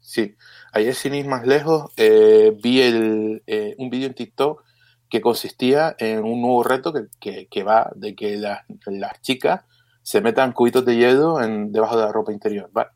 Sí, 0.00 0.34
ayer 0.72 0.94
sin 0.94 1.14
ir 1.14 1.26
más 1.26 1.46
lejos 1.46 1.92
eh, 1.96 2.56
vi 2.62 2.80
el, 2.82 3.42
eh, 3.46 3.74
un 3.78 3.90
vídeo 3.90 4.08
en 4.08 4.14
TikTok 4.14 4.64
que 5.08 5.20
consistía 5.20 5.94
en 5.98 6.24
un 6.24 6.40
nuevo 6.40 6.62
reto 6.64 6.92
que, 6.92 7.02
que- 7.20 7.46
que 7.48 7.62
va 7.62 7.90
de 7.94 8.14
que 8.14 8.36
las, 8.36 8.62
las 8.86 9.20
chicas 9.20 9.62
se 10.02 10.20
metan 10.20 10.52
cubitos 10.52 10.84
de 10.84 10.96
hielo 10.96 11.40
en, 11.42 11.70
debajo 11.72 11.96
de 11.96 12.04
la 12.06 12.12
ropa 12.12 12.32
interior. 12.32 12.70
¿vale? 12.72 12.90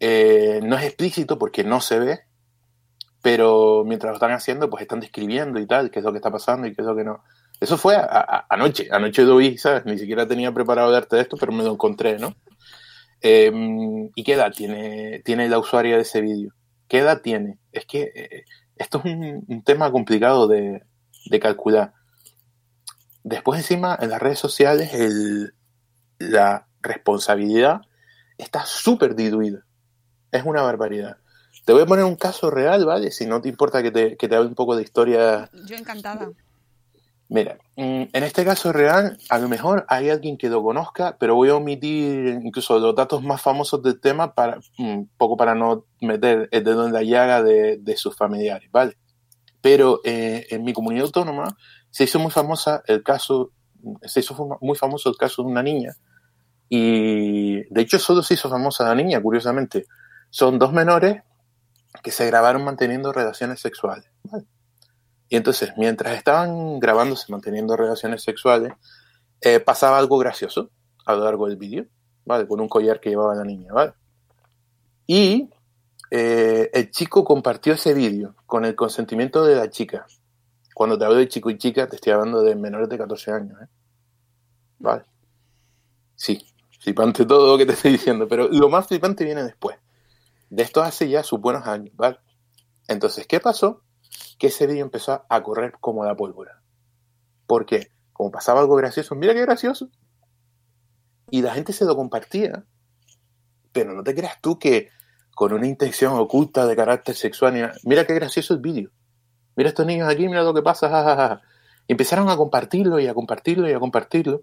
Eh, 0.00 0.60
no 0.62 0.76
es 0.76 0.84
explícito 0.84 1.38
porque 1.38 1.64
no 1.64 1.80
se 1.80 1.98
ve, 1.98 2.20
pero 3.20 3.82
mientras 3.84 4.10
lo 4.12 4.14
están 4.14 4.32
haciendo, 4.32 4.70
pues 4.70 4.82
están 4.82 5.00
describiendo 5.00 5.58
y 5.58 5.66
tal, 5.66 5.90
qué 5.90 5.98
es 5.98 6.04
lo 6.04 6.12
que 6.12 6.18
está 6.18 6.30
pasando 6.30 6.66
y 6.66 6.74
qué 6.74 6.82
es 6.82 6.86
lo 6.86 6.94
que 6.96 7.04
no. 7.04 7.24
Eso 7.60 7.76
fue 7.76 7.96
a- 7.96 8.04
a- 8.04 8.46
anoche, 8.48 8.88
anoche 8.92 9.22
lo 9.24 9.36
vi, 9.36 9.58
¿sabes? 9.58 9.84
Ni 9.84 9.98
siquiera 9.98 10.28
tenía 10.28 10.52
preparado 10.52 10.90
darte 10.92 11.16
de 11.16 11.22
esto, 11.22 11.36
pero 11.36 11.50
me 11.52 11.64
lo 11.64 11.72
encontré, 11.72 12.16
¿no? 12.18 12.36
Eh, 13.20 13.52
¿Y 14.14 14.24
qué 14.24 14.34
edad 14.34 14.52
tiene, 14.54 15.20
tiene 15.24 15.48
la 15.48 15.58
usuaria 15.58 15.96
de 15.96 16.02
ese 16.02 16.20
vídeo? 16.20 16.52
¿Qué 16.88 16.98
edad 16.98 17.20
tiene? 17.20 17.58
Es 17.72 17.84
que 17.86 18.12
eh, 18.14 18.44
esto 18.76 18.98
es 19.04 19.04
un, 19.14 19.44
un 19.46 19.62
tema 19.62 19.90
complicado 19.90 20.46
de, 20.46 20.82
de 21.26 21.40
calcular. 21.40 21.92
Después 23.24 23.60
encima, 23.60 23.98
en 24.00 24.10
las 24.10 24.20
redes 24.22 24.38
sociales, 24.38 24.94
el- 24.94 25.54
la 26.18 26.66
responsabilidad 26.80 27.82
está 28.38 28.64
súper 28.64 29.14
diluida. 29.14 29.64
Es 30.32 30.44
una 30.44 30.62
barbaridad. 30.62 31.18
Te 31.64 31.72
voy 31.72 31.82
a 31.82 31.86
poner 31.86 32.04
un 32.04 32.16
caso 32.16 32.50
real, 32.50 32.84
¿vale? 32.86 33.10
Si 33.10 33.26
no 33.26 33.40
te 33.40 33.48
importa 33.48 33.82
que 33.82 33.90
te, 33.90 34.16
que 34.16 34.28
te 34.28 34.34
hable 34.36 34.48
un 34.48 34.54
poco 34.54 34.74
de 34.76 34.82
historia 34.82 35.50
Yo 35.52 35.76
encantada. 35.76 36.30
Mira, 37.30 37.58
mm, 37.76 38.04
en 38.12 38.24
este 38.24 38.42
caso 38.42 38.72
real, 38.72 39.18
a 39.28 39.38
lo 39.38 39.48
mejor 39.48 39.84
hay 39.88 40.08
alguien 40.08 40.38
que 40.38 40.48
lo 40.48 40.62
conozca, 40.62 41.18
pero 41.20 41.34
voy 41.34 41.50
a 41.50 41.56
omitir 41.56 42.40
incluso 42.42 42.78
los 42.78 42.94
datos 42.94 43.22
más 43.22 43.42
famosos 43.42 43.82
del 43.82 44.00
tema 44.00 44.34
para 44.34 44.58
un 44.78 45.10
poco 45.18 45.36
para 45.36 45.54
no 45.54 45.84
meter 46.00 46.48
el 46.52 46.64
dedo 46.64 46.86
en 46.86 46.92
la 46.94 47.02
llaga 47.02 47.42
de, 47.42 47.94
sus 47.96 48.16
familiares, 48.16 48.70
¿vale? 48.72 48.96
Pero 49.60 50.00
eh, 50.04 50.46
en 50.48 50.64
mi 50.64 50.72
comunidad 50.72 51.04
autónoma 51.04 51.54
se 51.90 52.04
hizo 52.04 52.18
muy 52.18 52.30
famosa 52.30 52.82
el 52.86 53.02
caso, 53.02 53.52
se 54.02 54.20
hizo 54.20 54.58
muy 54.62 54.76
famoso 54.78 55.10
el 55.10 55.16
caso 55.16 55.42
de 55.42 55.48
una 55.48 55.62
niña 55.62 55.96
y 56.70 57.62
de 57.72 57.80
hecho 57.82 57.98
solo 57.98 58.22
se 58.22 58.34
hizo 58.34 58.48
famosa 58.48 58.84
la 58.84 58.94
niña, 58.94 59.20
curiosamente. 59.20 59.84
Son 60.30 60.58
dos 60.58 60.72
menores 60.72 61.22
que 62.02 62.10
se 62.10 62.26
grabaron 62.26 62.64
manteniendo 62.64 63.12
relaciones 63.12 63.60
sexuales, 63.60 64.10
¿vale? 64.24 64.46
Y 65.28 65.36
entonces, 65.36 65.72
mientras 65.76 66.16
estaban 66.16 66.80
grabándose, 66.80 67.30
manteniendo 67.30 67.76
relaciones 67.76 68.22
sexuales, 68.22 68.72
eh, 69.40 69.60
pasaba 69.60 69.98
algo 69.98 70.18
gracioso 70.18 70.70
a 71.04 71.14
lo 71.14 71.24
largo 71.24 71.46
del 71.48 71.56
vídeo, 71.56 71.86
¿vale? 72.24 72.46
Con 72.46 72.60
un 72.60 72.68
collar 72.68 73.00
que 73.00 73.10
llevaba 73.10 73.34
la 73.34 73.44
niña, 73.44 73.72
¿vale? 73.72 73.92
Y 75.06 75.48
eh, 76.10 76.70
el 76.72 76.90
chico 76.90 77.24
compartió 77.24 77.74
ese 77.74 77.94
vídeo 77.94 78.34
con 78.46 78.64
el 78.64 78.74
consentimiento 78.74 79.44
de 79.44 79.56
la 79.56 79.70
chica. 79.70 80.06
Cuando 80.74 80.98
te 80.98 81.04
hablo 81.04 81.16
de 81.16 81.28
chico 81.28 81.50
y 81.50 81.58
chica, 81.58 81.86
te 81.86 81.96
estoy 81.96 82.12
hablando 82.12 82.42
de 82.42 82.54
menores 82.54 82.88
de 82.88 82.98
14 82.98 83.32
años, 83.32 83.60
¿eh? 83.62 83.66
¿Vale? 84.78 85.04
Sí, 86.14 86.46
flipante 86.80 87.26
todo 87.26 87.52
lo 87.52 87.58
que 87.58 87.66
te 87.66 87.72
estoy 87.72 87.92
diciendo, 87.92 88.26
pero 88.28 88.48
lo 88.48 88.68
más 88.68 88.86
flipante 88.86 89.24
viene 89.24 89.42
después. 89.42 89.76
De 90.50 90.62
esto 90.62 90.82
hace 90.82 91.08
ya 91.08 91.22
sus 91.22 91.40
buenos 91.40 91.66
años, 91.66 91.94
¿vale? 91.96 92.18
Entonces, 92.86 93.26
¿qué 93.26 93.40
pasó? 93.40 93.82
Que 94.38 94.48
ese 94.48 94.66
vídeo 94.66 94.84
empezó 94.84 95.24
a 95.28 95.42
correr 95.42 95.74
como 95.80 96.04
la 96.04 96.16
pólvora. 96.16 96.62
¿Por 97.46 97.66
qué? 97.66 97.90
Como 98.12 98.30
pasaba 98.30 98.60
algo 98.60 98.76
gracioso, 98.76 99.14
mira 99.14 99.34
qué 99.34 99.42
gracioso. 99.42 99.90
Y 101.30 101.42
la 101.42 101.52
gente 101.54 101.72
se 101.72 101.84
lo 101.84 101.96
compartía. 101.96 102.64
Pero 103.72 103.92
no 103.92 104.02
te 104.02 104.14
creas 104.14 104.40
tú 104.40 104.58
que 104.58 104.90
con 105.34 105.52
una 105.52 105.66
intención 105.66 106.14
oculta 106.14 106.66
de 106.66 106.76
carácter 106.76 107.14
sexual, 107.14 107.72
mira 107.84 108.06
qué 108.06 108.14
gracioso 108.14 108.54
el 108.54 108.60
vídeo. 108.60 108.90
Mira 109.56 109.70
estos 109.70 109.86
niños 109.86 110.08
aquí, 110.08 110.28
mira 110.28 110.42
lo 110.42 110.54
que 110.54 110.62
pasa. 110.62 110.88
ja, 110.88 111.02
ja, 111.02 111.16
ja. 111.16 111.42
Empezaron 111.88 112.28
a 112.28 112.36
compartirlo 112.36 113.00
y 113.00 113.06
a 113.06 113.14
compartirlo 113.14 113.68
y 113.68 113.72
a 113.72 113.80
compartirlo. 113.80 114.42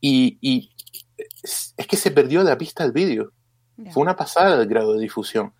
Y, 0.00 0.38
y 0.40 0.72
es 1.16 1.86
que 1.86 1.96
se 1.96 2.10
perdió 2.10 2.44
de 2.44 2.50
la 2.50 2.58
pista 2.58 2.84
el 2.84 2.92
vídeo. 2.92 3.32
Fue 3.92 4.02
una 4.02 4.16
pasada 4.16 4.60
el 4.60 4.68
grado 4.68 4.94
de 4.94 5.00
difusión. 5.00 5.52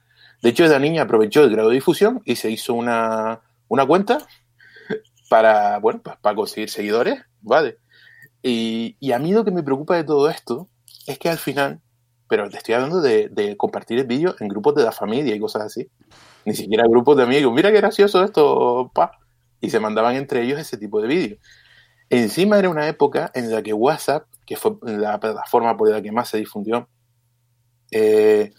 De 0.43 0.51
hecho, 0.51 0.67
la 0.67 0.79
niña 0.79 1.03
aprovechó 1.03 1.45
el 1.45 1.51
grado 1.51 1.69
de 1.71 1.77
difusión 1.77 2.23
y 2.25 2.37
se 2.37 2.51
hizo 2.51 2.75
una, 2.75 3.41
una 3.69 3.87
cuenta 3.87 4.19
para, 5.29 5.79
bueno, 5.79 6.03
conseguir 6.35 6.71
seguidores, 6.71 7.21
¿vale? 7.41 7.79
Y, 8.43 8.97
y 9.01 9.13
a 9.13 9.19
mí 9.19 9.33
lo 9.33 9.45
que 9.45 9.51
me 9.51 9.63
preocupa 9.63 9.97
de 9.97 10.05
todo 10.05 10.29
esto 10.29 10.69
es 11.07 11.19
que 11.19 11.29
al 11.29 11.39
final 11.39 11.81
pero 12.29 12.49
te 12.51 12.57
estoy 12.57 12.75
hablando 12.75 13.01
de, 13.01 13.29
de 13.29 13.57
compartir 13.57 13.99
el 13.99 14.07
vídeo 14.07 14.35
en 14.41 14.49
grupos 14.49 14.75
de 14.75 14.83
la 14.83 14.93
familia 14.93 15.35
y 15.35 15.41
cosas 15.41 15.63
así. 15.63 15.89
Ni 16.45 16.55
siquiera 16.55 16.85
grupos 16.89 17.17
de 17.17 17.23
amigos. 17.23 17.53
Mira 17.53 17.71
qué 17.71 17.77
gracioso 17.77 18.25
esto, 18.25 18.91
pa. 18.95 19.13
Y 19.61 19.71
se 19.71 19.81
mandaban 19.81 20.17
entre 20.17 20.43
ellos 20.43 20.59
ese 20.59 20.77
tipo 20.77 21.01
de 21.01 21.09
vídeos. 21.09 21.39
Encima 22.11 22.59
era 22.59 22.69
una 22.69 22.89
época 22.89 23.31
en 23.35 23.51
la 23.51 23.63
que 23.63 23.73
WhatsApp, 23.73 24.27
que 24.45 24.57
fue 24.57 24.73
la 24.83 25.19
plataforma 25.19 25.77
por 25.77 25.89
la 25.89 26.03
que 26.03 26.13
más 26.13 26.29
se 26.29 26.39
difundió, 26.39 26.89
eh, 27.91 28.53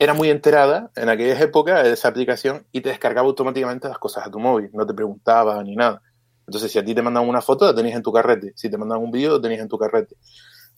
era 0.00 0.14
muy 0.14 0.30
enterada 0.30 0.90
en 0.96 1.10
aquellas 1.10 1.38
épocas 1.42 1.84
de 1.84 1.92
esa 1.92 2.08
aplicación 2.08 2.66
y 2.72 2.80
te 2.80 2.88
descargaba 2.88 3.28
automáticamente 3.28 3.86
las 3.86 3.98
cosas 3.98 4.26
a 4.26 4.30
tu 4.30 4.40
móvil, 4.40 4.70
no 4.72 4.86
te 4.86 4.94
preguntaba 4.94 5.62
ni 5.62 5.76
nada. 5.76 6.00
Entonces, 6.46 6.72
si 6.72 6.78
a 6.78 6.84
ti 6.84 6.94
te 6.94 7.02
mandaban 7.02 7.28
una 7.28 7.42
foto, 7.42 7.66
la 7.66 7.74
tenías 7.74 7.96
en 7.96 8.02
tu 8.02 8.10
carrete. 8.10 8.54
Si 8.56 8.70
te 8.70 8.78
mandaban 8.78 9.04
un 9.04 9.10
vídeo, 9.10 9.28
lo 9.28 9.40
tenías 9.42 9.60
en 9.60 9.68
tu 9.68 9.76
carrete. 9.76 10.16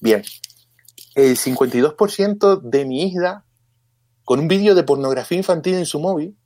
Bien, 0.01 0.25
el 1.15 1.37
52% 1.37 2.61
de 2.63 2.85
mi 2.85 3.05
isla, 3.05 3.45
con 4.25 4.41
un 4.41 4.49
vídeo 4.49 4.75
de 4.75 4.83
pornografía 4.83 5.39
infantil 5.39 5.75
en 5.75 5.87
su 5.87 6.01
móvil, 6.01 6.37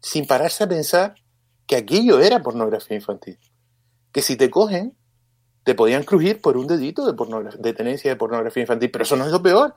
sin 0.00 0.26
pararse 0.26 0.64
a 0.64 0.68
pensar 0.68 1.14
que 1.66 1.76
aquello 1.76 2.20
era 2.20 2.42
pornografía 2.42 2.96
infantil. 2.96 3.38
Que 4.12 4.22
si 4.22 4.34
te 4.34 4.48
cogen, 4.48 4.96
te 5.62 5.74
podían 5.74 6.04
crujir 6.04 6.40
por 6.40 6.56
un 6.56 6.66
dedito 6.66 7.04
de, 7.04 7.50
de 7.58 7.72
tenencia 7.74 8.10
de 8.10 8.16
pornografía 8.16 8.62
infantil. 8.62 8.90
Pero 8.90 9.04
eso 9.04 9.16
no 9.16 9.26
es 9.26 9.30
lo 9.30 9.42
peor. 9.42 9.76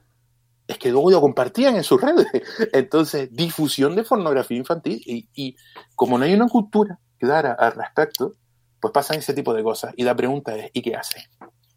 Es 0.73 0.79
que 0.79 0.89
luego 0.89 1.11
lo 1.11 1.21
compartían 1.21 1.75
en 1.75 1.83
sus 1.83 2.01
redes. 2.01 2.27
Entonces, 2.73 3.29
difusión 3.31 3.95
de 3.95 4.03
pornografía 4.03 4.57
infantil. 4.57 5.01
Y, 5.05 5.29
y 5.35 5.55
como 5.95 6.17
no 6.17 6.25
hay 6.25 6.33
una 6.33 6.47
cultura 6.47 6.99
clara 7.19 7.53
al 7.53 7.73
respecto, 7.73 8.33
pues 8.79 8.91
pasan 8.91 9.19
ese 9.19 9.33
tipo 9.33 9.53
de 9.53 9.63
cosas. 9.63 9.93
Y 9.95 10.03
la 10.03 10.15
pregunta 10.15 10.55
es, 10.55 10.71
¿y 10.73 10.81
qué 10.81 10.95
haces? 10.95 11.29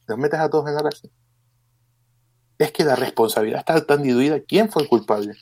¿Los 0.06 0.18
metes 0.18 0.40
a 0.40 0.48
todos 0.48 0.68
en 0.68 0.74
la 0.74 0.82
cárcel? 0.82 1.10
Es 2.58 2.72
que 2.72 2.84
la 2.84 2.96
responsabilidad 2.96 3.60
está 3.60 3.84
tan 3.84 4.02
diluida. 4.02 4.40
¿Quién 4.40 4.70
fue 4.70 4.82
el 4.82 4.88
culpable? 4.88 5.34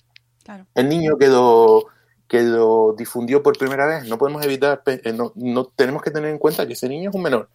Claro. 0.42 0.66
el 0.74 0.90
niño 0.90 1.16
que 1.16 1.28
lo, 1.28 1.86
que 2.28 2.42
lo 2.42 2.94
difundió 2.98 3.42
por 3.42 3.57
primera 3.57 3.86
vez, 3.86 4.09
no 4.09 4.18
podemos 4.18 4.44
evitar, 4.44 4.82
eh, 4.86 5.12
no, 5.12 5.32
no 5.36 5.66
tenemos 5.66 6.02
que 6.02 6.11
tener 6.11 6.30
en 6.30 6.38
cuenta 6.38 6.66
que 6.66 6.74
ese 6.74 6.88
niño 6.88 7.09
es 7.09 7.16
un 7.16 7.22
menor, 7.22 7.48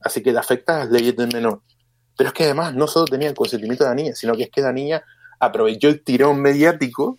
así 0.00 0.22
que 0.22 0.32
le 0.32 0.38
afecta 0.38 0.78
las 0.78 0.90
leyes 0.90 1.16
del 1.16 1.32
menor. 1.32 1.60
Pero 2.16 2.28
es 2.28 2.34
que 2.34 2.44
además 2.44 2.74
no 2.74 2.86
solo 2.86 3.06
tenía 3.06 3.28
el 3.28 3.34
consentimiento 3.34 3.84
de 3.84 3.90
la 3.90 3.94
niña, 3.96 4.14
sino 4.14 4.34
que 4.36 4.44
es 4.44 4.50
que 4.50 4.60
la 4.60 4.72
niña 4.72 5.02
aprovechó 5.40 5.88
el 5.88 6.02
tirón 6.04 6.40
mediático 6.40 7.18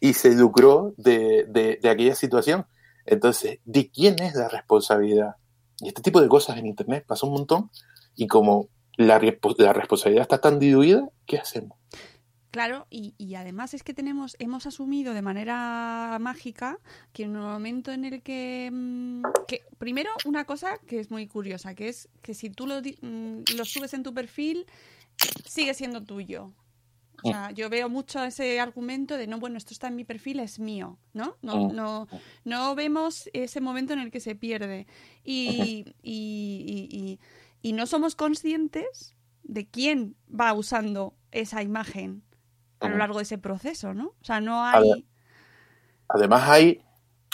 y 0.00 0.14
se 0.14 0.34
lucró 0.34 0.94
de, 0.96 1.44
de- 1.48 1.88
aquella 1.88 2.14
situación. 2.14 2.66
Entonces, 3.06 3.60
¿de 3.64 3.90
quién 3.90 4.20
es 4.20 4.34
la 4.34 4.48
responsabilidad? 4.48 5.36
Y 5.78 5.88
este 5.88 6.02
tipo 6.02 6.20
de 6.20 6.28
cosas 6.28 6.56
en 6.58 6.66
Internet 6.66 7.04
pasa 7.06 7.26
un 7.26 7.34
montón 7.34 7.70
y 8.16 8.26
como 8.26 8.68
la, 8.96 9.18
la 9.58 9.72
responsabilidad 9.72 10.22
está 10.22 10.40
tan 10.40 10.58
diluida, 10.58 11.08
¿qué 11.26 11.38
hacemos? 11.38 11.78
Claro, 12.50 12.86
y, 12.90 13.14
y 13.16 13.36
además 13.36 13.74
es 13.74 13.84
que 13.84 13.94
tenemos, 13.94 14.34
hemos 14.40 14.66
asumido 14.66 15.14
de 15.14 15.22
manera 15.22 16.18
mágica 16.20 16.78
que 17.12 17.22
en 17.22 17.36
un 17.36 17.42
momento 17.44 17.92
en 17.92 18.04
el 18.04 18.22
que, 18.22 18.68
mm, 18.72 19.22
que 19.46 19.62
primero 19.78 20.10
una 20.24 20.44
cosa 20.44 20.78
que 20.86 20.98
es 20.98 21.12
muy 21.12 21.28
curiosa, 21.28 21.74
que 21.76 21.88
es 21.88 22.08
que 22.22 22.34
si 22.34 22.50
tú 22.50 22.66
lo, 22.66 22.80
mm, 22.80 23.42
lo 23.56 23.64
subes 23.64 23.94
en 23.94 24.02
tu 24.02 24.12
perfil, 24.12 24.66
sigue 25.46 25.74
siendo 25.74 26.02
tuyo. 26.02 26.50
O 27.22 27.30
sea, 27.30 27.50
yo 27.50 27.68
veo 27.70 27.88
mucho 27.88 28.22
ese 28.24 28.60
argumento 28.60 29.16
de 29.16 29.26
no, 29.26 29.38
bueno, 29.38 29.58
esto 29.58 29.72
está 29.74 29.88
en 29.88 29.96
mi 29.96 30.04
perfil, 30.04 30.40
es 30.40 30.58
mío, 30.58 30.98
¿no? 31.12 31.36
No, 31.42 31.68
Mm. 31.68 31.74
no, 31.74 32.08
no 32.44 32.74
vemos 32.74 33.28
ese 33.32 33.60
momento 33.60 33.92
en 33.92 33.98
el 34.00 34.10
que 34.10 34.20
se 34.20 34.34
pierde. 34.34 34.86
Y, 35.24 35.84
y, 36.02 36.88
y- 36.90 37.18
y- 37.62 37.72
no 37.72 37.86
somos 37.86 38.14
conscientes 38.16 39.14
de 39.42 39.66
quién 39.68 40.16
va 40.28 40.52
usando 40.52 41.14
esa 41.30 41.62
imagen 41.62 42.22
a 42.80 42.88
lo 42.88 42.96
largo 42.98 43.18
de 43.18 43.24
ese 43.24 43.38
proceso, 43.38 43.92
¿no? 43.94 44.08
O 44.20 44.24
sea, 44.24 44.40
no 44.40 44.64
hay... 44.64 45.04
Además 46.08 46.48
hay 46.48 46.82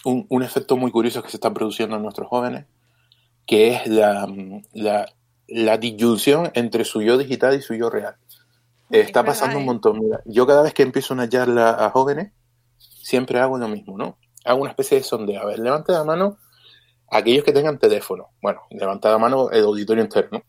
un, 0.05 0.27
un 0.29 0.43
efecto 0.43 0.77
muy 0.77 0.91
curioso 0.91 1.23
que 1.23 1.31
se 1.31 1.37
está 1.37 1.53
produciendo 1.55 1.97
en 1.97 2.03
nuestros 2.03 2.29
jóvenes, 2.29 2.67
que 3.47 3.75
es 3.75 3.87
la, 3.87 4.27
la, 4.73 5.07
la 5.49 5.79
disyunción 5.79 6.51
entre 6.55 6.85
su 6.85 7.01
yo 7.03 7.17
digital 7.17 7.55
y 7.57 7.63
su 7.63 7.75
yo 7.75 7.89
real. 7.91 8.17
Está 8.91 9.21
es 9.21 9.27
pasando 9.27 9.57
verdad, 9.57 9.57
un 9.57 9.63
¿eh? 9.63 9.67
montón. 9.67 9.99
Mira, 10.01 10.21
yo 10.25 10.47
cada 10.47 10.63
vez 10.63 10.75
que 10.75 10.83
empiezo 10.83 11.15
una 11.15 11.29
charla 11.29 11.71
a 11.71 11.91
jóvenes, 11.91 12.33
siempre 12.79 13.41
hago 13.41 13.59
lo 13.59 13.69
mismo, 13.69 13.97
¿no? 13.97 14.19
Hago 14.45 14.61
una 14.61 14.71
especie 14.71 14.99
de 14.99 15.05
sondeo. 15.05 15.41
A 15.41 15.47
ver, 15.47 15.59
levante 15.59 15.93
la 15.93 16.05
mano 16.05 16.39
aquellos 17.11 17.45
que 17.45 17.53
tengan 17.53 17.79
teléfono. 17.79 18.31
Bueno, 18.41 18.63
levanta 18.71 19.11
la 19.11 19.19
mano 19.19 19.51
el 19.51 19.65
auditorio 19.65 20.03
entero, 20.03 20.29
¿no? 20.31 20.43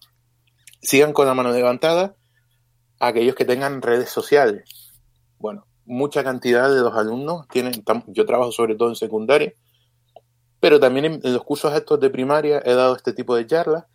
Sigan 0.81 1.13
con 1.13 1.25
la 1.25 1.33
mano 1.33 1.51
levantada 1.51 2.15
aquellos 2.99 3.35
que 3.35 3.45
tengan 3.45 3.81
redes 3.81 4.09
sociales. 4.09 4.93
Bueno, 5.39 5.67
mucha 5.85 6.23
cantidad 6.23 6.69
de 6.69 6.81
los 6.81 6.95
alumnos 6.95 7.47
tienen, 7.47 7.73
yo 8.07 8.25
trabajo 8.25 8.51
sobre 8.51 8.75
todo 8.75 8.89
en 8.89 8.95
secundaria, 8.95 9.53
pero 10.59 10.79
también 10.79 11.05
en, 11.05 11.13
en 11.23 11.33
los 11.33 11.43
cursos 11.43 11.73
estos 11.73 11.99
de 11.99 12.09
primaria 12.09 12.61
he 12.65 12.73
dado 12.73 12.95
este 12.95 13.13
tipo 13.13 13.35
de 13.35 13.45
charlas 13.45 13.85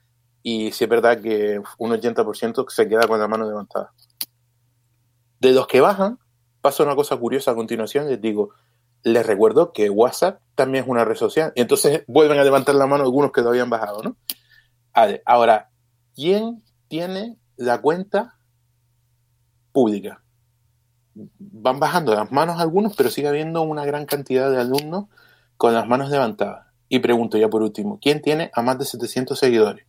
y 0.43 0.73
sí 0.73 0.85
es 0.85 0.91
verdad 0.91 1.21
que 1.21 1.61
un 1.79 1.91
80% 1.91 2.65
se 2.69 2.89
queda 2.89 3.07
con 3.07 3.19
la 3.19 3.29
mano 3.29 3.47
levantada. 3.47 3.93
De 5.43 5.51
los 5.51 5.67
que 5.67 5.81
bajan, 5.81 6.21
pasa 6.61 6.85
una 6.85 6.95
cosa 6.95 7.17
curiosa 7.17 7.51
a 7.51 7.57
continuación, 7.57 8.07
les 8.07 8.21
digo, 8.21 8.51
les 9.03 9.27
recuerdo 9.27 9.73
que 9.73 9.91
WhatsApp 9.91 10.41
también 10.55 10.85
es 10.85 10.89
una 10.89 11.05
red 11.05 11.17
social, 11.17 11.53
entonces 11.57 12.05
vuelven 12.07 12.39
a 12.39 12.45
levantar 12.45 12.77
la 12.77 12.87
mano 12.87 13.03
algunos 13.03 13.33
que 13.33 13.41
lo 13.41 13.49
habían 13.49 13.69
bajado, 13.69 14.05
¿no? 14.05 14.17
Vale, 14.95 15.21
ahora, 15.27 15.71
¿quién 16.15 16.63
tiene 16.87 17.39
la 17.57 17.81
cuenta 17.81 18.39
pública? 19.73 20.23
Van 21.13 21.81
bajando 21.81 22.15
las 22.15 22.31
manos 22.31 22.61
algunos, 22.61 22.95
pero 22.95 23.11
sigue 23.11 23.27
habiendo 23.27 23.63
una 23.63 23.85
gran 23.85 24.07
cantidad 24.07 24.49
de 24.49 24.61
alumnos 24.61 25.07
con 25.57 25.75
las 25.75 25.89
manos 25.89 26.09
levantadas. 26.09 26.69
Y 26.89 27.01
pregunto 27.01 27.37
ya 27.37 27.51
por 27.51 27.63
último, 27.63 27.99
¿quién 28.01 28.23
tiene 28.23 28.53
a 28.55 28.63
más 28.63 28.79
de 28.79 28.85
700 28.85 29.37
seguidores? 29.37 29.87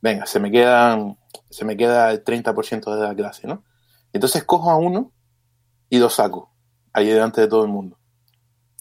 Venga, 0.00 0.26
se 0.26 0.38
me 0.38 0.52
quedan, 0.52 1.18
se 1.50 1.64
me 1.64 1.76
queda 1.76 2.12
el 2.12 2.22
30% 2.22 2.94
de 2.94 3.02
la 3.02 3.16
clase, 3.16 3.48
¿no? 3.48 3.64
Entonces 4.14 4.44
cojo 4.44 4.70
a 4.70 4.76
uno 4.78 5.12
y 5.90 5.98
lo 5.98 6.10
saco 6.10 6.50
ahí 6.94 7.08
delante 7.08 7.42
de 7.42 7.48
todo 7.48 7.64
el 7.64 7.70
mundo. 7.70 7.98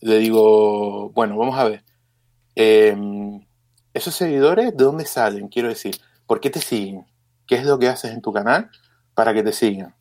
Le 0.02 0.20
digo, 0.20 1.10
bueno, 1.12 1.38
vamos 1.38 1.58
a 1.60 1.66
ver. 1.66 1.84
eh, 2.56 2.96
esos 3.94 4.16
seguidores, 4.16 4.76
¿de 4.78 4.84
dónde 4.86 5.06
salen? 5.06 5.50
Quiero 5.50 5.70
decir, 5.70 5.96
¿por 6.28 6.40
qué 6.42 6.50
te 6.50 6.62
siguen? 6.62 7.06
¿Qué 7.48 7.56
es 7.56 7.66
lo 7.66 7.80
que 7.80 7.90
haces 7.90 8.12
en 8.14 8.22
tu 8.22 8.34
canal 8.34 8.70
para 9.16 9.34
que 9.34 9.44
te 9.44 9.54
sigan? 9.54 9.96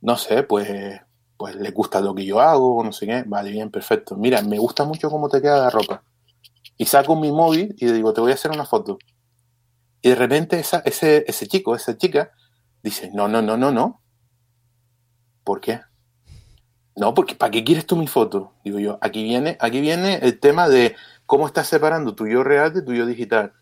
No 0.00 0.16
sé, 0.16 0.42
pues, 0.44 1.00
pues 1.36 1.56
les 1.56 1.72
gusta 1.74 2.00
lo 2.00 2.14
que 2.14 2.24
yo 2.24 2.40
hago, 2.40 2.82
no 2.84 2.92
sé 2.92 3.06
qué. 3.06 3.24
Vale, 3.26 3.50
bien, 3.52 3.70
perfecto. 3.70 4.16
Mira, 4.16 4.42
me 4.42 4.58
gusta 4.58 4.84
mucho 4.84 5.10
cómo 5.10 5.28
te 5.28 5.40
queda 5.42 5.58
la 5.58 5.70
ropa. 5.70 6.04
Y 6.76 6.86
saco 6.86 7.16
mi 7.16 7.32
móvil 7.32 7.74
y 7.78 7.86
le 7.86 7.92
digo, 7.94 8.12
te 8.12 8.20
voy 8.20 8.32
a 8.32 8.34
hacer 8.34 8.50
una 8.52 8.66
foto. 8.66 8.98
Y 10.02 10.10
de 10.10 10.14
repente 10.16 10.58
esa, 10.58 10.80
ese, 10.84 11.24
ese 11.28 11.46
chico, 11.46 11.76
esa 11.76 11.96
chica, 11.96 12.32
dice, 12.82 13.10
no, 13.14 13.28
no, 13.28 13.42
no, 13.42 13.56
no, 13.56 13.72
no. 13.72 14.01
¿Por 15.44 15.60
qué? 15.60 15.80
No, 16.94 17.14
porque 17.14 17.34
¿para 17.34 17.50
qué 17.50 17.64
quieres 17.64 17.86
tú 17.86 17.96
mi 17.96 18.06
foto? 18.06 18.52
Digo 18.64 18.78
yo, 18.78 18.98
aquí 19.00 19.22
viene, 19.22 19.56
aquí 19.60 19.80
viene 19.80 20.16
el 20.22 20.38
tema 20.38 20.68
de 20.68 20.94
cómo 21.26 21.46
estás 21.46 21.66
separando 21.66 22.14
tu 22.14 22.26
yo 22.26 22.42
real 22.44 22.72
de 22.74 22.82
tu 22.82 22.92
yo 22.92 23.06
digital. 23.06 23.52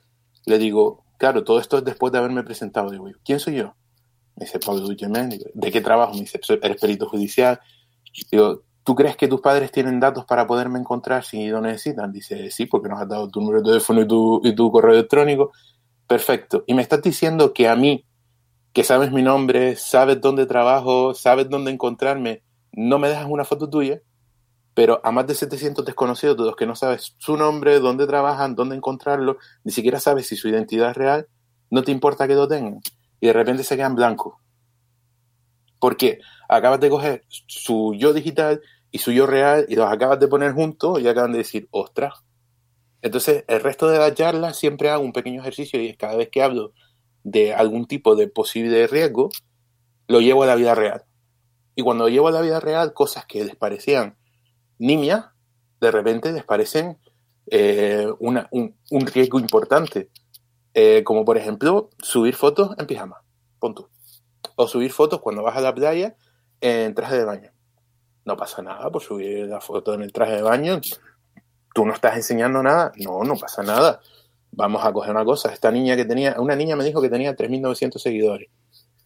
Le 0.46 0.58
digo, 0.58 1.04
claro, 1.16 1.44
todo 1.44 1.60
esto 1.60 1.78
es 1.78 1.84
después 1.84 2.12
de 2.12 2.18
haberme 2.18 2.42
presentado. 2.42 2.90
Digo 2.90 3.08
yo, 3.08 3.16
¿quién 3.24 3.38
soy 3.38 3.54
yo? 3.56 3.74
Me 4.36 4.46
dice 4.46 4.58
Pablo 4.58 4.80
Duchemen. 4.80 5.30
Digo, 5.30 5.44
¿de 5.54 5.70
qué 5.70 5.80
trabajo? 5.80 6.14
Me 6.14 6.20
dice, 6.20 6.40
"Soy- 6.42 6.58
eres 6.62 6.80
perito 6.80 7.08
judicial. 7.08 7.60
Digo, 8.32 8.62
¿tú 8.82 8.94
crees 8.96 9.16
que 9.16 9.28
tus 9.28 9.40
padres 9.40 9.70
tienen 9.70 10.00
datos 10.00 10.24
para 10.24 10.46
poderme 10.46 10.78
encontrar 10.80 11.24
si 11.24 11.48
lo 11.48 11.60
necesitan? 11.60 12.10
Dice, 12.10 12.50
sí, 12.50 12.66
porque 12.66 12.88
nos 12.88 13.00
has 13.00 13.08
dado 13.08 13.28
tu 13.28 13.40
número 13.40 13.60
de 13.60 13.68
teléfono 13.70 14.00
y 14.02 14.08
tu, 14.08 14.40
y 14.42 14.54
tu 14.54 14.72
correo 14.72 14.92
electrónico. 14.94 15.52
Perfecto. 16.08 16.64
Y 16.66 16.74
me 16.74 16.82
estás 16.82 17.00
diciendo 17.02 17.52
que 17.52 17.68
a 17.68 17.76
mí, 17.76 18.04
que 18.72 18.84
sabes 18.84 19.10
mi 19.10 19.22
nombre, 19.22 19.76
sabes 19.76 20.20
dónde 20.20 20.46
trabajo, 20.46 21.14
sabes 21.14 21.48
dónde 21.48 21.70
encontrarme, 21.72 22.42
no 22.72 22.98
me 22.98 23.08
dejas 23.08 23.26
una 23.28 23.44
foto 23.44 23.68
tuya, 23.68 24.00
pero 24.74 25.00
a 25.02 25.10
más 25.10 25.26
de 25.26 25.34
700 25.34 25.84
desconocidos 25.84 26.36
de 26.36 26.44
los 26.44 26.56
que 26.56 26.66
no 26.66 26.76
sabes 26.76 27.14
su 27.18 27.36
nombre, 27.36 27.80
dónde 27.80 28.06
trabajan, 28.06 28.54
dónde 28.54 28.76
encontrarlo, 28.76 29.38
ni 29.64 29.72
siquiera 29.72 29.98
sabes 29.98 30.28
si 30.28 30.36
su 30.36 30.48
identidad 30.48 30.90
es 30.90 30.96
real, 30.96 31.28
no 31.70 31.82
te 31.82 31.90
importa 31.90 32.28
que 32.28 32.34
lo 32.34 32.46
tengan. 32.46 32.80
Y 33.20 33.26
de 33.26 33.32
repente 33.32 33.64
se 33.64 33.76
quedan 33.76 33.96
blancos. 33.96 34.34
Porque 35.78 36.20
acabas 36.48 36.80
de 36.80 36.90
coger 36.90 37.24
su 37.28 37.94
yo 37.96 38.12
digital 38.12 38.60
y 38.90 38.98
su 38.98 39.12
yo 39.12 39.26
real 39.26 39.66
y 39.68 39.74
los 39.74 39.90
acabas 39.90 40.20
de 40.20 40.28
poner 40.28 40.52
juntos 40.52 41.00
y 41.00 41.08
acaban 41.08 41.32
de 41.32 41.38
decir, 41.38 41.68
ostras. 41.70 42.14
Entonces, 43.02 43.44
el 43.48 43.60
resto 43.60 43.88
de 43.88 43.98
la 43.98 44.14
charla 44.14 44.52
siempre 44.52 44.90
hago 44.90 45.02
un 45.02 45.12
pequeño 45.12 45.40
ejercicio 45.40 45.80
y 45.82 45.96
cada 45.96 46.16
vez 46.16 46.28
que 46.30 46.42
hablo 46.42 46.72
de 47.24 47.54
algún 47.54 47.86
tipo 47.86 48.16
de 48.16 48.28
posible 48.28 48.86
riesgo, 48.86 49.30
lo 50.08 50.20
llevo 50.20 50.42
a 50.42 50.46
la 50.46 50.54
vida 50.54 50.74
real. 50.74 51.04
Y 51.74 51.82
cuando 51.82 52.08
llevo 52.08 52.28
a 52.28 52.32
la 52.32 52.40
vida 52.40 52.60
real, 52.60 52.92
cosas 52.92 53.26
que 53.26 53.44
les 53.44 53.56
parecían 53.56 54.16
nimias, 54.78 55.26
de 55.80 55.90
repente 55.90 56.32
les 56.32 56.44
parecen 56.44 56.98
eh, 57.52 58.06
una- 58.20 58.48
un, 58.52 58.76
un 58.90 59.06
riesgo 59.06 59.38
importante. 59.40 60.08
Eh, 60.74 61.02
como 61.04 61.24
por 61.24 61.36
ejemplo, 61.36 61.90
subir 61.98 62.34
fotos 62.36 62.76
en 62.78 62.86
pijama. 62.86 63.22
Pon 63.58 63.74
o 64.56 64.68
subir 64.68 64.92
fotos 64.92 65.20
cuando 65.20 65.42
vas 65.42 65.56
a 65.56 65.60
la 65.60 65.74
playa 65.74 66.14
en 66.60 66.94
traje 66.94 67.16
de 67.18 67.24
baño. 67.24 67.50
No 68.24 68.36
pasa 68.36 68.62
nada 68.62 68.88
por 68.90 69.02
subir 69.02 69.46
la 69.48 69.60
foto 69.60 69.94
en 69.94 70.02
el 70.02 70.12
traje 70.12 70.36
de 70.36 70.42
baño. 70.42 70.80
Tú 71.74 71.84
no 71.86 71.92
estás 71.92 72.16
enseñando 72.16 72.62
nada. 72.62 72.92
No, 72.96 73.24
no 73.24 73.34
pasa 73.36 73.62
nada. 73.62 74.00
Vamos 74.52 74.84
a 74.84 74.92
coger 74.92 75.10
una 75.12 75.24
cosa. 75.24 75.52
Esta 75.52 75.70
niña 75.70 75.96
que 75.96 76.04
tenía, 76.04 76.36
una 76.38 76.56
niña 76.56 76.76
me 76.76 76.84
dijo 76.84 77.00
que 77.00 77.08
tenía 77.08 77.34
3.900 77.36 77.98
seguidores. 77.98 78.48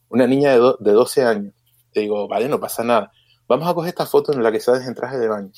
Una 0.09 0.26
niña 0.26 0.53
de, 0.53 0.59
do- 0.59 0.76
de 0.80 0.92
12 0.92 1.22
años. 1.24 1.55
Te 1.92 2.01
digo, 2.01 2.26
vale, 2.28 2.49
no 2.49 2.59
pasa 2.61 2.82
nada. 2.82 3.12
Vamos 3.47 3.68
a 3.68 3.74
coger 3.74 3.90
esta 3.90 4.07
foto 4.07 4.32
en 4.32 4.42
la 4.42 4.51
que 4.51 4.61
sales 4.61 4.86
en 4.86 4.95
traje 4.95 5.18
de 5.18 5.28
baño. 5.28 5.51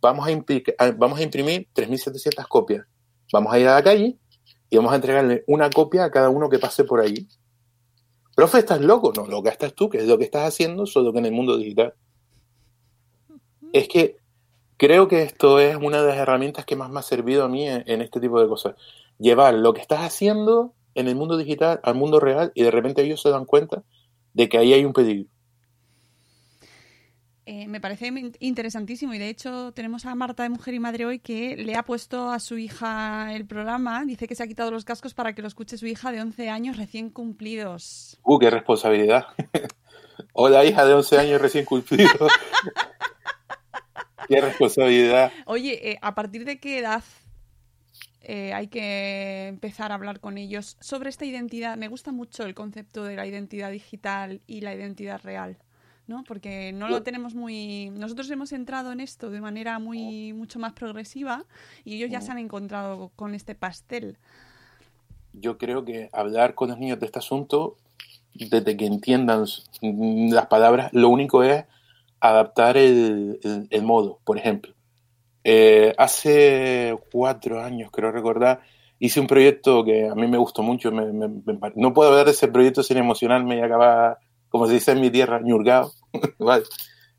Vamos 0.00 0.26
a, 0.26 0.30
impli- 0.32 0.74
a- 0.78 0.90
vamos 0.92 1.18
a 1.20 1.22
imprimir 1.22 1.68
3.700 1.74 2.46
copias. 2.48 2.86
Vamos 3.32 3.52
a 3.52 3.58
ir 3.58 3.68
a 3.68 3.74
la 3.74 3.82
calle 3.82 4.18
y 4.68 4.76
vamos 4.76 4.92
a 4.92 4.96
entregarle 4.96 5.44
una 5.46 5.70
copia 5.70 6.04
a 6.04 6.10
cada 6.10 6.28
uno 6.28 6.48
que 6.48 6.58
pase 6.58 6.84
por 6.84 7.00
allí. 7.00 7.28
Profe, 8.34 8.58
¿estás 8.58 8.80
loco? 8.80 9.12
No, 9.14 9.26
lo 9.26 9.42
que 9.42 9.50
estás 9.50 9.74
tú, 9.74 9.88
que 9.88 9.98
es 9.98 10.06
lo 10.06 10.18
que 10.18 10.24
estás 10.24 10.48
haciendo, 10.48 10.86
solo 10.86 11.12
que 11.12 11.18
en 11.18 11.26
el 11.26 11.32
mundo 11.32 11.56
digital. 11.56 11.94
Es 13.72 13.88
que 13.88 14.16
creo 14.76 15.08
que 15.08 15.22
esto 15.22 15.60
es 15.60 15.76
una 15.76 16.00
de 16.02 16.08
las 16.08 16.16
herramientas 16.16 16.64
que 16.64 16.76
más 16.76 16.90
me 16.90 17.00
ha 17.00 17.02
servido 17.02 17.44
a 17.44 17.48
mí 17.48 17.68
en 17.68 18.00
este 18.02 18.18
tipo 18.20 18.40
de 18.40 18.48
cosas. 18.48 18.74
Llevar 19.20 19.54
lo 19.54 19.72
que 19.74 19.82
estás 19.82 20.00
haciendo 20.00 20.74
en 20.94 21.06
el 21.06 21.14
mundo 21.14 21.36
digital 21.36 21.78
al 21.84 21.94
mundo 21.94 22.18
real 22.18 22.50
y 22.54 22.64
de 22.64 22.70
repente 22.72 23.02
ellos 23.02 23.22
se 23.22 23.30
dan 23.30 23.44
cuenta 23.44 23.84
de 24.34 24.48
que 24.48 24.58
ahí 24.58 24.72
hay 24.72 24.84
un 24.84 24.92
peligro. 24.92 25.30
Eh, 27.46 27.66
me 27.66 27.80
parece 27.80 28.08
in- 28.08 28.36
interesantísimo 28.38 29.12
y 29.12 29.18
de 29.18 29.28
hecho 29.28 29.72
tenemos 29.72 30.06
a 30.06 30.14
Marta 30.14 30.44
de 30.44 30.50
Mujer 30.50 30.74
y 30.74 30.78
Madre 30.78 31.06
hoy 31.06 31.18
que 31.18 31.56
le 31.56 31.74
ha 31.74 31.82
puesto 31.82 32.30
a 32.30 32.38
su 32.38 32.58
hija 32.58 33.34
el 33.34 33.46
programa. 33.46 34.04
Dice 34.04 34.28
que 34.28 34.34
se 34.34 34.42
ha 34.42 34.46
quitado 34.46 34.70
los 34.70 34.84
cascos 34.84 35.14
para 35.14 35.34
que 35.34 35.42
lo 35.42 35.48
escuche 35.48 35.76
su 35.76 35.86
hija 35.86 36.12
de 36.12 36.20
11 36.20 36.48
años 36.48 36.76
recién 36.76 37.10
cumplidos. 37.10 38.18
Uh, 38.24 38.38
qué 38.38 38.50
responsabilidad. 38.50 39.26
Hola, 40.32 40.64
hija 40.64 40.84
de 40.86 40.94
11 40.94 41.18
años 41.18 41.40
recién 41.40 41.64
cumplido. 41.64 42.10
qué 44.28 44.40
responsabilidad. 44.40 45.32
Oye, 45.46 45.92
eh, 45.92 45.98
¿a 46.02 46.14
partir 46.14 46.44
de 46.44 46.60
qué 46.60 46.78
edad 46.78 47.02
eh, 48.32 48.52
hay 48.54 48.68
que 48.68 49.48
empezar 49.48 49.90
a 49.90 49.96
hablar 49.96 50.20
con 50.20 50.38
ellos 50.38 50.76
sobre 50.80 51.08
esta 51.10 51.24
identidad? 51.24 51.76
Me 51.76 51.88
gusta 51.88 52.12
mucho 52.12 52.44
el 52.44 52.54
concepto 52.54 53.02
de 53.04 53.16
la 53.16 53.26
identidad 53.26 53.70
digital 53.70 54.40
y 54.46 54.60
la 54.60 54.72
identidad 54.74 55.20
real. 55.22 55.56
¿no? 56.06 56.24
Porque 56.24 56.72
no 56.72 56.88
lo 56.88 57.02
tenemos 57.04 57.34
muy... 57.36 57.90
Nosotros 57.90 58.28
hemos 58.30 58.50
entrado 58.52 58.90
en 58.90 58.98
esto 58.98 59.30
de 59.30 59.40
manera 59.40 59.78
muy 59.78 60.32
mucho 60.32 60.58
más 60.58 60.72
progresiva 60.72 61.44
y 61.84 61.94
ellos 61.96 62.10
ya 62.10 62.20
se 62.20 62.32
han 62.32 62.38
encontrado 62.38 63.12
con 63.14 63.32
este 63.32 63.54
pastel. 63.54 64.16
Yo 65.32 65.56
creo 65.56 65.84
que 65.84 66.08
hablar 66.12 66.54
con 66.56 66.68
los 66.70 66.78
niños 66.78 66.98
de 66.98 67.06
este 67.06 67.20
asunto, 67.20 67.76
desde 68.34 68.76
que 68.76 68.86
entiendan 68.86 69.44
las 70.32 70.46
palabras, 70.46 70.90
lo 70.92 71.08
único 71.10 71.44
es 71.44 71.64
adaptar 72.18 72.76
el, 72.76 73.38
el- 73.44 73.68
el 73.70 73.82
modo. 73.82 74.18
Por 74.24 74.36
ejemplo, 74.36 74.72
eh, 75.44 75.94
hace 75.98 76.96
cuatro 77.12 77.60
años, 77.62 77.90
creo 77.92 78.10
recordar, 78.12 78.60
hice 78.98 79.20
un 79.20 79.26
proyecto 79.26 79.84
que 79.84 80.08
a 80.08 80.14
mí 80.14 80.26
me 80.26 80.36
gustó 80.38 80.62
mucho. 80.62 80.92
me- 80.92 81.12
me- 81.12 81.28
me 81.28 81.58
no 81.76 81.94
puedo 81.94 82.10
hablar 82.10 82.26
de 82.26 82.32
ese 82.32 82.48
proyecto 82.48 82.82
sin 82.82 82.98
emocionarme 82.98 83.56
y 83.56 83.60
acabar, 83.60 84.18
como 84.48 84.66
se 84.66 84.74
dice 84.74 84.92
en 84.92 85.00
mi 85.00 85.10
tierra, 85.10 85.40
ñurgado. 85.42 85.92
¿vale? 86.38 86.64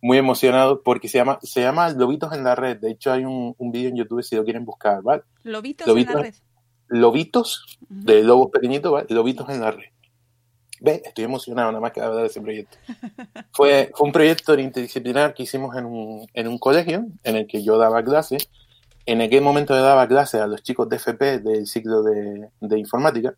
Muy 0.01 0.17
emocionado 0.17 0.81
porque 0.83 1.07
se 1.07 1.17
llama, 1.19 1.39
se 1.43 1.61
llama 1.61 1.89
Lobitos 1.91 2.33
en 2.33 2.43
la 2.43 2.55
Red. 2.55 2.77
De 2.79 2.91
hecho, 2.91 3.11
hay 3.11 3.23
un, 3.23 3.53
un 3.57 3.71
vídeo 3.71 3.89
en 3.89 3.97
YouTube 3.97 4.23
si 4.23 4.35
lo 4.35 4.43
quieren 4.43 4.65
buscar, 4.65 5.01
¿vale? 5.03 5.23
Lobitos, 5.43 5.87
Lobitos. 5.87 6.11
en 6.13 6.17
la 6.17 6.23
red. 6.23 6.33
Lobitos, 6.87 7.77
de 7.87 8.23
lobos 8.23 8.49
pequeñitos, 8.51 8.91
¿vale? 8.91 9.05
Lobitos 9.09 9.47
en 9.49 9.61
la 9.61 9.71
red. 9.71 9.90
¿Ves? 10.81 11.03
Estoy 11.05 11.25
emocionado 11.25 11.71
nada 11.71 11.79
más 11.79 11.91
que 11.91 12.01
hablar 12.01 12.21
de 12.23 12.27
ese 12.27 12.41
proyecto. 12.41 12.75
Fue, 13.53 13.91
fue 13.93 14.07
un 14.07 14.11
proyecto 14.11 14.57
interdisciplinar 14.57 15.35
que 15.35 15.43
hicimos 15.43 15.77
en 15.77 15.85
un, 15.85 16.27
en 16.33 16.47
un 16.47 16.57
colegio 16.57 17.05
en 17.23 17.35
el 17.35 17.45
que 17.45 17.63
yo 17.63 17.77
daba 17.77 18.03
clases. 18.03 18.49
En 19.05 19.21
aquel 19.21 19.41
momento 19.43 19.75
le 19.75 19.81
daba 19.81 20.07
clases 20.07 20.41
a 20.41 20.47
los 20.47 20.63
chicos 20.63 20.89
de 20.89 20.95
FP 20.95 21.37
del 21.39 21.67
ciclo 21.67 22.01
de, 22.01 22.49
de 22.59 22.79
informática. 22.79 23.35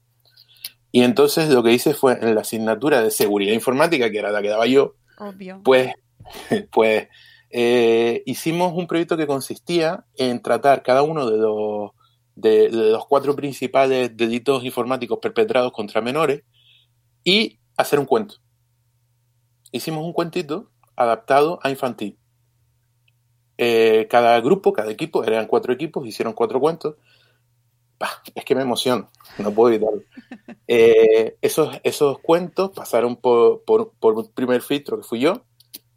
Y 0.94 1.04
entonces 1.04 1.50
lo 1.50 1.62
que 1.64 1.74
hice 1.74 1.94
fue 1.94 2.18
en 2.22 2.34
la 2.34 2.42
asignatura 2.42 3.02
de 3.02 3.12
seguridad 3.12 3.54
informática, 3.54 4.10
que 4.10 4.20
era 4.20 4.32
la 4.32 4.42
que 4.42 4.48
daba 4.48 4.66
yo, 4.66 4.96
Obvio. 5.18 5.60
pues, 5.66 5.92
pues 6.72 7.10
eh, 7.50 8.24
hicimos 8.26 8.72
un 8.74 8.88
proyecto 8.88 9.18
que 9.18 9.28
consistía 9.28 10.06
en 10.16 10.42
tratar 10.42 10.82
cada 10.82 11.02
uno 11.02 11.30
de 11.30 11.38
los, 11.38 11.92
de, 12.36 12.70
de 12.70 12.92
los 12.92 13.06
cuatro 13.06 13.36
principales 13.36 14.16
delitos 14.16 14.64
informáticos 14.64 15.20
perpetrados 15.20 15.74
contra 15.74 16.00
menores 16.00 16.44
y 17.24 17.60
hacer 17.78 18.00
un 18.00 18.06
cuento. 18.06 18.36
Hicimos 19.72 20.06
un 20.06 20.14
cuentito 20.14 20.72
adaptado 20.96 21.60
a 21.64 21.70
infantil. 21.70 22.18
Eh, 23.58 24.08
cada 24.10 24.40
grupo, 24.42 24.74
cada 24.74 24.92
equipo, 24.92 25.24
eran 25.24 25.48
cuatro 25.48 25.74
equipos, 25.74 26.08
hicieron 26.08 26.34
cuatro 26.34 26.60
cuentos. 26.60 26.96
Bah, 28.00 28.22
es 28.36 28.44
que 28.44 28.56
me 28.56 28.62
emociono, 28.62 29.10
no 29.38 29.52
puedo 29.52 29.74
evitarlo. 29.74 30.02
Eh, 30.66 31.36
esos, 31.42 31.78
esos 31.84 32.20
cuentos 32.20 32.72
pasaron 32.72 33.18
por, 33.18 33.64
por, 33.66 33.92
por 34.00 34.14
un 34.14 34.32
primer 34.32 34.62
filtro 34.62 34.98
que 34.98 35.04
fui 35.04 35.20
yo, 35.20 35.44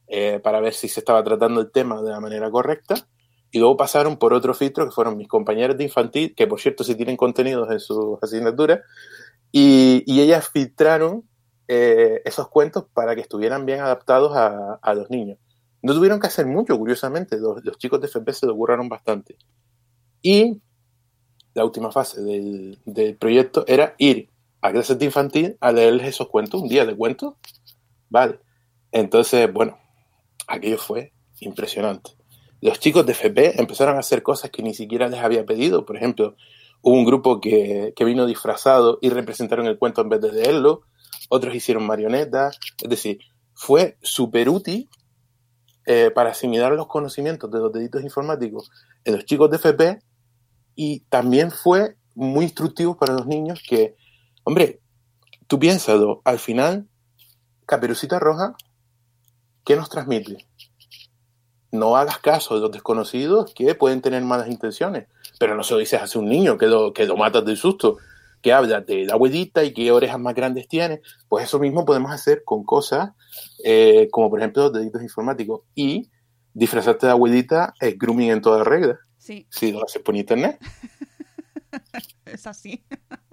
eh, 0.09 0.41
para 0.43 0.61
ver 0.61 0.75
si 0.75 0.89
se 0.89 1.01
estaba 1.01 1.23
tratando 1.23 1.61
el 1.61 1.71
tema 1.71 2.03
de 2.03 2.11
la 2.11 2.19
manera 2.19 2.51
correcta, 2.51 3.07
y 3.53 3.59
luego 3.59 3.77
pasaron 3.77 4.19
por 4.19 4.35
otro 4.35 4.55
filtro 4.55 4.85
que 4.85 4.91
fueron 4.91 5.17
mis 5.17 5.29
compañeros 5.29 5.79
de 5.79 5.85
infantil, 5.85 6.35
que 6.35 6.47
por 6.47 6.61
cierto 6.61 6.85
sí 6.85 6.97
tienen 6.97 7.17
contenidos 7.17 7.71
en 7.71 7.81
sus 7.81 8.23
asignaturas, 8.23 8.81
y, 9.59 10.21
ellas 10.21 10.51
filtraron 10.51 11.27
eh, 11.67 12.21
esos 12.27 12.49
cuentos 12.49 12.85
para 12.93 13.15
que 13.15 13.23
estuvieran 13.23 13.65
bien 13.65 13.81
adaptados 13.81 14.33
a, 14.37 14.95
los 14.95 15.09
niños. 15.09 15.39
No 15.81 15.95
tuvieron 15.95 16.21
que 16.21 16.27
hacer 16.27 16.45
mucho, 16.45 16.77
curiosamente, 16.77 17.39
los, 17.39 17.63
chicos 17.79 17.99
de 18.03 18.07
FP 18.07 18.35
se 18.35 18.47
lo 18.47 18.55
curraron 18.55 18.91
bastante. 18.91 19.39
Y 20.21 20.61
la 21.55 21.65
última 21.65 21.91
fase 21.91 22.21
del, 22.21 22.79
del 22.85 23.17
proyecto 23.17 23.65
era 23.67 23.95
ir 23.97 24.29
a 24.61 24.73
clases 24.73 24.99
de 24.99 25.07
infantil 25.07 25.57
a 25.61 25.73
leerles 25.73 26.09
esos 26.09 26.29
cuentos, 26.29 26.61
un 26.61 26.69
día 26.69 26.85
de 26.85 26.95
cuentos. 26.95 27.37
Vale. 28.11 28.41
Entonces, 28.93 29.51
bueno, 29.51 29.79
aquello 30.49 30.77
fue 30.77 31.15
impresionante. 31.41 32.11
Los 32.61 32.79
chicos 32.79 33.07
de 33.07 33.13
FP 33.13 33.59
empezaron 33.59 33.97
a 33.97 34.01
hacer 34.01 34.23
cosas 34.23 34.51
que 34.51 34.63
ni 34.63 34.75
siquiera 34.75 35.09
les 35.09 35.21
había 35.21 35.47
pedido. 35.47 35.87
Por 35.87 35.97
ejemplo, 35.97 36.37
hubo 36.87 36.95
un 36.95 37.05
grupo 37.05 37.41
que, 37.41 37.93
que 37.97 38.05
vino 38.05 38.27
disfrazado 38.27 38.99
y 39.03 39.11
representaron 39.11 39.67
el 39.67 39.77
cuento 39.77 40.03
en 40.03 40.09
vez 40.09 40.21
de 40.21 40.31
leerlo. 40.31 40.83
Otros 41.29 41.53
hicieron 41.53 41.85
marionetas. 41.85 42.61
Es 42.81 42.89
decir, 42.89 43.19
fue 43.55 43.99
súper 44.03 44.49
útil 44.49 44.89
eh, 45.85 46.13
para 46.15 46.31
asimilar 46.31 46.71
los 46.75 46.87
conocimientos 46.87 47.51
de 47.51 47.59
los 47.59 47.73
delitos 47.73 48.05
informáticos 48.05 48.71
en 49.05 49.15
los 49.17 49.25
chicos 49.25 49.51
de 49.51 49.57
FP 49.57 49.99
y 50.77 51.01
también 51.09 51.51
fue 51.51 51.97
muy 52.15 52.45
instructivo 52.45 52.97
para 52.97 53.15
los 53.15 53.27
niños 53.27 53.61
que, 53.69 53.97
hombre, 54.45 54.81
tú 55.49 55.59
piénsalo, 55.59 56.23
al 56.25 56.39
final, 56.39 56.87
Caperucita 57.67 58.21
Roja, 58.21 58.55
¿qué 59.65 59.75
nos 59.75 59.89
transmite? 59.89 60.47
No 61.73 61.97
hagas 61.97 62.19
caso 62.19 62.55
de 62.55 62.61
los 62.61 62.71
desconocidos 62.71 63.53
que 63.55 63.75
pueden 63.75 64.03
tener 64.03 64.23
malas 64.23 64.49
intenciones, 64.49 65.09
pero 65.39 65.55
no 65.55 65.63
se 65.63 65.75
lo 65.75 65.81
dices 65.81 66.01
a 66.01 66.19
un 66.19 66.29
niño 66.29 66.57
que 66.59 66.67
lo, 66.67 66.93
que 66.93 67.07
lo 67.07 67.17
matas 67.17 67.45
del 67.45 67.57
susto, 67.57 67.99
que 68.43 68.53
habla 68.53 68.81
de 68.81 69.05
la 69.05 69.15
abuelita 69.15 69.65
y 69.65 69.73
qué 69.73 69.91
orejas 69.91 70.21
más 70.21 70.35
grandes 70.35 70.69
tiene, 70.69 71.01
pues 71.29 71.45
eso 71.45 71.59
mismo 71.59 71.85
podemos 71.85 72.13
hacer 72.13 72.43
con 72.45 72.65
cosas 72.65 73.11
eh, 73.65 74.09
como 74.11 74.31
por 74.31 74.41
ejemplo 74.41 74.71
delitos 74.71 75.03
informáticos 75.03 75.63
y 75.75 76.11
disfrazarte 76.55 77.07
de 77.07 77.13
abuelita 77.13 77.75
es 77.81 77.99
grooming 77.99 78.31
en 78.31 78.41
toda 78.41 78.65
regla 78.65 78.99
Sí, 79.27 79.45
si 79.51 79.73
lo 79.73 79.83
haces 79.83 80.01
por 80.03 80.15
internet, 80.15 80.57
es 82.27 82.47
así. 82.47 82.85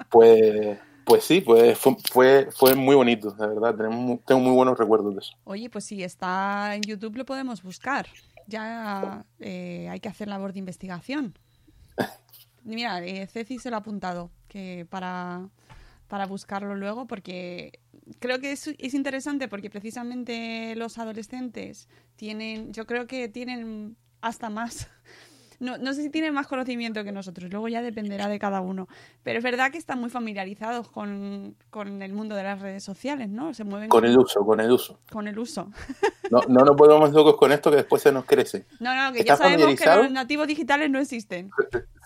pues, 0.10 0.80
pues 1.06 1.24
sí, 1.24 1.42
pues 1.42 1.78
fue, 1.78 1.96
fue, 2.12 2.48
fue 2.52 2.74
muy 2.74 2.96
bonito, 2.96 3.36
la 3.38 3.46
verdad. 3.46 3.76
Tenemos, 3.76 4.20
tengo 4.26 4.42
muy 4.42 4.54
buenos 4.54 4.76
recuerdos 4.76 5.14
de 5.14 5.20
eso. 5.20 5.34
Oye, 5.44 5.70
pues 5.70 5.86
si 5.86 6.02
está 6.04 6.74
en 6.74 6.82
YouTube 6.82 7.16
lo 7.16 7.26
podemos 7.26 7.62
buscar. 7.62 8.08
Ya 8.48 9.24
eh, 9.38 9.88
hay 9.88 10.00
que 10.00 10.10
hacer 10.10 10.28
labor 10.28 10.52
de 10.52 10.60
investigación. 10.60 11.38
Mira, 12.64 13.04
eh, 13.06 13.28
Ceci 13.28 13.60
se 13.60 13.70
lo 13.70 13.76
ha 13.76 13.80
apuntado 13.80 14.32
que 14.48 14.88
para, 14.90 15.50
para 16.08 16.26
buscarlo 16.26 16.76
luego 16.76 17.08
porque 17.08 17.80
creo 18.20 18.40
que 18.40 18.54
es, 18.54 18.68
es 18.78 18.94
interesante 18.94 19.48
porque 19.48 19.70
precisamente 19.70 20.76
los 20.76 20.98
adolescentes 20.98 21.90
tienen, 22.16 22.72
yo 22.72 22.86
creo 22.86 23.08
que 23.08 23.28
tienen 23.28 23.98
hasta 24.22 24.50
más 24.50 24.88
no, 25.60 25.78
no 25.78 25.94
sé 25.94 26.04
si 26.04 26.10
tienen 26.10 26.34
más 26.34 26.48
conocimiento 26.48 27.04
que 27.04 27.12
nosotros, 27.12 27.50
luego 27.52 27.68
ya 27.68 27.82
dependerá 27.82 28.28
de 28.28 28.40
cada 28.40 28.62
uno. 28.62 28.88
Pero 29.24 29.38
es 29.38 29.44
verdad 29.44 29.72
que 29.72 29.78
están 29.78 30.00
muy 30.00 30.10
familiarizados 30.10 30.90
con, 30.90 31.56
con 31.70 32.02
el 32.02 32.14
mundo 32.14 32.36
de 32.36 32.44
las 32.44 32.62
redes 32.62 32.84
sociales, 32.84 33.30
¿no? 33.30 33.54
Se 33.54 33.64
mueven 33.64 33.90
Con 33.90 34.06
el 34.06 34.18
uso, 34.18 34.46
con 34.46 34.60
el 34.60 34.72
uso. 34.72 35.00
con 35.12 35.28
el 35.28 35.38
uso. 35.40 35.72
No, 36.32 36.40
no 36.48 36.66
nos 36.66 36.76
volvamos 36.76 37.12
locos 37.12 37.36
con 37.36 37.52
esto 37.52 37.70
que 37.70 37.76
después 37.78 38.02
se 38.02 38.12
nos 38.12 38.26
crece. 38.26 38.66
No, 38.80 38.96
no, 38.96 39.12
que 39.12 39.20
ya 39.20 39.34
¿Estás 39.34 39.40
sabemos 39.40 39.80
que 39.80 39.86
los 39.86 40.10
nativos 40.10 40.48
digitales 40.48 40.90
no 40.90 40.98
existen. 40.98 41.52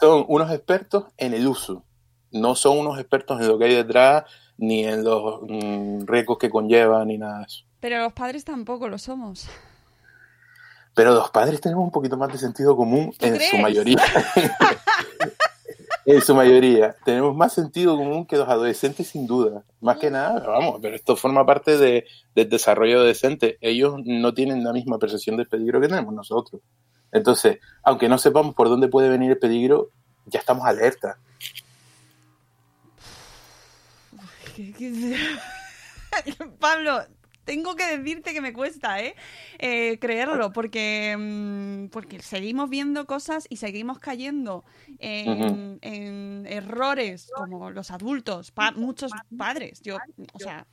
Son 0.01 0.25
unos 0.27 0.51
expertos 0.51 1.05
en 1.17 1.33
el 1.33 1.47
uso. 1.47 1.85
No 2.31 2.55
son 2.55 2.79
unos 2.79 2.99
expertos 2.99 3.39
en 3.39 3.47
lo 3.47 3.57
que 3.57 3.65
hay 3.65 3.75
detrás 3.75 4.25
ni 4.57 4.83
en 4.83 5.03
los 5.03 5.41
mm, 5.43 6.05
riesgos 6.07 6.39
que 6.39 6.49
conlleva, 6.49 7.05
ni 7.05 7.17
nada 7.17 7.39
de 7.39 7.45
eso. 7.45 7.63
Pero 7.79 7.99
los 7.99 8.13
padres 8.13 8.43
tampoco 8.43 8.89
lo 8.89 8.97
somos. 8.97 9.47
Pero 10.97 11.13
los 11.13 11.29
padres 11.29 11.61
tenemos 11.61 11.83
un 11.83 11.91
poquito 11.91 12.17
más 12.17 12.31
de 12.31 12.39
sentido 12.39 12.75
común 12.75 13.13
¿Tú 13.19 13.27
en 13.27 13.35
crees? 13.35 13.51
su 13.51 13.57
mayoría. 13.59 13.97
en 16.07 16.21
su 16.23 16.33
mayoría. 16.33 16.95
Tenemos 17.05 17.35
más 17.35 17.53
sentido 17.53 17.95
común 17.95 18.25
que 18.25 18.35
los 18.35 18.49
adolescentes, 18.49 19.09
sin 19.09 19.27
duda. 19.27 19.61
Más 19.79 19.97
que 19.97 20.09
nada, 20.09 20.39
vamos, 20.39 20.79
pero 20.81 20.95
esto 20.95 21.15
forma 21.15 21.45
parte 21.45 21.77
de- 21.77 22.07
del 22.33 22.49
desarrollo 22.49 22.97
adolescente. 22.97 23.59
Ellos 23.61 23.93
no 24.05 24.33
tienen 24.33 24.63
la 24.63 24.73
misma 24.73 24.97
percepción 24.97 25.37
del 25.37 25.47
peligro 25.47 25.79
que 25.79 25.87
tenemos 25.87 26.15
nosotros. 26.15 26.63
Entonces, 27.11 27.59
aunque 27.83 28.09
no 28.09 28.17
sepamos 28.17 28.55
por 28.55 28.67
dónde 28.67 28.87
puede 28.87 29.07
venir 29.09 29.29
el 29.29 29.37
peligro, 29.37 29.91
ya 30.25 30.39
estamos 30.39 30.65
alerta. 30.65 31.19
Pablo, 36.59 37.01
tengo 37.47 37.75
que 37.75 37.97
decirte 37.97 38.33
que 38.33 38.41
me 38.41 38.51
cuesta, 38.53 39.01
¿eh? 39.01 39.15
Eh, 39.57 39.97
creerlo, 39.99 40.51
porque, 40.53 41.15
mm, 41.17 41.87
porque 41.87 42.19
seguimos 42.21 42.69
viendo 42.69 43.07
cosas 43.07 43.47
y 43.49 43.55
seguimos 43.57 43.97
cayendo 43.99 44.65
en, 44.99 45.79
en 45.81 46.45
errores 46.47 47.31
como 47.33 47.71
los 47.71 47.89
adultos, 47.89 48.51
pa- 48.51 48.73
muchos 48.73 49.11
padres, 49.35 49.81
yo, 49.81 49.95
o 50.33 50.39
sea, 50.39 50.67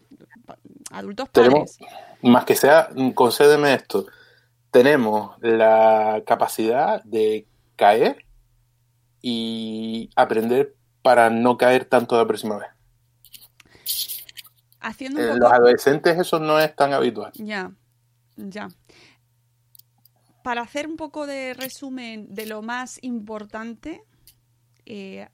adultos 0.91 1.31
Tenemos- 1.31 1.79
padres. 1.79 1.95
Más 2.22 2.45
que 2.45 2.57
sea, 2.57 2.89
mm, 2.95 3.11
concédeme 3.11 3.72
esto. 3.75 4.07
Tenemos 4.70 5.37
la 5.41 6.22
capacidad 6.27 7.03
de 7.05 7.47
caer 7.77 8.27
y 9.22 10.11
aprender 10.16 10.75
para 11.03 11.31
no 11.31 11.57
caer 11.57 11.85
tanto 11.85 12.16
la 12.16 12.27
próxima 12.27 12.59
vez. 12.59 12.68
Haciendo 14.85 15.18
un 15.18 15.24
En 15.24 15.32
poco... 15.32 15.45
los 15.45 15.53
adolescentes 15.53 16.18
eso 16.18 16.39
no 16.39 16.61
es 16.61 16.76
tan 16.76 16.93
habitual. 16.93 17.32
Ya, 17.37 17.72
ya. 18.37 18.68
Para 20.43 20.61
hacer 20.61 20.87
un 20.87 20.97
poco 20.97 21.26
de 21.26 21.55
resumen 21.55 22.26
de 22.35 22.45
lo 22.45 22.61
más 22.61 22.99
importante 23.03 24.05
eh, 24.85 25.26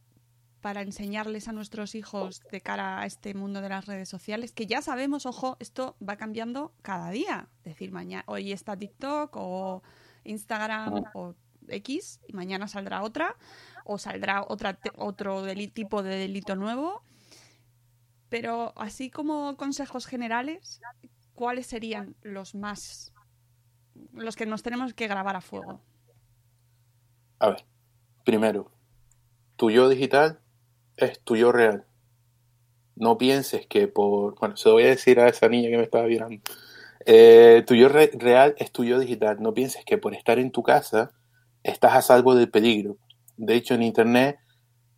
para 0.61 0.82
enseñarles 0.82 1.48
a 1.48 1.53
nuestros 1.53 1.96
hijos 1.96 2.42
de 2.53 2.61
cara 2.61 3.01
a 3.01 3.07
este 3.07 3.34
mundo 3.34 3.61
de 3.61 3.70
las 3.70 3.86
redes 3.86 4.09
sociales, 4.09 4.53
que 4.53 4.66
ya 4.66 4.82
sabemos, 4.82 5.26
ojo, 5.26 5.57
esto 5.59 5.96
va 6.07 6.16
cambiando 6.16 6.72
cada 6.82 7.11
día. 7.11 7.48
Es 7.64 7.72
decir, 7.72 7.90
mañana, 7.90 8.22
hoy 8.26 8.53
está 8.53 8.76
TikTok 8.76 9.34
o 9.36 9.82
Instagram 10.22 11.07
o 11.14 11.34
X 11.66 12.20
y 12.28 12.34
mañana 12.34 12.68
saldrá 12.68 13.03
otra 13.03 13.36
o 13.84 13.98
saldrá 13.98 14.44
otra, 14.46 14.78
otro 14.96 15.44
tipo 15.74 16.05
de 16.05 16.16
delito 16.16 16.55
nuevo. 16.55 17.03
Pero 18.30 18.72
así 18.76 19.10
como 19.10 19.56
consejos 19.56 20.06
generales, 20.06 20.80
¿cuáles 21.34 21.66
serían 21.66 22.14
los 22.22 22.54
más 22.54 23.12
los 24.14 24.36
que 24.36 24.46
nos 24.46 24.62
tenemos 24.62 24.94
que 24.94 25.08
grabar 25.08 25.36
a 25.36 25.40
fuego? 25.40 25.82
A 27.38 27.50
ver, 27.50 27.64
primero, 28.24 28.70
tu 29.56 29.70
yo 29.70 29.88
digital 29.88 30.40
es 30.96 31.20
tu 31.20 31.36
yo 31.36 31.52
real. 31.52 31.84
No 32.96 33.18
pienses 33.18 33.66
que 33.66 33.88
por... 33.88 34.38
Bueno, 34.38 34.56
se 34.56 34.68
lo 34.68 34.74
voy 34.74 34.84
a 34.84 34.88
decir 34.88 35.20
a 35.20 35.28
esa 35.28 35.48
niña 35.48 35.70
que 35.70 35.76
me 35.76 35.82
estaba 35.84 36.06
mirando. 36.06 36.40
Eh, 37.06 37.64
tu 37.66 37.74
yo 37.74 37.88
re- 37.88 38.12
real 38.14 38.54
es 38.58 38.70
tu 38.72 38.84
yo 38.84 38.98
digital. 38.98 39.38
No 39.40 39.54
pienses 39.54 39.84
que 39.84 39.98
por 39.98 40.14
estar 40.14 40.38
en 40.38 40.50
tu 40.50 40.62
casa 40.62 41.10
estás 41.62 41.94
a 41.94 42.02
salvo 42.02 42.34
del 42.34 42.50
peligro. 42.50 42.96
De 43.36 43.54
hecho, 43.54 43.74
en 43.74 43.82
Internet 43.82 44.38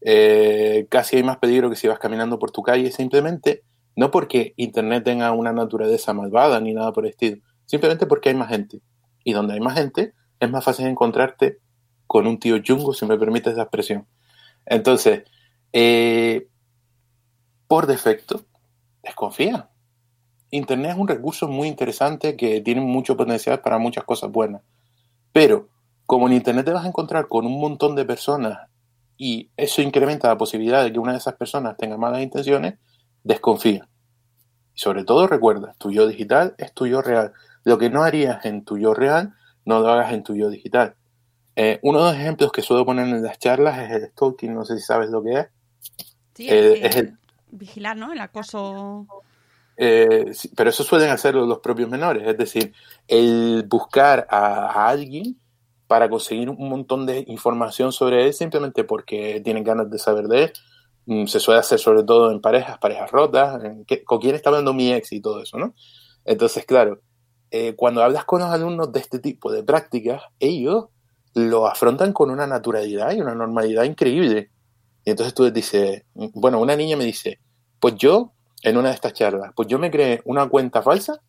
eh, 0.04 0.86
casi 0.88 1.16
hay 1.16 1.22
más 1.22 1.38
peligro 1.38 1.70
que 1.70 1.76
si 1.76 1.88
vas 1.88 1.98
caminando 1.98 2.38
por 2.38 2.50
tu 2.50 2.62
calle. 2.62 2.90
Simplemente, 2.90 3.62
no 3.96 4.10
porque 4.10 4.54
Internet 4.56 5.04
tenga 5.04 5.32
una 5.32 5.52
naturaleza 5.52 6.12
malvada 6.12 6.60
ni 6.60 6.74
nada 6.74 6.92
por 6.92 7.04
el 7.04 7.10
estilo. 7.10 7.42
Simplemente 7.66 8.06
porque 8.06 8.30
hay 8.30 8.34
más 8.34 8.48
gente. 8.48 8.80
Y 9.24 9.32
donde 9.32 9.54
hay 9.54 9.60
más 9.60 9.74
gente, 9.74 10.14
es 10.40 10.50
más 10.50 10.64
fácil 10.64 10.86
encontrarte 10.86 11.58
con 12.06 12.26
un 12.26 12.38
tío 12.38 12.58
chungo, 12.58 12.92
si 12.92 13.06
me 13.06 13.16
permites 13.16 13.56
la 13.56 13.62
expresión. 13.62 14.06
Entonces, 14.66 15.22
eh, 15.72 16.48
por 17.68 17.86
defecto, 17.86 18.44
desconfía. 19.02 19.70
Internet 20.50 20.92
es 20.92 20.98
un 20.98 21.08
recurso 21.08 21.48
muy 21.48 21.68
interesante 21.68 22.36
que 22.36 22.60
tiene 22.60 22.82
mucho 22.82 23.16
potencial 23.16 23.60
para 23.60 23.78
muchas 23.78 24.04
cosas 24.04 24.30
buenas. 24.30 24.62
Pero, 25.32 25.68
como 26.04 26.26
en 26.26 26.34
Internet 26.34 26.66
te 26.66 26.72
vas 26.72 26.84
a 26.84 26.88
encontrar 26.88 27.28
con 27.28 27.46
un 27.46 27.58
montón 27.58 27.94
de 27.94 28.04
personas 28.04 28.68
y 29.24 29.50
eso 29.56 29.82
incrementa 29.82 30.26
la 30.26 30.36
posibilidad 30.36 30.82
de 30.82 30.92
que 30.92 30.98
una 30.98 31.12
de 31.12 31.18
esas 31.18 31.34
personas 31.34 31.76
tenga 31.76 31.96
malas 31.96 32.22
intenciones, 32.22 32.74
desconfía. 33.22 33.88
Y 34.74 34.80
sobre 34.80 35.04
todo 35.04 35.28
recuerda, 35.28 35.74
tu 35.78 35.92
yo 35.92 36.08
digital 36.08 36.56
es 36.58 36.72
tu 36.72 36.86
yo 36.88 37.02
real. 37.02 37.32
Lo 37.62 37.78
que 37.78 37.88
no 37.88 38.02
harías 38.02 38.44
en 38.44 38.64
tu 38.64 38.78
yo 38.78 38.94
real, 38.94 39.34
no 39.64 39.78
lo 39.78 39.88
hagas 39.92 40.12
en 40.12 40.24
tu 40.24 40.34
yo 40.34 40.50
digital. 40.50 40.96
Eh, 41.54 41.78
uno 41.82 42.00
de 42.04 42.12
los 42.12 42.20
ejemplos 42.20 42.50
que 42.50 42.62
suelo 42.62 42.84
poner 42.84 43.06
en 43.06 43.22
las 43.22 43.38
charlas 43.38 43.78
es 43.78 43.90
el 43.92 44.08
stalking, 44.08 44.52
no 44.54 44.64
sé 44.64 44.76
si 44.78 44.82
sabes 44.82 45.08
lo 45.10 45.22
que 45.22 45.32
es. 45.38 45.46
Sí, 46.34 46.48
Eh, 46.48 46.72
eh, 46.72 46.80
es 46.82 46.96
el- 46.96 47.16
vigilar, 47.52 47.96
¿no? 47.96 48.12
El 48.12 48.20
acoso. 48.20 49.06
Eh, 49.76 50.32
sí, 50.34 50.50
pero 50.56 50.70
eso 50.70 50.82
suelen 50.82 51.10
hacerlo 51.10 51.46
los 51.46 51.60
propios 51.60 51.88
menores, 51.88 52.26
es 52.26 52.36
decir, 52.36 52.72
el 53.06 53.64
buscar 53.68 54.26
a, 54.28 54.66
a 54.66 54.88
alguien 54.88 55.38
para 55.92 56.08
conseguir 56.08 56.48
un 56.48 56.70
montón 56.70 57.04
de 57.04 57.22
información 57.28 57.92
sobre 57.92 58.24
él 58.24 58.32
simplemente 58.32 58.82
porque 58.82 59.42
tienen 59.44 59.62
ganas 59.62 59.90
de 59.90 59.98
saber 59.98 60.26
de 60.26 60.44
él. 60.44 60.52
Mm, 61.04 61.26
Se 61.26 61.38
suele 61.38 61.60
hacer 61.60 61.78
sobre 61.78 62.02
todo 62.02 62.30
en 62.30 62.40
parejas, 62.40 62.78
parejas 62.78 63.10
rotas, 63.10 63.60
con 64.06 64.18
quién 64.18 64.34
está 64.34 64.48
hablando 64.48 64.72
mi 64.72 64.90
ex 64.90 65.12
y 65.12 65.20
todo 65.20 65.42
eso, 65.42 65.58
¿no? 65.58 65.74
Entonces, 66.24 66.64
claro, 66.64 67.02
eh, 67.50 67.74
cuando 67.76 68.02
hablas 68.02 68.24
con 68.24 68.40
los 68.40 68.48
alumnos 68.48 68.90
de 68.90 69.00
este 69.00 69.18
tipo 69.18 69.52
de 69.52 69.64
prácticas, 69.64 70.22
ellos 70.40 70.86
lo 71.34 71.66
afrontan 71.66 72.14
con 72.14 72.30
una 72.30 72.46
naturalidad 72.46 73.12
y 73.12 73.20
una 73.20 73.34
normalidad 73.34 73.84
increíble. 73.84 74.50
Y 75.04 75.10
entonces 75.10 75.34
tú 75.34 75.42
les 75.44 75.52
dices, 75.52 76.04
bueno, 76.14 76.58
una 76.58 76.74
niña 76.74 76.96
me 76.96 77.04
dice, 77.04 77.38
pues 77.78 77.96
yo, 77.96 78.32
en 78.62 78.78
una 78.78 78.88
de 78.88 78.94
estas 78.94 79.12
charlas, 79.12 79.52
pues 79.54 79.68
yo 79.68 79.78
me 79.78 79.90
creé 79.90 80.22
una 80.24 80.48
cuenta 80.48 80.80
falsa 80.80 81.20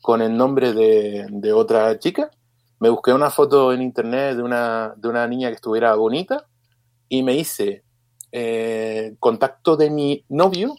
con 0.00 0.22
el 0.22 0.34
nombre 0.34 0.72
de, 0.72 1.26
de 1.28 1.52
otra 1.52 1.98
chica, 1.98 2.30
me 2.80 2.88
busqué 2.88 3.12
una 3.12 3.30
foto 3.30 3.72
en 3.72 3.82
internet 3.82 4.36
de 4.36 4.42
una, 4.42 4.94
de 4.96 5.08
una 5.08 5.26
niña 5.28 5.48
que 5.48 5.54
estuviera 5.54 5.94
bonita 5.94 6.46
y 7.08 7.22
me 7.22 7.34
hice 7.34 7.84
eh, 8.32 9.14
contacto 9.18 9.76
de 9.76 9.90
mi 9.90 10.24
novio 10.28 10.74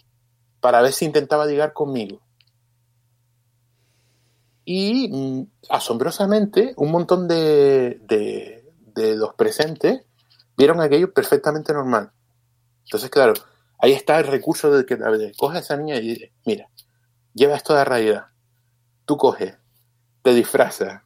para 0.60 0.82
ver 0.82 0.92
si 0.92 1.04
intentaba 1.04 1.46
ligar 1.46 1.72
conmigo. 1.72 2.20
Y 4.64 5.08
mm, 5.10 5.46
asombrosamente, 5.70 6.74
un 6.76 6.90
montón 6.90 7.28
de, 7.28 8.00
de, 8.02 8.68
de 8.94 9.16
los 9.16 9.34
presentes 9.34 10.02
vieron 10.56 10.80
aquello 10.80 11.12
perfectamente 11.12 11.72
normal. 11.72 12.10
Entonces, 12.84 13.10
claro, 13.10 13.34
ahí 13.78 13.92
está 13.92 14.18
el 14.18 14.26
recurso 14.26 14.70
del 14.70 14.86
que. 14.86 14.98
Coge 15.36 15.58
a 15.58 15.60
esa 15.60 15.76
niña 15.76 15.96
y 15.96 16.00
dice, 16.00 16.32
mira, 16.44 16.68
lleva 17.32 17.56
esto 17.56 17.74
la 17.74 17.84
realidad. 17.84 18.26
Tú 19.04 19.16
coges, 19.16 19.56
te 20.22 20.32
disfrazas, 20.34 21.02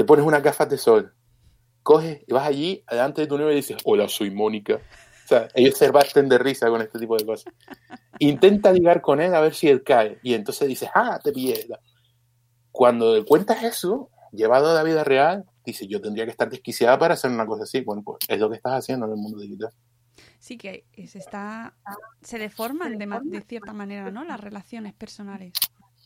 te 0.00 0.04
pones 0.06 0.24
unas 0.24 0.42
gafas 0.42 0.70
de 0.70 0.78
sol, 0.78 1.12
coges 1.82 2.22
y 2.26 2.32
vas 2.32 2.48
allí, 2.48 2.82
delante 2.90 3.20
de 3.20 3.26
tu 3.26 3.36
novio 3.36 3.52
y 3.52 3.56
dices, 3.56 3.76
hola, 3.84 4.08
soy 4.08 4.30
Mónica. 4.30 4.76
O 4.76 5.28
sea, 5.28 5.48
ellos 5.54 5.76
se 5.76 5.92
parten 5.92 6.26
de 6.26 6.38
risa 6.38 6.70
con 6.70 6.80
este 6.80 6.98
tipo 6.98 7.18
de 7.18 7.26
cosas. 7.26 7.52
Intenta 8.18 8.72
ligar 8.72 9.02
con 9.02 9.20
él 9.20 9.34
a 9.34 9.42
ver 9.42 9.52
si 9.52 9.68
él 9.68 9.82
cae. 9.82 10.18
Y 10.22 10.32
entonces 10.32 10.68
dices, 10.68 10.88
ah, 10.94 11.20
te 11.22 11.32
pillé. 11.32 11.68
Cuando 12.72 13.14
le 13.14 13.26
cuentas 13.26 13.62
eso, 13.62 14.08
llevado 14.32 14.70
a 14.70 14.72
la 14.74 14.82
vida 14.84 15.04
real, 15.04 15.44
dice, 15.66 15.86
yo 15.86 16.00
tendría 16.00 16.24
que 16.24 16.30
estar 16.30 16.48
desquiciada 16.48 16.98
para 16.98 17.12
hacer 17.12 17.30
una 17.30 17.44
cosa 17.44 17.64
así. 17.64 17.82
Bueno, 17.82 18.02
pues 18.02 18.20
es 18.26 18.40
lo 18.40 18.48
que 18.48 18.56
estás 18.56 18.72
haciendo 18.72 19.04
en 19.04 19.12
el 19.12 19.18
mundo 19.18 19.38
digital. 19.38 19.70
Sí 20.38 20.56
que 20.56 20.86
se 21.06 21.18
está. 21.18 21.74
Se 22.22 22.38
deforman 22.38 22.96
de, 22.96 23.06
de 23.24 23.42
cierta 23.42 23.74
manera, 23.74 24.10
¿no? 24.10 24.24
Las 24.24 24.40
relaciones 24.40 24.94
personales. 24.94 25.52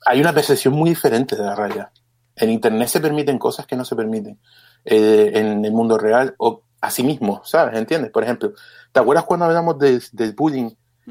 Hay 0.05 0.21
una 0.21 0.33
percepción 0.33 0.75
muy 0.75 0.91
diferente 0.91 1.37
de 1.37 1.45
la 1.45 1.55
realidad. 1.55 1.93
En 2.37 2.51
Internet 2.51 2.89
se 2.89 3.01
permiten 3.01 3.39
cosas 3.39 3.67
que 3.67 3.77
no 3.77 3.85
se 3.85 3.97
permiten 3.97 4.39
eh, 4.85 5.33
en 5.35 5.65
el 5.65 5.73
mundo 5.73 5.99
real 5.99 6.35
o 6.39 6.63
a 6.81 6.91
sí 6.91 7.03
mismo, 7.03 7.41
¿sabes? 7.45 7.79
¿Entiendes? 7.79 8.11
Por 8.11 8.25
ejemplo, 8.25 8.53
¿te 8.93 9.01
acuerdas 9.01 9.25
cuando 9.25 9.47
hablamos 9.47 9.79
del, 9.79 10.03
del 10.13 10.33
bullying? 10.33 10.71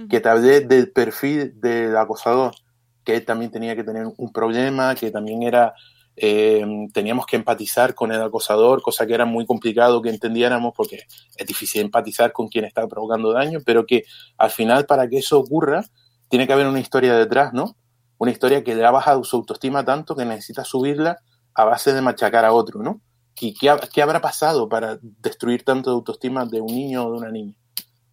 Que 0.09 0.19
te 0.19 0.29
hablé 0.29 0.61
del 0.61 0.91
perfil 0.91 1.59
del 1.61 1.95
acosador, 1.97 2.55
que 3.03 3.15
él 3.15 3.25
también 3.25 3.51
tenía 3.51 3.75
que 3.75 3.83
tener 3.83 4.07
un 4.17 4.31
problema, 4.31 4.95
que 4.95 5.11
también 5.11 5.43
era, 5.43 5.75
eh, 6.15 6.65
teníamos 6.91 7.27
que 7.27 7.35
empatizar 7.35 7.93
con 7.93 8.11
el 8.11 8.19
acosador, 8.19 8.81
cosa 8.81 9.05
que 9.05 9.13
era 9.13 9.25
muy 9.25 9.45
complicado 9.45 10.01
que 10.01 10.09
entendiéramos 10.09 10.73
porque 10.75 11.05
es 11.35 11.45
difícil 11.45 11.81
empatizar 11.81 12.31
con 12.31 12.47
quien 12.47 12.65
está 12.65 12.87
provocando 12.87 13.33
daño, 13.33 13.59
pero 13.63 13.85
que 13.85 14.03
al 14.37 14.49
final 14.49 14.87
para 14.87 15.07
que 15.07 15.19
eso 15.19 15.39
ocurra 15.39 15.85
tiene 16.27 16.47
que 16.47 16.53
haber 16.53 16.65
una 16.65 16.79
historia 16.79 17.13
detrás, 17.15 17.53
¿no? 17.53 17.75
Una 18.23 18.31
historia 18.31 18.63
que 18.63 18.73
le 18.73 18.85
ha 18.85 18.89
bajado 18.89 19.21
su 19.25 19.35
autoestima 19.35 19.83
tanto 19.83 20.15
que 20.15 20.23
necesita 20.23 20.63
subirla 20.63 21.19
a 21.53 21.65
base 21.65 21.93
de 21.93 21.99
machacar 21.99 22.45
a 22.45 22.53
otro, 22.53 22.81
¿no? 22.81 23.01
¿Y 23.37 23.53
qué, 23.53 23.75
qué 23.93 24.01
habrá 24.01 24.21
pasado 24.21 24.69
para 24.69 24.97
destruir 25.01 25.65
tanto 25.65 25.89
de 25.89 25.95
autoestima 25.95 26.45
de 26.45 26.61
un 26.61 26.67
niño 26.67 27.05
o 27.05 27.11
de 27.11 27.17
una 27.17 27.29
niña? 27.29 27.57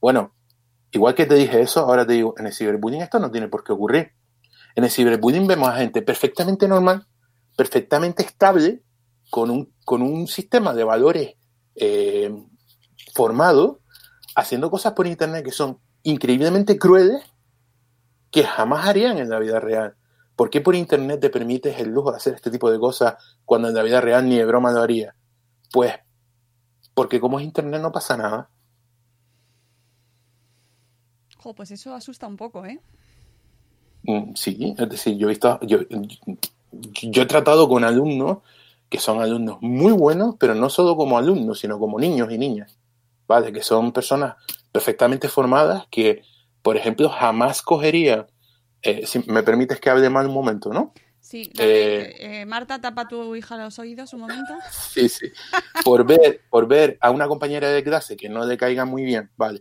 Bueno, 0.01 0.35
igual 0.91 1.15
que 1.15 1.27
te 1.27 1.37
dije 1.37 1.61
eso, 1.61 1.83
ahora 1.83 2.05
te 2.05 2.15
digo, 2.15 2.35
en 2.39 2.47
el 2.49 2.53
ciberbullying 2.53 3.03
esto 3.03 3.21
no 3.21 3.31
tiene 3.31 3.47
por 3.47 3.63
qué 3.63 3.73
ocurrir. 3.73 4.11
En 4.75 4.83
el 4.83 4.91
ciberbullying 4.91 5.47
vemos 5.47 5.69
a 5.69 5.77
gente 5.77 6.03
perfectamente 6.03 6.67
normal, 6.67 7.07
perfectamente 7.57 8.25
estable, 8.25 8.83
con 9.31 9.49
un, 9.49 9.73
con 9.85 10.03
un 10.03 10.27
sistema 10.27 10.75
de 10.75 10.83
valores 10.83 11.35
eh, 11.77 12.35
formado, 13.15 13.79
haciendo 14.35 14.73
cosas 14.73 14.93
por 14.95 15.07
internet 15.07 15.45
que 15.45 15.53
son 15.53 15.79
increíblemente 16.03 16.81
crueles, 16.81 17.23
que 18.33 18.43
jamás 18.43 18.89
harían 18.89 19.19
en 19.19 19.31
la 19.31 19.39
vida 19.39 19.61
real. 19.61 19.95
¿Por 20.41 20.49
qué 20.49 20.63
por 20.63 20.75
internet 20.75 21.21
te 21.21 21.29
permites 21.29 21.79
el 21.81 21.91
lujo 21.91 22.11
de 22.11 22.17
hacer 22.17 22.33
este 22.33 22.51
tipo 22.51 22.71
de 22.71 22.79
cosas 22.79 23.15
cuando 23.45 23.69
en 23.69 23.75
la 23.75 23.83
vida 23.83 24.01
real 24.01 24.27
ni 24.27 24.39
de 24.39 24.47
broma 24.47 24.73
lo 24.73 24.81
haría? 24.81 25.15
Pues 25.71 25.93
porque 26.95 27.21
como 27.21 27.39
es 27.39 27.45
internet 27.45 27.83
no 27.83 27.93
pasa 27.93 28.17
nada. 28.17 28.49
Jo, 31.37 31.53
pues 31.55 31.73
eso 31.73 31.95
asusta 31.95 32.27
un 32.27 32.39
poco, 32.39 32.65
¿eh? 32.65 32.81
Mm, 34.05 34.33
Sí, 34.35 34.75
es 34.79 34.89
decir, 34.89 35.19
yo 35.19 35.27
he 35.27 35.29
visto, 35.29 35.61
yo, 35.61 35.81
yo 37.03 37.23
he 37.23 37.27
tratado 37.27 37.69
con 37.69 37.85
alumnos 37.85 38.39
que 38.89 38.99
son 38.99 39.21
alumnos 39.21 39.59
muy 39.61 39.93
buenos, 39.93 40.37
pero 40.39 40.55
no 40.55 40.71
solo 40.71 40.97
como 40.97 41.19
alumnos, 41.19 41.61
sino 41.61 41.79
como 41.79 42.01
niños 42.01 42.33
y 42.33 42.39
niñas, 42.39 42.79
¿vale? 43.29 43.53
Que 43.53 43.61
son 43.61 43.93
personas 43.93 44.37
perfectamente 44.73 45.29
formadas 45.29 45.85
que, 45.91 46.23
por 46.63 46.79
ejemplo, 46.79 47.11
jamás 47.11 47.61
cogería, 47.61 48.27
eh, 48.83 49.07
si 49.07 49.21
me 49.31 49.43
permites 49.43 49.81
que 49.81 49.91
hable 49.91 50.09
mal 50.11 50.27
un 50.27 50.35
momento, 50.35 50.73
¿no? 50.73 50.93
Sí, 51.21 51.51
dale, 51.55 51.71
Eh, 51.71 52.41
eh, 52.41 52.47
Marta, 52.47 52.81
tapa 52.81 53.03
a 53.03 53.09
tu 53.09 53.37
hija 53.37 53.57
los 53.57 53.79
oídos 53.79 54.13
un 54.15 54.21
momento. 54.21 54.55
Sí, 54.93 55.09
sí. 55.09 55.27
Por 55.85 56.05
ver, 56.05 56.41
por 56.51 56.67
ver 56.67 56.99
a 57.01 57.11
una 57.11 57.29
compañera 57.29 57.69
de 57.69 57.85
clase 57.85 58.17
que 58.17 58.29
no 58.29 58.45
le 58.47 58.57
caiga 58.57 58.85
muy 58.85 59.05
bien, 59.05 59.31
¿vale? 59.37 59.61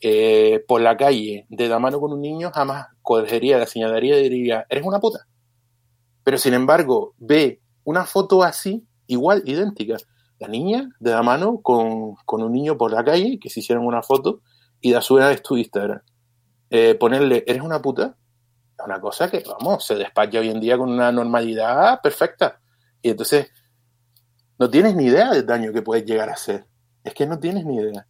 Eh, 0.00 0.64
por 0.66 0.80
la 0.80 0.96
calle, 0.96 1.46
de 1.50 1.68
la 1.68 1.78
mano 1.78 2.00
con 2.00 2.12
un 2.12 2.22
niño, 2.22 2.50
jamás 2.54 2.86
cogería, 3.02 3.58
la 3.58 3.66
señalaría 3.66 4.18
y 4.18 4.30
diría, 4.30 4.64
eres 4.70 4.84
una 4.84 5.00
puta. 5.00 5.26
Pero 6.24 6.38
sin 6.38 6.54
embargo, 6.54 7.14
ve 7.18 7.60
una 7.84 8.04
foto 8.06 8.42
así, 8.42 8.86
igual, 9.06 9.42
idéntica. 9.44 9.96
La 10.38 10.48
niña 10.48 10.88
de 11.00 11.10
la 11.10 11.22
mano 11.22 11.60
con, 11.60 12.14
con 12.24 12.42
un 12.42 12.52
niño 12.52 12.78
por 12.78 12.92
la 12.92 13.04
calle, 13.04 13.38
que 13.38 13.50
se 13.50 13.60
hicieron 13.60 13.84
una 13.84 14.02
foto, 14.02 14.40
y 14.80 14.92
la 14.92 15.02
suben 15.02 15.24
a 15.24 15.36
tu 15.36 15.56
Instagram. 15.58 16.00
Ponerle, 16.98 17.44
eres 17.46 17.62
una 17.62 17.82
puta, 17.82 18.16
una 18.84 19.00
cosa 19.00 19.30
que, 19.30 19.42
vamos, 19.46 19.84
se 19.84 19.94
despacha 19.94 20.40
hoy 20.40 20.50
en 20.50 20.60
día 20.60 20.76
con 20.76 20.90
una 20.90 21.12
normalidad 21.12 22.00
perfecta. 22.00 22.60
Y 23.02 23.10
entonces, 23.10 23.50
no 24.58 24.68
tienes 24.68 24.94
ni 24.94 25.06
idea 25.06 25.30
del 25.30 25.46
daño 25.46 25.72
que 25.72 25.82
puedes 25.82 26.04
llegar 26.04 26.28
a 26.28 26.34
hacer. 26.34 26.66
Es 27.02 27.14
que 27.14 27.26
no 27.26 27.38
tienes 27.38 27.64
ni 27.64 27.76
idea. 27.76 28.06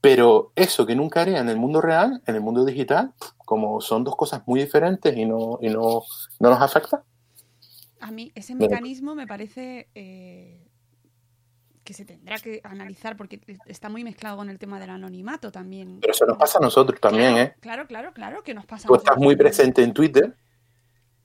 Pero 0.00 0.52
eso 0.56 0.86
que 0.86 0.96
nunca 0.96 1.20
haría 1.20 1.40
en 1.40 1.48
el 1.50 1.58
mundo 1.58 1.80
real, 1.80 2.22
en 2.26 2.34
el 2.34 2.40
mundo 2.40 2.64
digital, 2.64 3.12
como 3.36 3.80
son 3.80 4.02
dos 4.02 4.16
cosas 4.16 4.42
muy 4.46 4.60
diferentes 4.60 5.14
y 5.14 5.26
no, 5.26 5.58
y 5.60 5.68
no, 5.68 6.02
no 6.38 6.50
nos 6.50 6.62
afecta. 6.62 7.04
A 8.00 8.10
mí 8.10 8.32
ese 8.34 8.54
mecanismo 8.54 9.14
me 9.14 9.26
parece 9.26 9.88
eh, 9.94 10.69
que 11.90 11.94
se 11.94 12.04
tendrá 12.04 12.38
que 12.38 12.60
analizar 12.62 13.16
porque 13.16 13.40
está 13.66 13.88
muy 13.88 14.04
mezclado 14.04 14.36
con 14.36 14.48
el 14.48 14.60
tema 14.60 14.78
del 14.78 14.90
anonimato 14.90 15.50
también. 15.50 15.98
Pero 16.00 16.12
eso 16.12 16.24
nos 16.24 16.38
pasa 16.38 16.58
a 16.58 16.62
nosotros 16.62 17.00
también, 17.00 17.32
claro, 17.32 17.42
¿eh? 17.42 17.56
Claro, 17.58 17.86
claro, 17.88 18.12
claro 18.12 18.42
que 18.44 18.54
nos 18.54 18.64
pasa. 18.64 18.86
a 18.86 18.86
Tú 18.86 18.94
estás 18.94 19.16
muy 19.16 19.34
presente 19.34 19.82
en 19.82 19.92
Twitter 19.92 20.36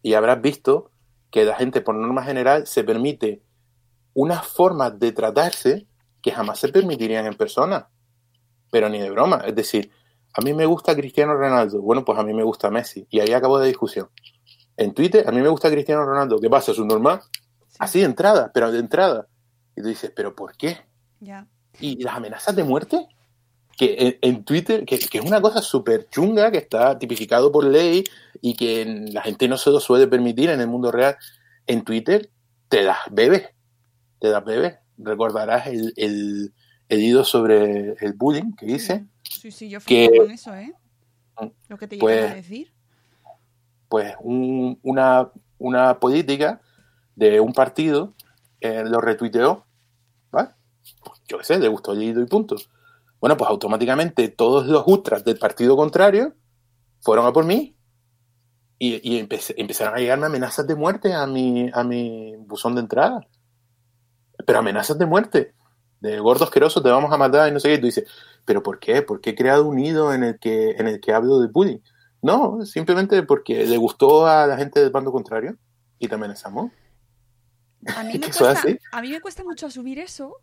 y 0.02 0.16
habrás 0.16 0.42
visto 0.42 0.90
que 1.30 1.46
la 1.46 1.56
gente, 1.56 1.82
por 1.82 1.94
norma 1.94 2.24
general, 2.24 2.66
se 2.66 2.84
permite 2.84 3.44
unas 4.16 4.44
formas 4.48 4.98
de 4.98 5.12
tratarse 5.12 5.86
que 6.24 6.32
jamás 6.32 6.58
se 6.58 6.70
permitirían 6.70 7.28
en 7.28 7.36
persona. 7.36 7.90
Pero 8.72 8.90
ni 8.90 9.00
de 9.00 9.12
broma. 9.12 9.44
Es 9.46 9.54
decir, 9.54 9.92
a 10.34 10.42
mí 10.42 10.56
me 10.56 10.66
gusta 10.66 10.96
Cristiano 10.96 11.36
Ronaldo. 11.36 11.80
Bueno, 11.80 12.04
pues 12.04 12.18
a 12.18 12.24
mí 12.24 12.34
me 12.34 12.42
gusta 12.42 12.72
Messi. 12.72 13.06
Y 13.12 13.20
ahí 13.20 13.34
acabó 13.34 13.60
la 13.60 13.66
discusión. 13.66 14.10
En 14.78 14.96
Twitter, 14.96 15.26
a 15.28 15.32
mí 15.32 15.42
me 15.42 15.50
gusta 15.50 15.70
Cristiano 15.70 16.04
Ronaldo. 16.04 16.40
¿Qué 16.40 16.50
pasa? 16.50 16.72
¿Es 16.72 16.80
un 16.80 16.88
normal? 16.88 17.22
Sí, 17.68 17.78
Así 17.78 18.00
de 18.00 18.06
entrada, 18.06 18.50
pero 18.52 18.72
de 18.72 18.80
entrada. 18.80 19.28
Y 19.76 19.82
tú 19.82 19.88
dices, 19.90 20.12
¿pero 20.16 20.36
por 20.36 20.56
qué? 20.58 20.78
Y 21.80 22.02
las 22.04 22.16
amenazas 22.16 22.56
de 22.56 22.64
muerte 22.64 23.08
que 23.78 23.96
en, 24.00 24.18
en 24.22 24.44
Twitter, 24.46 24.86
que, 24.86 24.98
que 24.98 25.18
es 25.18 25.26
una 25.26 25.42
cosa 25.42 25.62
súper 25.62 26.08
chunga, 26.10 26.50
que 26.52 26.60
está 26.60 26.98
tipificado 26.98 27.52
por 27.52 27.66
ley 27.66 28.04
y 28.42 28.56
que 28.56 28.86
la 29.12 29.22
gente 29.22 29.48
no 29.50 29.58
se 29.58 29.70
lo 29.70 29.80
suele 29.82 30.08
permitir 30.08 30.50
en 30.50 30.62
el 30.62 30.68
mundo 30.68 30.92
real, 30.92 31.18
en 31.68 31.84
Twitter 31.84 32.30
te 32.70 32.84
das 32.84 33.00
bebés, 33.12 33.50
te 34.20 34.30
das 34.30 34.46
bebés. 34.46 34.76
Recordarás 34.98 35.68
el, 35.68 35.92
el, 35.98 36.54
el 36.88 37.02
hilo 37.04 37.26
sobre 37.26 37.96
el 38.00 38.14
bullying 38.14 38.54
que 38.54 38.66
hice, 38.68 39.06
Sí, 39.24 39.52
sí, 39.52 39.70
yo 39.70 39.80
Que- 39.80 40.08
flipo 40.08 40.24
con 40.24 40.32
eso, 40.32 40.56
¿eh? 40.56 40.72
Mm, 41.42 41.48
Lo 41.68 41.78
que 41.78 41.88
te 41.88 41.98
pues- 41.98 42.16
llegan 42.16 42.32
a 42.32 42.36
decir. 42.36 42.72
pues 43.90 44.14
un- 44.22 44.80
una, 44.84 45.30
una 45.58 46.00
política 46.00 46.62
de 47.16 47.40
un 47.42 47.52
partido 47.54 48.14
eh, 48.60 48.84
lo 48.86 49.00
retuiteó, 49.02 49.66
¿vale? 50.32 50.50
Pues, 51.04 51.22
yo 51.28 51.38
qué 51.38 51.44
sé, 51.44 51.60
le 51.60 51.68
gustó 51.68 51.94
hilo 51.94 52.22
y 52.22 52.26
punto. 52.26 52.56
Bueno, 53.20 53.38
pues 53.38 53.50
automáticamente 53.50 54.28
todos 54.30 54.68
los 54.68 54.84
ultras 54.86 55.24
del 55.24 55.38
partido 55.38 55.76
contrario 55.76 56.34
fueron 57.02 57.26
a 57.26 57.34
por 57.34 57.46
mí 57.46 57.76
y, 58.78 59.16
y 59.16 59.20
empecé- 59.20 59.56
empezaron 59.58 59.96
a 59.96 60.00
llegarme 60.00 60.26
amenazas 60.28 60.68
de 60.68 60.76
muerte 60.76 61.14
a 61.14 61.26
mi, 61.26 61.70
a 61.74 61.84
mi 61.84 62.36
buzón 62.38 62.76
de 62.76 62.82
entrada. 62.82 63.28
Pero 64.46 64.60
amenazas 64.60 64.98
de 65.00 65.06
muerte, 65.06 65.56
de 66.02 66.20
gordo 66.20 66.44
asqueroso, 66.44 66.82
te 66.82 66.90
vamos 66.90 67.12
a 67.12 67.18
matar 67.18 67.50
y 67.50 67.52
no 67.54 67.60
sé 67.60 67.70
qué. 67.70 67.74
Y 67.76 67.80
tú 67.80 67.86
dices, 67.86 68.10
¿pero 68.44 68.62
por 68.62 68.80
qué? 68.80 69.02
¿Por 69.02 69.22
qué 69.22 69.32
he 69.32 69.36
creado 69.36 69.66
un 69.66 69.80
hilo 69.80 70.14
en 70.14 70.24
el 70.24 70.40
que, 70.40 70.72
en 70.72 70.88
el 70.88 71.00
que 71.00 71.14
hablo 71.14 71.40
de 71.40 71.48
bullying? 71.48 71.80
No, 72.22 72.66
simplemente 72.66 73.24
porque 73.24 73.66
le 73.66 73.78
gustó 73.78 74.28
a 74.28 74.46
la 74.46 74.58
gente 74.58 74.80
del 74.80 74.90
bando 74.90 75.12
contrario 75.12 75.58
y 76.00 76.08
te 76.08 76.16
amenazamos. 76.16 76.72
A 77.96 78.04
mí, 78.04 78.14
me 78.14 78.20
cuesta, 78.20 78.52
así. 78.52 78.80
a 78.92 79.02
mí 79.02 79.10
me 79.10 79.22
cuesta 79.22 79.44
mucho 79.44 79.68
asumir 79.68 80.00
eso 80.00 80.40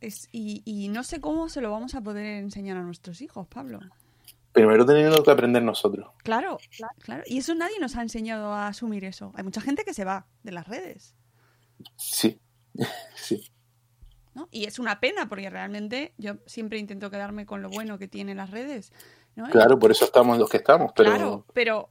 es, 0.00 0.28
y, 0.32 0.62
y 0.64 0.88
no 0.88 1.04
sé 1.04 1.20
cómo 1.20 1.48
se 1.48 1.60
lo 1.60 1.70
vamos 1.70 1.94
a 1.94 2.00
poder 2.00 2.26
enseñar 2.26 2.76
a 2.76 2.82
nuestros 2.82 3.20
hijos, 3.22 3.46
Pablo. 3.46 3.80
Primero 4.52 4.84
tenemos 4.84 5.22
que 5.22 5.30
aprender 5.30 5.62
nosotros. 5.62 6.10
Claro, 6.18 6.58
claro. 7.00 7.22
Y 7.26 7.38
eso 7.38 7.54
nadie 7.54 7.78
nos 7.80 7.96
ha 7.96 8.02
enseñado 8.02 8.52
a 8.52 8.68
asumir 8.68 9.04
eso. 9.04 9.32
Hay 9.34 9.44
mucha 9.44 9.62
gente 9.62 9.84
que 9.84 9.94
se 9.94 10.04
va 10.04 10.26
de 10.42 10.52
las 10.52 10.68
redes, 10.68 11.14
Sí, 11.96 12.38
sí. 13.16 13.50
¿no? 14.34 14.48
Y 14.50 14.64
es 14.64 14.78
una 14.78 15.00
pena 15.00 15.28
porque 15.28 15.50
realmente 15.50 16.14
yo 16.16 16.34
siempre 16.46 16.78
intento 16.78 17.10
quedarme 17.10 17.44
con 17.46 17.62
lo 17.62 17.70
bueno 17.70 17.98
que 17.98 18.08
tienen 18.08 18.36
las 18.36 18.50
redes. 18.50 18.92
Claro, 19.50 19.78
por 19.78 19.90
eso 19.90 20.04
estamos 20.04 20.38
los 20.38 20.48
que 20.48 20.58
estamos, 20.58 20.92
pero 20.94 21.10
Claro, 21.10 21.46
pero 21.54 21.90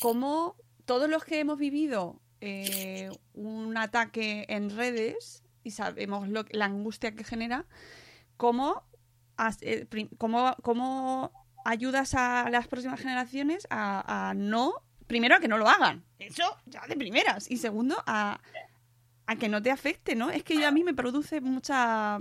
como 0.00 0.56
todos 0.84 1.08
los 1.08 1.24
que 1.24 1.38
hemos 1.40 1.58
vivido 1.58 2.20
eh, 2.44 3.08
un 3.34 3.76
ataque 3.76 4.46
en 4.48 4.76
redes 4.76 5.44
y 5.62 5.70
sabemos 5.70 6.28
lo, 6.28 6.44
la 6.50 6.64
angustia 6.64 7.14
que 7.14 7.22
genera, 7.22 7.66
¿cómo, 8.36 8.82
eh, 9.60 9.86
cómo, 10.18 10.56
cómo 10.60 11.30
ayudas 11.64 12.14
a 12.14 12.50
las 12.50 12.66
próximas 12.66 13.00
generaciones 13.00 13.68
a, 13.70 14.34
no, 14.36 14.74
primero 15.06 15.36
a 15.36 15.38
que 15.38 15.46
no 15.46 15.56
lo 15.56 15.68
hagan, 15.68 16.04
eso 16.18 16.42
ya 16.66 16.84
de 16.88 16.96
primeras, 16.96 17.48
y 17.48 17.58
segundo 17.58 18.02
a, 18.06 18.40
a 19.26 19.36
que 19.36 19.48
no 19.48 19.62
te 19.62 19.70
afecte, 19.70 20.16
¿no? 20.16 20.30
Es 20.30 20.42
que 20.42 20.66
a 20.66 20.72
mí 20.72 20.82
me 20.82 20.94
produce 20.94 21.40
mucha 21.40 22.18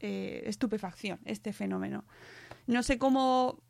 eh, 0.00 0.42
estupefacción 0.46 1.20
este 1.26 1.52
fenómeno. 1.52 2.04
No 2.66 2.82
sé 2.82 2.98
cómo 2.98 3.62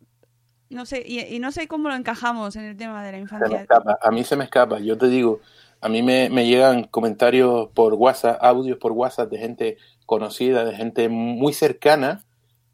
no 0.73 0.87
sé, 0.87 1.03
y, 1.07 1.21
y 1.21 1.39
no 1.39 1.53
sé 1.53 1.69
cómo 1.69 1.89
lo 1.89 1.95
encajamos 1.95 2.57
en 2.57 2.65
el 2.65 2.77
tema 2.77 3.05
de 3.05 3.13
la 3.13 3.19
se 3.39 3.51
me 3.51 3.57
infancia. 3.59 3.61
escapa. 3.61 3.99
A 4.01 4.11
mí 4.11 4.25
se 4.25 4.37
me 4.37 4.45
escapa. 4.45 4.79
Yo 4.81 4.99
te 4.99 5.09
digo, 5.09 5.41
a 5.81 5.89
mí 5.89 6.03
me, 6.03 6.31
me 6.31 6.47
llegan 6.47 6.85
comentarios 6.85 7.69
por 7.75 7.95
WhatsApp, 7.95 8.39
audios 8.43 8.79
por 8.79 8.93
WhatsApp 8.93 9.31
de 9.31 9.39
gente 9.39 9.79
conocida, 10.07 10.65
de 10.65 10.75
gente 10.77 11.09
muy 11.09 11.53
cercana, 11.53 12.25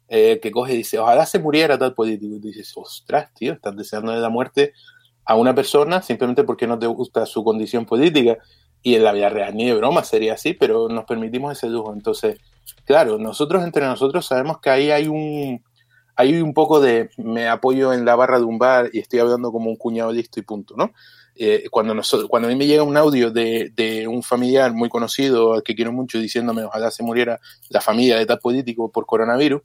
eh, 0.07 0.39
que 0.41 0.51
coge 0.51 0.73
y 0.73 0.77
dice, 0.77 0.99
ojalá 0.99 1.25
se 1.25 1.39
muriera 1.39 1.77
tal 1.77 1.93
político. 1.93 2.35
Y 2.35 2.39
dices, 2.39 2.71
ostras, 2.75 3.33
tío, 3.33 3.53
estás 3.53 3.75
deseando 3.75 4.13
la 4.13 4.29
muerte 4.29 4.73
a 5.25 5.35
una 5.35 5.53
persona 5.53 6.01
simplemente 6.01 6.43
porque 6.43 6.67
no 6.67 6.79
te 6.79 6.87
gusta 6.87 7.25
su 7.25 7.43
condición 7.43 7.85
política. 7.85 8.37
Y 8.81 8.95
en 8.95 9.03
la 9.03 9.11
vida 9.11 9.29
real 9.29 9.55
ni 9.55 9.65
de 9.65 9.73
broma 9.75 10.03
sería 10.03 10.33
así, 10.35 10.53
pero 10.53 10.87
nos 10.87 11.05
permitimos 11.05 11.51
ese 11.51 11.69
lujo. 11.69 11.93
Entonces, 11.93 12.37
claro, 12.85 13.17
nosotros 13.17 13.63
entre 13.63 13.85
nosotros 13.85 14.25
sabemos 14.25 14.59
que 14.59 14.69
ahí 14.69 14.89
hay 14.89 15.07
un, 15.07 15.61
hay 16.19 16.41
un 16.41 16.53
poco 16.53 16.81
de 16.81 17.11
me 17.15 17.47
apoyo 17.47 17.93
en 17.93 18.03
la 18.03 18.13
barra 18.13 18.39
de 18.39 18.43
un 18.43 18.57
bar 18.59 18.89
y 18.91 18.99
estoy 18.99 19.19
hablando 19.19 19.53
como 19.53 19.69
un 19.69 19.77
cuñado 19.77 20.11
listo 20.11 20.37
y 20.37 20.43
punto, 20.43 20.75
¿no? 20.75 20.91
Eh, 21.33 21.69
cuando, 21.71 21.93
nosotros, 21.93 22.29
cuando 22.29 22.49
a 22.49 22.51
mí 22.51 22.57
me 22.57 22.67
llega 22.67 22.83
un 22.83 22.97
audio 22.97 23.31
de, 23.31 23.71
de, 23.73 24.05
un 24.05 24.21
familiar 24.21 24.73
muy 24.73 24.89
conocido 24.89 25.53
al 25.53 25.63
que 25.63 25.75
quiero 25.75 25.93
mucho 25.93 26.19
diciéndome 26.19 26.65
ojalá 26.65 26.91
se 26.91 27.03
muriera 27.03 27.39
la 27.69 27.79
familia 27.79 28.17
de 28.17 28.25
tal 28.25 28.39
político 28.39 28.91
por 28.91 29.05
coronavirus, 29.05 29.61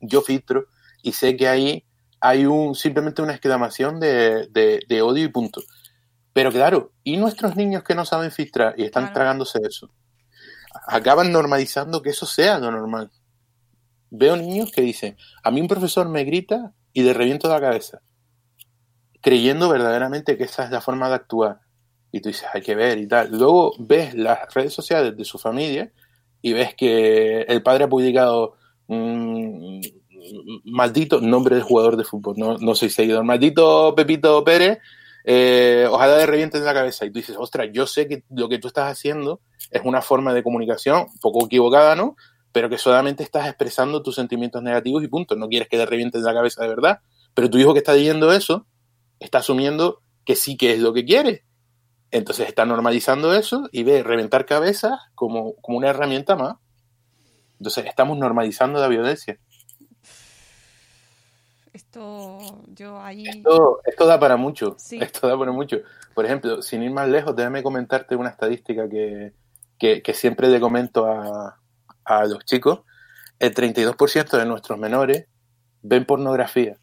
yo 0.00 0.22
filtro 0.22 0.66
y 1.02 1.10
sé 1.10 1.36
que 1.36 1.48
ahí 1.48 1.84
hay 2.20 2.46
un 2.46 2.76
simplemente 2.76 3.20
una 3.22 3.32
exclamación 3.32 3.98
de, 3.98 4.46
de, 4.52 4.80
de 4.88 5.02
odio 5.02 5.24
y 5.24 5.28
punto. 5.28 5.60
Pero 6.32 6.52
claro, 6.52 6.92
¿y 7.02 7.16
nuestros 7.16 7.56
niños 7.56 7.82
que 7.82 7.96
no 7.96 8.04
saben 8.04 8.30
filtrar 8.30 8.74
y 8.76 8.84
están 8.84 9.04
Claro. 9.06 9.14
tragándose 9.14 9.58
eso? 9.66 9.90
Acaban 10.86 11.32
normalizando 11.32 12.00
que 12.00 12.10
eso 12.10 12.26
sea 12.26 12.60
lo 12.60 12.70
normal. 12.70 13.10
Veo 14.16 14.36
niños 14.36 14.70
que 14.70 14.82
dicen, 14.82 15.16
a 15.42 15.50
mí 15.50 15.60
un 15.60 15.68
profesor 15.68 16.08
me 16.08 16.24
grita 16.24 16.72
y 16.92 17.02
de 17.02 17.12
reviento 17.12 17.48
la 17.48 17.60
cabeza, 17.60 18.00
creyendo 19.20 19.68
verdaderamente 19.68 20.36
que 20.36 20.44
esa 20.44 20.64
es 20.64 20.70
la 20.70 20.80
forma 20.80 21.08
de 21.08 21.16
actuar. 21.16 21.60
Y 22.12 22.20
tú 22.20 22.28
dices, 22.28 22.46
hay 22.52 22.62
que 22.62 22.76
ver 22.76 22.98
y 22.98 23.08
tal. 23.08 23.36
Luego 23.36 23.74
ves 23.78 24.14
las 24.14 24.54
redes 24.54 24.72
sociales 24.72 25.16
de 25.16 25.24
su 25.24 25.38
familia 25.38 25.90
y 26.40 26.52
ves 26.52 26.74
que 26.76 27.42
el 27.42 27.62
padre 27.62 27.84
ha 27.84 27.88
publicado 27.88 28.54
mm, 28.86 29.80
maldito 30.64 31.20
nombre 31.20 31.56
de 31.56 31.62
jugador 31.62 31.96
de 31.96 32.04
fútbol, 32.04 32.36
no, 32.38 32.56
no 32.58 32.74
soy 32.74 32.90
seguidor, 32.90 33.24
maldito 33.24 33.94
Pepito 33.96 34.44
Pérez, 34.44 34.78
eh, 35.24 35.86
ojalá 35.90 36.18
de 36.18 36.26
reviente 36.26 36.58
en 36.58 36.64
la 36.64 36.74
cabeza. 36.74 37.04
Y 37.04 37.10
tú 37.10 37.18
dices, 37.18 37.36
ostras, 37.36 37.68
yo 37.72 37.86
sé 37.86 38.06
que 38.06 38.22
lo 38.30 38.48
que 38.48 38.58
tú 38.58 38.68
estás 38.68 38.92
haciendo 38.92 39.40
es 39.70 39.82
una 39.84 40.02
forma 40.02 40.32
de 40.32 40.44
comunicación 40.44 41.06
un 41.12 41.18
poco 41.18 41.46
equivocada, 41.46 41.96
¿no? 41.96 42.14
Pero 42.54 42.70
que 42.70 42.78
solamente 42.78 43.24
estás 43.24 43.48
expresando 43.48 44.00
tus 44.00 44.14
sentimientos 44.14 44.62
negativos 44.62 45.02
y 45.02 45.08
punto. 45.08 45.34
No 45.34 45.48
quieres 45.48 45.68
que 45.68 45.76
le 45.76 45.86
reviente 45.86 46.18
en 46.18 46.24
la 46.24 46.32
cabeza 46.32 46.62
de 46.62 46.68
verdad. 46.68 47.00
Pero 47.34 47.50
tu 47.50 47.58
hijo 47.58 47.72
que 47.72 47.80
está 47.80 47.94
leyendo 47.94 48.32
eso 48.32 48.64
está 49.18 49.38
asumiendo 49.38 50.02
que 50.24 50.36
sí 50.36 50.56
que 50.56 50.72
es 50.72 50.78
lo 50.78 50.92
que 50.92 51.04
quiere. 51.04 51.44
Entonces 52.12 52.46
está 52.46 52.64
normalizando 52.64 53.34
eso 53.34 53.68
y 53.72 53.82
ve 53.82 54.04
reventar 54.04 54.46
cabezas 54.46 55.00
como, 55.16 55.56
como 55.56 55.78
una 55.78 55.90
herramienta 55.90 56.36
más. 56.36 56.54
Entonces 57.58 57.86
estamos 57.86 58.16
normalizando 58.18 58.78
la 58.78 58.86
violencia. 58.86 59.36
Esto, 61.72 62.38
yo 62.68 63.00
ahí... 63.00 63.26
Esto, 63.26 63.80
esto 63.84 64.06
da 64.06 64.20
para 64.20 64.36
mucho. 64.36 64.76
Sí. 64.78 65.00
Esto 65.02 65.26
da 65.26 65.36
para 65.36 65.50
mucho. 65.50 65.78
Por 66.14 66.24
ejemplo, 66.24 66.62
sin 66.62 66.84
ir 66.84 66.92
más 66.92 67.08
lejos, 67.08 67.34
déjame 67.34 67.64
comentarte 67.64 68.14
una 68.14 68.30
estadística 68.30 68.88
que, 68.88 69.32
que, 69.76 70.00
que 70.02 70.14
siempre 70.14 70.46
le 70.48 70.60
comento 70.60 71.06
a, 71.06 71.58
a 72.04 72.24
los 72.24 72.44
chicos. 72.44 72.80
El 73.38 73.54
32% 73.54 74.38
de 74.38 74.46
nuestros 74.46 74.78
menores 74.78 75.26
ven 75.82 76.04
pornografía. 76.04 76.78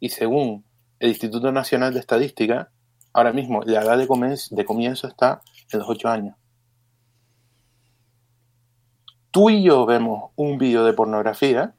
Y 0.00 0.10
según 0.10 0.64
el 0.98 1.10
Instituto 1.10 1.52
Nacional 1.52 1.94
de 1.94 2.00
Estadística, 2.00 2.70
ahora 3.12 3.32
mismo 3.32 3.62
la 3.64 3.82
edad 3.82 3.98
de 3.98 4.06
comienzo, 4.06 4.54
de 4.54 4.64
comienzo 4.64 5.06
está 5.06 5.42
en 5.72 5.78
los 5.78 5.88
8 5.88 6.08
años. 6.08 6.36
Tú 9.30 9.48
y 9.48 9.62
yo 9.62 9.86
vemos 9.86 10.30
un 10.36 10.58
vídeo 10.58 10.84
de 10.84 10.92
pornografía 10.92 11.74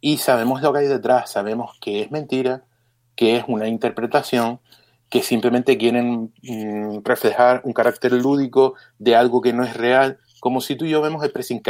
y 0.00 0.18
sabemos 0.18 0.62
lo 0.62 0.72
que 0.72 0.80
hay 0.80 0.86
detrás, 0.86 1.30
sabemos 1.30 1.76
que 1.80 2.02
es 2.02 2.10
mentira, 2.10 2.64
que 3.16 3.36
es 3.36 3.44
una 3.48 3.68
interpretación, 3.68 4.60
que 5.10 5.22
simplemente 5.22 5.76
quieren 5.76 6.32
mm, 6.42 7.00
reflejar 7.04 7.60
un 7.64 7.72
carácter 7.72 8.12
lúdico 8.12 8.74
de 8.98 9.16
algo 9.16 9.40
que 9.40 9.52
no 9.52 9.64
es 9.64 9.76
real, 9.76 10.18
como 10.38 10.60
si 10.60 10.76
tú 10.76 10.84
y 10.84 10.90
yo 10.90 11.02
vemos 11.02 11.24
el 11.24 11.32
pressing. 11.32 11.60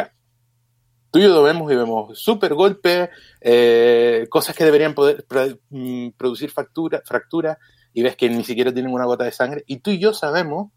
Tú 1.11 1.18
y 1.18 1.22
yo 1.22 1.28
lo 1.28 1.42
vemos 1.42 1.70
y 1.72 1.76
vemos 1.76 2.18
súper 2.18 2.54
golpes, 2.54 3.08
eh, 3.40 4.26
cosas 4.30 4.54
que 4.54 4.64
deberían 4.64 4.94
poder 4.94 5.26
mm, 5.70 6.11
producir 6.16 6.50
fractura, 6.50 7.02
fractura, 7.04 7.58
y 7.92 8.02
ves 8.02 8.16
que 8.16 8.28
ni 8.30 8.44
siquiera 8.44 8.72
tienen 8.72 8.92
una 8.92 9.06
gota 9.06 9.24
de 9.24 9.32
sangre, 9.32 9.64
y 9.66 9.78
tú 9.78 9.90
y 9.90 9.98
yo 9.98 10.12
sabemos 10.12 10.70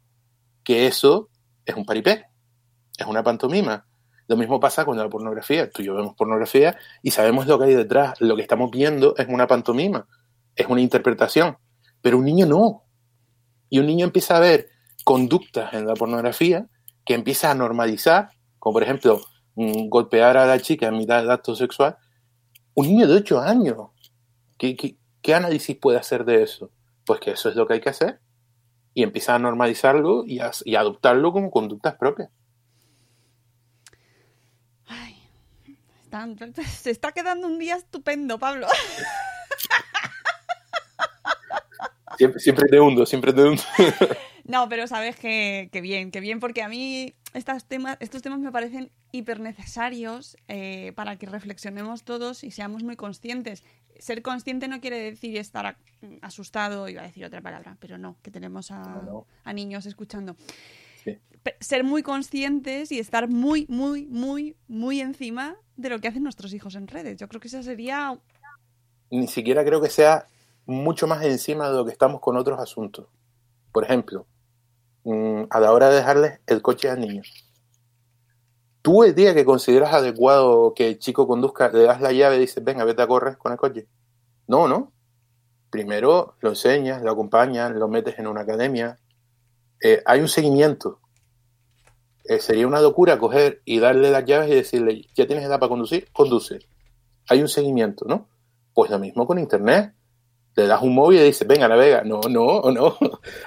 que 0.63 0.87
eso 0.87 1.29
es 1.65 1.75
un 1.75 1.85
paripé, 1.85 2.25
es 2.97 3.05
una 3.05 3.23
pantomima. 3.23 3.85
Lo 4.27 4.37
mismo 4.37 4.59
pasa 4.59 4.85
con 4.85 4.97
la 4.97 5.09
pornografía. 5.09 5.69
Tú 5.69 5.81
y 5.81 5.85
yo 5.85 5.95
vemos 5.95 6.15
pornografía 6.15 6.77
y 7.01 7.11
sabemos 7.11 7.45
lo 7.45 7.59
que 7.59 7.65
hay 7.65 7.75
detrás. 7.75 8.19
Lo 8.21 8.35
que 8.35 8.41
estamos 8.41 8.71
viendo 8.71 9.15
es 9.17 9.27
una 9.27 9.47
pantomima, 9.47 10.07
es 10.55 10.67
una 10.67 10.81
interpretación. 10.81 11.57
Pero 12.01 12.17
un 12.17 12.25
niño 12.25 12.45
no. 12.45 12.83
Y 13.69 13.79
un 13.79 13.85
niño 13.85 14.05
empieza 14.05 14.37
a 14.37 14.39
ver 14.39 14.69
conductas 15.03 15.73
en 15.73 15.85
la 15.85 15.93
pornografía 15.93 16.67
que 17.05 17.15
empieza 17.15 17.51
a 17.51 17.55
normalizar, 17.55 18.29
como 18.59 18.73
por 18.73 18.83
ejemplo 18.83 19.21
mm, 19.55 19.89
golpear 19.89 20.37
a 20.37 20.45
la 20.45 20.59
chica 20.59 20.87
en 20.87 20.97
mitad 20.97 21.17
del 21.21 21.31
acto 21.31 21.55
sexual. 21.55 21.97
Un 22.75 22.87
niño 22.87 23.07
de 23.07 23.15
8 23.15 23.39
años. 23.39 23.77
¿Qué, 24.57 24.75
qué, 24.75 24.97
qué 25.21 25.35
análisis 25.35 25.75
puede 25.77 25.97
hacer 25.97 26.25
de 26.25 26.43
eso? 26.43 26.71
Pues 27.05 27.19
que 27.19 27.31
eso 27.31 27.49
es 27.49 27.55
lo 27.55 27.67
que 27.67 27.73
hay 27.75 27.81
que 27.81 27.89
hacer. 27.89 28.19
Y 28.93 29.03
empieza 29.03 29.35
a 29.35 29.39
normalizarlo 29.39 30.23
y 30.25 30.39
a, 30.39 30.51
y 30.65 30.75
a 30.75 30.79
adoptarlo 30.81 31.31
como 31.33 31.49
conductas 31.51 31.95
propias. 31.95 32.29
Ay, 34.85 35.15
están- 36.03 36.37
se 36.55 36.91
está 36.91 37.11
quedando 37.11 37.47
un 37.47 37.57
día 37.59 37.75
estupendo, 37.75 38.37
Pablo. 38.39 38.67
Siempre, 42.17 42.39
siempre 42.39 42.67
te 42.69 42.79
hundo, 42.79 43.05
siempre 43.07 43.33
te 43.33 43.41
hundo. 43.43 43.61
No, 44.45 44.67
pero 44.67 44.87
sabes 44.87 45.15
que, 45.15 45.69
que 45.71 45.81
bien, 45.81 46.11
que 46.11 46.19
bien, 46.19 46.39
porque 46.39 46.61
a 46.61 46.67
mí 46.67 47.13
estas 47.33 47.65
temas, 47.65 47.97
estos 47.99 48.21
temas 48.21 48.39
me 48.39 48.51
parecen 48.51 48.91
hiper 49.11 49.39
necesarios 49.39 50.35
eh, 50.47 50.91
para 50.95 51.15
que 51.17 51.25
reflexionemos 51.25 52.03
todos 52.03 52.43
y 52.43 52.51
seamos 52.51 52.83
muy 52.83 52.95
conscientes. 52.95 53.63
Ser 53.99 54.21
consciente 54.21 54.67
no 54.67 54.81
quiere 54.81 54.99
decir 54.99 55.37
estar 55.37 55.77
asustado, 56.21 56.89
iba 56.89 57.01
a 57.01 57.05
decir 57.05 57.23
otra 57.25 57.41
palabra, 57.41 57.77
pero 57.79 57.97
no, 57.97 58.17
que 58.21 58.31
tenemos 58.31 58.71
a, 58.71 58.79
No, 58.79 59.01
no. 59.03 59.27
a 59.43 59.53
niños 59.53 59.85
escuchando. 59.85 60.35
Sí. 61.03 61.19
Ser 61.59 61.83
muy 61.83 62.03
conscientes 62.03 62.91
y 62.91 62.99
estar 62.99 63.29
muy, 63.29 63.65
muy, 63.69 64.07
muy, 64.07 64.57
muy 64.67 64.99
encima 64.99 65.55
de 65.77 65.89
lo 65.89 65.99
que 65.99 66.07
hacen 66.07 66.23
nuestros 66.23 66.53
hijos 66.53 66.75
en 66.75 66.87
redes. 66.87 67.17
Yo 67.17 67.27
creo 67.27 67.39
que 67.39 67.47
esa 67.47 67.63
sería 67.63 68.19
Ni 69.09 69.27
siquiera 69.27 69.63
creo 69.63 69.81
que 69.81 69.89
sea 69.89 70.27
mucho 70.65 71.07
más 71.07 71.23
encima 71.23 71.69
de 71.69 71.75
lo 71.75 71.85
que 71.85 71.91
estamos 71.91 72.19
con 72.19 72.35
otros 72.37 72.59
asuntos. 72.59 73.07
Por 73.71 73.83
ejemplo, 73.83 74.27
mm, 75.03 75.43
a 75.49 75.59
la 75.59 75.71
hora 75.71 75.89
de 75.89 75.95
dejarles 75.95 76.39
el 76.47 76.61
coche 76.61 76.89
al 76.89 76.99
niño. 76.99 77.21
Tú 78.81 79.03
el 79.03 79.15
día 79.15 79.33
que 79.33 79.45
consideras 79.45 79.93
adecuado 79.93 80.73
que 80.73 80.89
el 80.89 80.99
chico 80.99 81.27
conduzca, 81.27 81.69
le 81.69 81.83
das 81.83 82.01
la 82.01 82.11
llave 82.11 82.35
y 82.35 82.39
dices, 82.39 82.63
venga, 82.63 82.83
vete 82.83 83.01
a 83.01 83.07
correr 83.07 83.37
con 83.37 83.51
el 83.53 83.57
coche. 83.57 83.87
No, 84.47 84.67
no. 84.67 84.91
Primero 85.69 86.35
lo 86.41 86.49
enseñas, 86.49 87.01
lo 87.01 87.11
acompañas, 87.11 87.71
lo 87.71 87.87
metes 87.87 88.19
en 88.19 88.27
una 88.27 88.41
academia. 88.41 88.99
Eh, 89.81 90.01
hay 90.05 90.19
un 90.19 90.27
seguimiento. 90.27 90.99
Eh, 92.25 92.39
sería 92.39 92.67
una 92.67 92.81
locura 92.81 93.17
coger 93.17 93.61
y 93.65 93.79
darle 93.79 94.11
las 94.11 94.25
llaves 94.25 94.49
y 94.49 94.55
decirle, 94.55 95.07
¿ya 95.13 95.27
tienes 95.27 95.45
edad 95.45 95.59
para 95.59 95.69
conducir? 95.69 96.09
Conduce. 96.11 96.59
Hay 97.29 97.41
un 97.41 97.47
seguimiento, 97.47 98.05
¿no? 98.05 98.27
Pues 98.73 98.91
lo 98.91 98.99
mismo 98.99 99.25
con 99.25 99.39
Internet. 99.39 99.93
Le 100.55 100.67
das 100.67 100.81
un 100.81 100.93
móvil 100.93 101.19
y 101.19 101.23
dices, 101.23 101.47
venga, 101.47 101.67
navega. 101.67 102.03
No, 102.03 102.21
no, 102.29 102.61
no. 102.71 102.97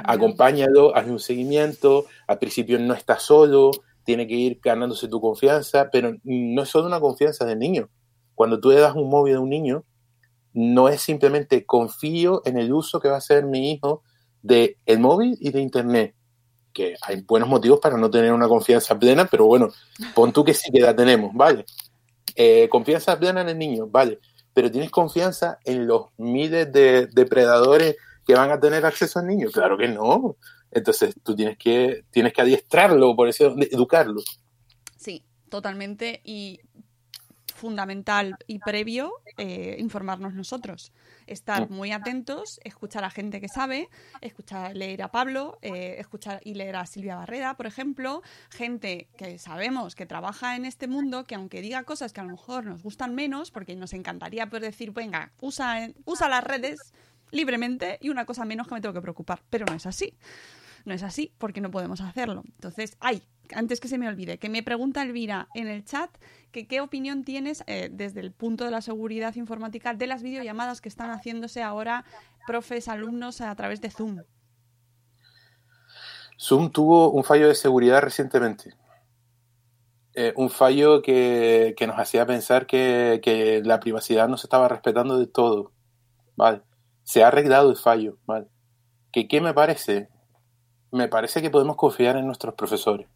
Acompáñalo, 0.04 0.96
hazle 0.96 1.12
un 1.12 1.20
seguimiento. 1.20 2.06
Al 2.26 2.38
principio 2.38 2.78
no 2.78 2.94
está 2.94 3.18
solo, 3.18 3.70
tiene 4.04 4.26
que 4.26 4.34
ir 4.34 4.60
ganándose 4.62 5.08
tu 5.08 5.20
confianza, 5.20 5.90
pero 5.90 6.16
no 6.24 6.62
es 6.62 6.68
solo 6.68 6.86
una 6.86 7.00
confianza 7.00 7.44
del 7.44 7.58
niño. 7.58 7.88
Cuando 8.34 8.60
tú 8.60 8.70
le 8.70 8.80
das 8.80 8.94
un 8.94 9.08
móvil 9.08 9.36
a 9.36 9.40
un 9.40 9.50
niño, 9.50 9.84
no 10.52 10.88
es 10.88 11.02
simplemente 11.02 11.66
confío 11.66 12.42
en 12.44 12.56
el 12.56 12.72
uso 12.72 13.00
que 13.00 13.08
va 13.08 13.16
a 13.16 13.18
hacer 13.18 13.44
mi 13.44 13.72
hijo 13.72 14.02
de 14.42 14.78
el 14.86 15.00
móvil 15.00 15.36
y 15.40 15.50
de 15.50 15.60
Internet. 15.60 16.14
Que 16.72 16.94
hay 17.02 17.22
buenos 17.22 17.48
motivos 17.48 17.80
para 17.80 17.96
no 17.96 18.10
tener 18.10 18.32
una 18.32 18.48
confianza 18.48 18.98
plena, 18.98 19.26
pero 19.26 19.46
bueno, 19.46 19.68
pon 20.14 20.32
tú 20.32 20.44
que 20.44 20.54
sí 20.54 20.70
que 20.70 20.80
la 20.80 20.94
tenemos, 20.94 21.32
¿vale? 21.34 21.64
Eh, 22.34 22.68
confianza 22.68 23.18
plena 23.18 23.40
en 23.40 23.48
el 23.48 23.58
niño, 23.58 23.86
¿vale? 23.86 24.20
Pero 24.56 24.70
tienes 24.70 24.90
confianza 24.90 25.58
en 25.66 25.86
los 25.86 26.06
miles 26.16 26.72
de 26.72 27.08
depredadores 27.08 27.96
que 28.26 28.34
van 28.34 28.50
a 28.50 28.58
tener 28.58 28.86
acceso 28.86 29.18
al 29.18 29.26
niño. 29.26 29.50
Claro 29.52 29.76
que 29.76 29.86
no. 29.86 30.36
Entonces 30.70 31.14
tú 31.22 31.36
tienes 31.36 31.58
que, 31.58 32.06
tienes 32.10 32.32
que 32.32 32.40
adiestrarlo, 32.40 33.14
por 33.14 33.28
eso 33.28 33.54
educarlo. 33.70 34.22
Sí, 34.96 35.26
totalmente. 35.50 36.22
Y 36.24 36.60
fundamental 37.56 38.36
y 38.46 38.58
previo 38.58 39.12
eh, 39.38 39.76
informarnos 39.78 40.34
nosotros. 40.34 40.92
Estar 41.26 41.68
Mm. 41.68 41.74
muy 41.74 41.92
atentos, 41.92 42.60
escuchar 42.64 43.04
a 43.04 43.10
gente 43.10 43.40
que 43.40 43.48
sabe, 43.48 43.88
escuchar, 44.20 44.76
leer 44.76 45.02
a 45.02 45.10
Pablo, 45.10 45.58
eh, 45.62 45.96
escuchar 45.98 46.40
y 46.44 46.54
leer 46.54 46.76
a 46.76 46.86
Silvia 46.86 47.16
Barrera, 47.16 47.56
por 47.56 47.66
ejemplo, 47.66 48.22
gente 48.50 49.08
que 49.18 49.38
sabemos 49.38 49.94
que 49.94 50.06
trabaja 50.06 50.56
en 50.56 50.64
este 50.64 50.86
mundo, 50.86 51.24
que 51.24 51.34
aunque 51.34 51.60
diga 51.60 51.82
cosas 51.84 52.12
que 52.12 52.20
a 52.20 52.24
lo 52.24 52.30
mejor 52.30 52.64
nos 52.64 52.82
gustan 52.82 53.14
menos, 53.14 53.50
porque 53.50 53.74
nos 53.74 53.92
encantaría 53.92 54.46
poder 54.46 54.62
decir, 54.62 54.92
venga, 54.92 55.32
usa, 55.40 55.88
usa 56.04 56.28
las 56.28 56.44
redes 56.44 56.78
libremente 57.32 57.98
y 58.00 58.08
una 58.10 58.24
cosa 58.24 58.44
menos 58.44 58.68
que 58.68 58.74
me 58.74 58.80
tengo 58.80 58.94
que 58.94 59.00
preocupar, 59.00 59.42
pero 59.50 59.66
no 59.66 59.74
es 59.74 59.86
así. 59.86 60.14
No 60.86 60.94
es 60.94 61.02
así 61.02 61.34
porque 61.36 61.60
no 61.60 61.70
podemos 61.70 62.00
hacerlo. 62.00 62.44
Entonces, 62.46 62.96
ay, 63.00 63.22
antes 63.54 63.80
que 63.80 63.88
se 63.88 63.98
me 63.98 64.08
olvide, 64.08 64.38
que 64.38 64.48
me 64.48 64.62
pregunta 64.62 65.02
Elvira 65.02 65.48
en 65.54 65.66
el 65.66 65.84
chat 65.84 66.10
que 66.52 66.68
qué 66.68 66.80
opinión 66.80 67.24
tienes 67.24 67.64
eh, 67.66 67.88
desde 67.92 68.20
el 68.20 68.32
punto 68.32 68.64
de 68.64 68.70
la 68.70 68.80
seguridad 68.80 69.34
informática 69.34 69.94
de 69.94 70.06
las 70.06 70.22
videollamadas 70.22 70.80
que 70.80 70.88
están 70.88 71.10
haciéndose 71.10 71.60
ahora 71.60 72.04
profes, 72.46 72.86
alumnos 72.86 73.40
a 73.40 73.54
través 73.56 73.80
de 73.80 73.90
Zoom. 73.90 74.22
Zoom 76.38 76.70
tuvo 76.70 77.10
un 77.10 77.24
fallo 77.24 77.48
de 77.48 77.56
seguridad 77.56 78.00
recientemente. 78.00 78.74
Eh, 80.14 80.32
un 80.36 80.50
fallo 80.50 81.02
que, 81.02 81.74
que 81.76 81.86
nos 81.88 81.98
hacía 81.98 82.24
pensar 82.26 82.66
que, 82.66 83.20
que 83.24 83.60
la 83.64 83.80
privacidad 83.80 84.28
no 84.28 84.36
se 84.36 84.46
estaba 84.46 84.68
respetando 84.68 85.18
de 85.18 85.26
todo. 85.26 85.72
¿Vale? 86.36 86.62
Se 87.02 87.24
ha 87.24 87.28
arreglado 87.28 87.70
el 87.70 87.76
fallo. 87.76 88.18
¿vale? 88.24 88.46
¿Que, 89.10 89.26
¿Qué 89.26 89.40
me 89.40 89.52
parece? 89.52 90.08
Me 90.90 91.08
parece 91.08 91.42
que 91.42 91.50
podemos 91.50 91.76
confiar 91.76 92.16
en 92.16 92.26
nuestros 92.26 92.54
profesores. 92.54 93.06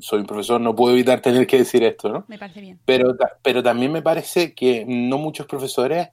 soy 0.00 0.20
un 0.20 0.26
profesor, 0.26 0.60
no 0.60 0.74
puedo 0.74 0.94
evitar 0.94 1.20
tener 1.20 1.46
que 1.46 1.58
decir 1.58 1.82
esto, 1.84 2.08
¿no? 2.08 2.24
Me 2.28 2.38
parece 2.38 2.60
bien. 2.60 2.80
Pero, 2.84 3.16
pero 3.42 3.62
también 3.62 3.92
me 3.92 4.02
parece 4.02 4.54
que 4.54 4.84
no 4.86 5.18
muchos 5.18 5.46
profesores 5.46 6.08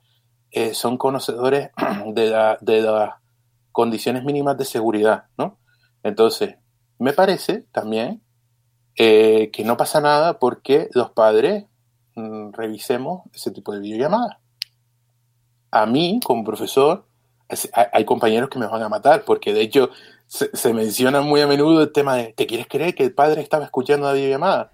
eh, 0.52 0.74
son 0.74 0.98
conocedores 0.98 1.70
de, 2.14 2.30
la, 2.30 2.58
de 2.62 2.82
las 2.82 3.16
condiciones 3.72 4.24
mínimas 4.24 4.58
de 4.58 4.66
seguridad, 4.66 5.26
¿no? 5.38 5.58
Entonces, 6.04 6.56
me 6.98 7.14
parece 7.14 7.66
también 7.72 8.22
eh, 8.96 9.50
que 9.52 9.64
no 9.64 9.78
pasa 9.78 10.02
nada 10.02 10.40
porque 10.40 10.90
los 10.94 11.12
padres 11.12 11.66
mm, 12.16 12.52
revisemos 12.52 13.22
ese 13.34 13.52
tipo 13.52 13.74
de 13.74 13.80
videollamadas. 13.80 14.38
A 15.72 15.86
mí, 15.86 16.20
como 16.24 16.44
profesor, 16.44 17.06
hay 17.74 18.06
compañeros 18.06 18.50
que 18.50 18.60
me 18.60 18.68
van 18.68 18.84
a 18.84 18.90
matar, 18.90 19.24
porque 19.24 19.54
de 19.54 19.62
hecho 19.62 19.90
se, 20.30 20.74
menciona 20.74 21.22
muy 21.22 21.42
a 21.42 21.48
menudo 21.48 21.82
el 21.82 21.92
tema 21.92 22.16
de, 22.16 22.34
¿te 22.34 22.46
quieres 22.46 22.68
creer 22.68 22.94
que 22.94 23.04
el 23.04 23.16
padre 23.16 23.42
estaba 23.42 23.66
escuchando 23.66 24.06
la 24.06 24.14
videollamada? 24.14 24.72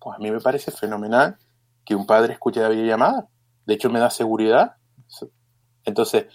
Pues 0.00 0.16
a 0.16 0.18
mí 0.18 0.32
me 0.32 0.40
parece 0.40 0.72
fenomenal 0.72 1.38
que 1.84 1.94
un 1.94 2.06
padre 2.06 2.32
escuche 2.32 2.60
la 2.60 2.68
videollamada. 2.68 3.28
De 3.66 3.74
hecho, 3.74 3.88
me 3.88 4.00
da 4.00 4.10
seguridad. 4.10 4.72
Entonces, 5.84 6.26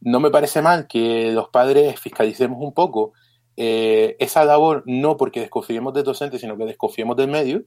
no 0.00 0.20
me 0.20 0.30
parece 0.30 0.62
mal 0.62 0.86
que 0.86 1.32
los 1.32 1.48
padres 1.48 1.98
fiscalicemos 1.98 2.58
un 2.60 2.72
poco 2.72 3.12
eh, 3.56 4.16
esa 4.20 4.44
labor, 4.44 4.84
no 4.86 5.16
porque 5.16 5.40
desconfiemos 5.40 5.92
del 5.92 6.04
docente, 6.04 6.38
sino 6.38 6.56
que 6.56 6.64
desconfiemos 6.64 7.16
del 7.16 7.28
medio, 7.28 7.64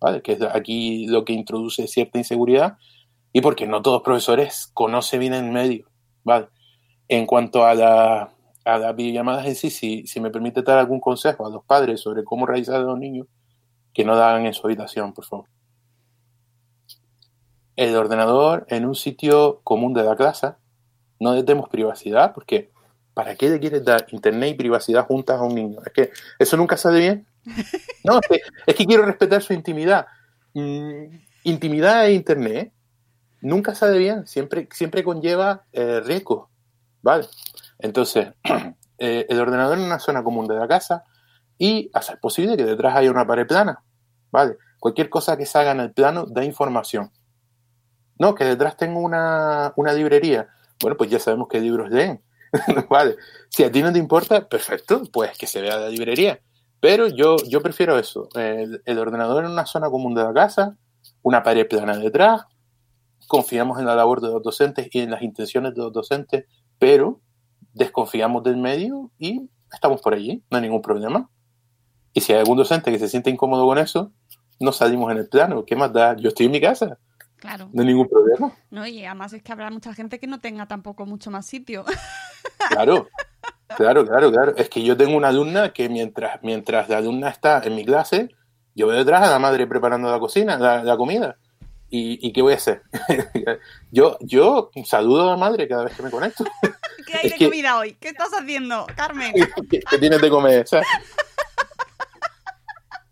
¿vale? 0.00 0.22
que 0.22 0.32
es 0.32 0.42
aquí 0.42 1.06
lo 1.08 1.26
que 1.26 1.34
introduce 1.34 1.86
cierta 1.88 2.18
inseguridad, 2.18 2.78
y 3.34 3.42
porque 3.42 3.66
no 3.66 3.82
todos 3.82 3.96
los 3.96 4.02
profesores 4.02 4.70
conocen 4.72 5.20
bien 5.20 5.34
el 5.34 5.50
medio. 5.50 5.90
¿vale? 6.24 6.48
En 7.06 7.26
cuanto 7.26 7.66
a, 7.66 7.74
la, 7.74 8.33
a 8.64 8.78
las 8.78 8.96
videollamadas 8.96 9.46
en 9.46 9.54
sí, 9.54 9.70
si, 9.70 10.06
si 10.06 10.20
me 10.20 10.30
permite 10.30 10.62
dar 10.62 10.78
algún 10.78 11.00
consejo 11.00 11.46
a 11.46 11.50
los 11.50 11.64
padres 11.64 12.00
sobre 12.00 12.24
cómo 12.24 12.46
realizar 12.46 12.76
a 12.76 12.84
los 12.84 12.98
niños, 12.98 13.26
que 13.92 14.04
no 14.04 14.14
hagan 14.14 14.46
en 14.46 14.54
su 14.54 14.66
habitación, 14.66 15.12
por 15.12 15.24
favor. 15.24 15.46
El 17.76 17.94
ordenador 17.96 18.66
en 18.68 18.86
un 18.86 18.94
sitio 18.94 19.60
común 19.62 19.94
de 19.94 20.04
la 20.04 20.16
clase, 20.16 20.52
no 21.20 21.34
le 21.34 21.42
demos 21.42 21.68
privacidad, 21.68 22.32
porque 22.32 22.70
¿para 23.14 23.36
qué 23.36 23.48
le 23.50 23.60
quieres 23.60 23.84
dar 23.84 24.06
internet 24.10 24.50
y 24.50 24.54
privacidad 24.54 25.06
juntas 25.06 25.38
a 25.38 25.42
un 25.42 25.54
niño? 25.54 25.80
Es 25.84 25.92
que 25.92 26.10
eso 26.38 26.56
nunca 26.56 26.76
sale 26.76 27.00
bien. 27.00 27.26
No, 28.04 28.20
es 28.66 28.74
que, 28.74 28.84
quiero 28.84 29.06
respetar 29.06 29.40
su 29.40 29.54
intimidad. 29.54 30.06
Mm, 30.52 31.06
intimidad 31.44 32.06
e 32.06 32.12
internet 32.12 32.70
nunca 33.40 33.74
sale 33.74 33.96
bien, 33.96 34.26
siempre, 34.26 34.68
siempre 34.72 35.02
conlleva 35.02 35.64
eh, 35.72 36.00
riesgo. 36.00 36.50
¿Vale? 37.00 37.26
Entonces, 37.78 38.28
eh, 38.98 39.26
el 39.28 39.40
ordenador 39.40 39.78
en 39.78 39.84
una 39.84 39.98
zona 39.98 40.22
común 40.22 40.46
de 40.46 40.56
la 40.56 40.68
casa 40.68 41.04
y 41.58 41.90
hacer 41.94 42.18
posible 42.20 42.56
que 42.56 42.64
detrás 42.64 42.96
haya 42.96 43.10
una 43.10 43.26
pared 43.26 43.46
plana. 43.46 43.82
¿Vale? 44.30 44.56
Cualquier 44.80 45.08
cosa 45.08 45.36
que 45.36 45.46
se 45.46 45.58
haga 45.58 45.72
en 45.72 45.80
el 45.80 45.92
plano 45.92 46.26
da 46.26 46.44
información. 46.44 47.10
No, 48.18 48.34
que 48.34 48.44
detrás 48.44 48.76
tengo 48.76 49.00
una, 49.00 49.72
librería. 49.94 50.48
Bueno, 50.80 50.96
pues 50.96 51.10
ya 51.10 51.18
sabemos 51.18 51.48
qué 51.48 51.60
libros 51.60 51.90
leen. 51.90 52.22
vale. 52.90 53.16
Si 53.48 53.64
a 53.64 53.70
ti 53.70 53.82
no 53.82 53.92
te 53.92 53.98
importa, 53.98 54.48
perfecto, 54.48 55.02
pues 55.12 55.36
que 55.38 55.46
se 55.46 55.60
vea 55.60 55.76
la 55.76 55.88
librería. 55.88 56.40
Pero 56.80 57.08
yo, 57.08 57.36
yo 57.48 57.62
prefiero 57.62 57.98
eso. 57.98 58.28
El, 58.34 58.98
ordenador 58.98 59.44
en 59.44 59.52
una 59.52 59.66
zona 59.66 59.88
común 59.88 60.14
de 60.14 60.22
la 60.22 60.32
casa, 60.32 60.76
una 61.22 61.42
pared 61.42 61.66
plana 61.66 61.96
detrás. 61.96 62.42
Confiamos 63.26 63.78
en 63.78 63.86
la 63.86 63.96
labor 63.96 64.20
de 64.20 64.28
los 64.28 64.42
docentes 64.42 64.88
y 64.90 65.00
en 65.00 65.10
las 65.10 65.22
intenciones 65.22 65.74
de 65.74 65.80
los 65.80 65.92
docentes 65.92 66.44
pero 66.78 67.20
desconfiamos 67.74 68.42
del 68.44 68.56
medio 68.56 69.10
y 69.18 69.50
estamos 69.72 70.00
por 70.00 70.14
allí, 70.14 70.42
no 70.50 70.56
hay 70.56 70.62
ningún 70.62 70.80
problema. 70.80 71.28
Y 72.12 72.20
si 72.20 72.32
hay 72.32 72.38
algún 72.38 72.56
docente 72.56 72.90
que 72.90 72.98
se 72.98 73.08
siente 73.08 73.28
incómodo 73.28 73.66
con 73.66 73.76
eso, 73.78 74.12
no 74.60 74.72
salimos 74.72 75.10
en 75.10 75.18
el 75.18 75.28
plano. 75.28 75.64
¿Qué 75.64 75.74
más 75.74 75.92
da? 75.92 76.16
Yo 76.16 76.28
estoy 76.28 76.46
en 76.46 76.52
mi 76.52 76.60
casa. 76.60 76.98
Claro. 77.36 77.68
No 77.72 77.82
hay 77.82 77.88
ningún 77.88 78.08
problema. 78.08 78.52
No, 78.70 78.86
y 78.86 79.04
además 79.04 79.32
es 79.32 79.42
que 79.42 79.52
habrá 79.52 79.70
mucha 79.70 79.92
gente 79.92 80.20
que 80.20 80.28
no 80.28 80.38
tenga 80.38 80.66
tampoco 80.66 81.04
mucho 81.06 81.30
más 81.30 81.46
sitio. 81.46 81.84
Claro, 82.70 83.08
claro, 83.76 84.06
claro, 84.06 84.32
claro. 84.32 84.56
Es 84.56 84.70
que 84.70 84.82
yo 84.82 84.96
tengo 84.96 85.16
una 85.16 85.28
alumna 85.28 85.72
que 85.72 85.88
mientras, 85.90 86.42
mientras 86.42 86.88
la 86.88 86.98
alumna 86.98 87.28
está 87.28 87.62
en 87.62 87.74
mi 87.74 87.84
clase, 87.84 88.30
yo 88.74 88.86
veo 88.86 88.96
detrás 88.96 89.26
a 89.26 89.30
la 89.30 89.38
madre 89.38 89.66
preparando 89.66 90.10
la 90.10 90.18
cocina, 90.18 90.56
la 90.82 90.96
comida. 90.96 91.36
¿Y, 91.90 92.32
qué 92.32 92.42
voy 92.42 92.54
a 92.54 92.56
hacer? 92.56 92.82
yo, 93.92 94.18
yo 94.20 94.70
saludo 94.84 95.22
a 95.22 95.30
la 95.32 95.36
madre 95.36 95.68
cada 95.68 95.84
vez 95.84 95.94
que 95.94 96.02
me 96.02 96.10
conecto. 96.10 96.44
¿Qué 97.06 97.14
hay 97.16 97.30
de 97.30 97.44
comida 97.44 97.78
hoy? 97.78 97.94
¿Qué 98.00 98.08
estás 98.08 98.30
haciendo, 98.32 98.86
Carmen? 98.96 99.32
¿Qué, 99.70 99.80
tienes 100.00 100.20
de 100.20 100.28
comer? 100.28 100.66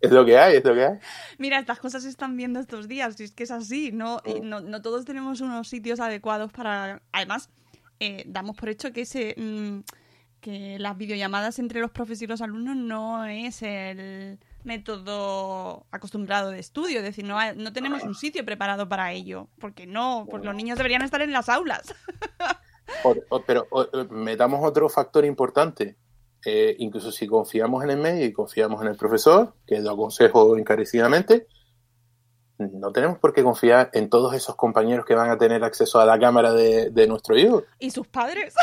es 0.01 0.11
lo 0.11 0.25
que 0.25 0.37
hay, 0.37 0.57
es 0.57 0.65
lo 0.65 0.73
que 0.73 0.85
hay. 0.85 0.99
Mira, 1.37 1.59
estas 1.59 1.79
cosas 1.79 2.03
se 2.03 2.09
están 2.09 2.35
viendo 2.35 2.59
estos 2.59 2.89
días, 2.89 3.17
y 3.19 3.23
es 3.23 3.31
que 3.31 3.43
es 3.43 3.51
así, 3.51 3.91
no, 3.93 4.21
no, 4.41 4.59
no 4.59 4.81
todos 4.81 5.05
tenemos 5.05 5.39
unos 5.39 5.69
sitios 5.69 6.01
adecuados 6.01 6.51
para... 6.51 7.01
Además, 7.13 7.49
eh, 8.01 8.23
damos 8.25 8.57
por 8.57 8.69
hecho 8.69 8.91
que 8.91 9.01
ese... 9.01 9.35
Mm, 9.37 9.79
que 10.41 10.77
las 10.77 10.97
videollamadas 10.97 11.57
entre 11.57 11.79
los 11.79 11.91
profesores 11.91 12.23
y 12.23 12.27
los 12.27 12.41
alumnos 12.41 12.75
no 12.75 13.25
es 13.25 13.61
el 13.63 14.37
método 14.63 15.85
acostumbrado 15.91 16.51
de 16.51 16.59
estudio, 16.59 16.99
es 16.99 17.03
decir, 17.03 17.25
no, 17.25 17.37
no 17.55 17.73
tenemos 17.73 18.03
un 18.03 18.15
sitio 18.15 18.45
preparado 18.45 18.87
para 18.87 19.11
ello, 19.11 19.47
porque 19.59 19.85
no, 19.85 20.25
pues 20.29 20.43
los 20.43 20.55
niños 20.55 20.77
deberían 20.77 21.01
estar 21.01 21.21
en 21.21 21.31
las 21.31 21.49
aulas. 21.49 21.93
pero 23.47 23.67
metamos 24.09 24.59
otro 24.63 24.89
factor 24.89 25.25
importante. 25.25 25.97
Eh, 26.45 26.75
incluso 26.79 27.11
si 27.11 27.25
confiamos 27.25 27.83
en 27.83 27.91
el 27.91 27.97
medio 27.97 28.25
y 28.25 28.33
confiamos 28.33 28.81
en 28.81 28.89
el 28.89 28.97
profesor, 28.97 29.55
que 29.65 29.79
lo 29.79 29.91
aconsejo 29.91 30.57
encarecidamente, 30.57 31.47
no 32.57 32.91
tenemos 32.91 33.17
por 33.19 33.33
qué 33.33 33.43
confiar 33.43 33.89
en 33.93 34.09
todos 34.09 34.33
esos 34.33 34.55
compañeros 34.55 35.05
que 35.05 35.15
van 35.15 35.29
a 35.29 35.37
tener 35.37 35.63
acceso 35.63 35.99
a 35.99 36.05
la 36.05 36.19
cámara 36.19 36.53
de, 36.53 36.89
de 36.89 37.07
nuestro 37.07 37.37
hijo. 37.37 37.63
¿Y 37.79 37.91
sus 37.91 38.07
padres? 38.07 38.53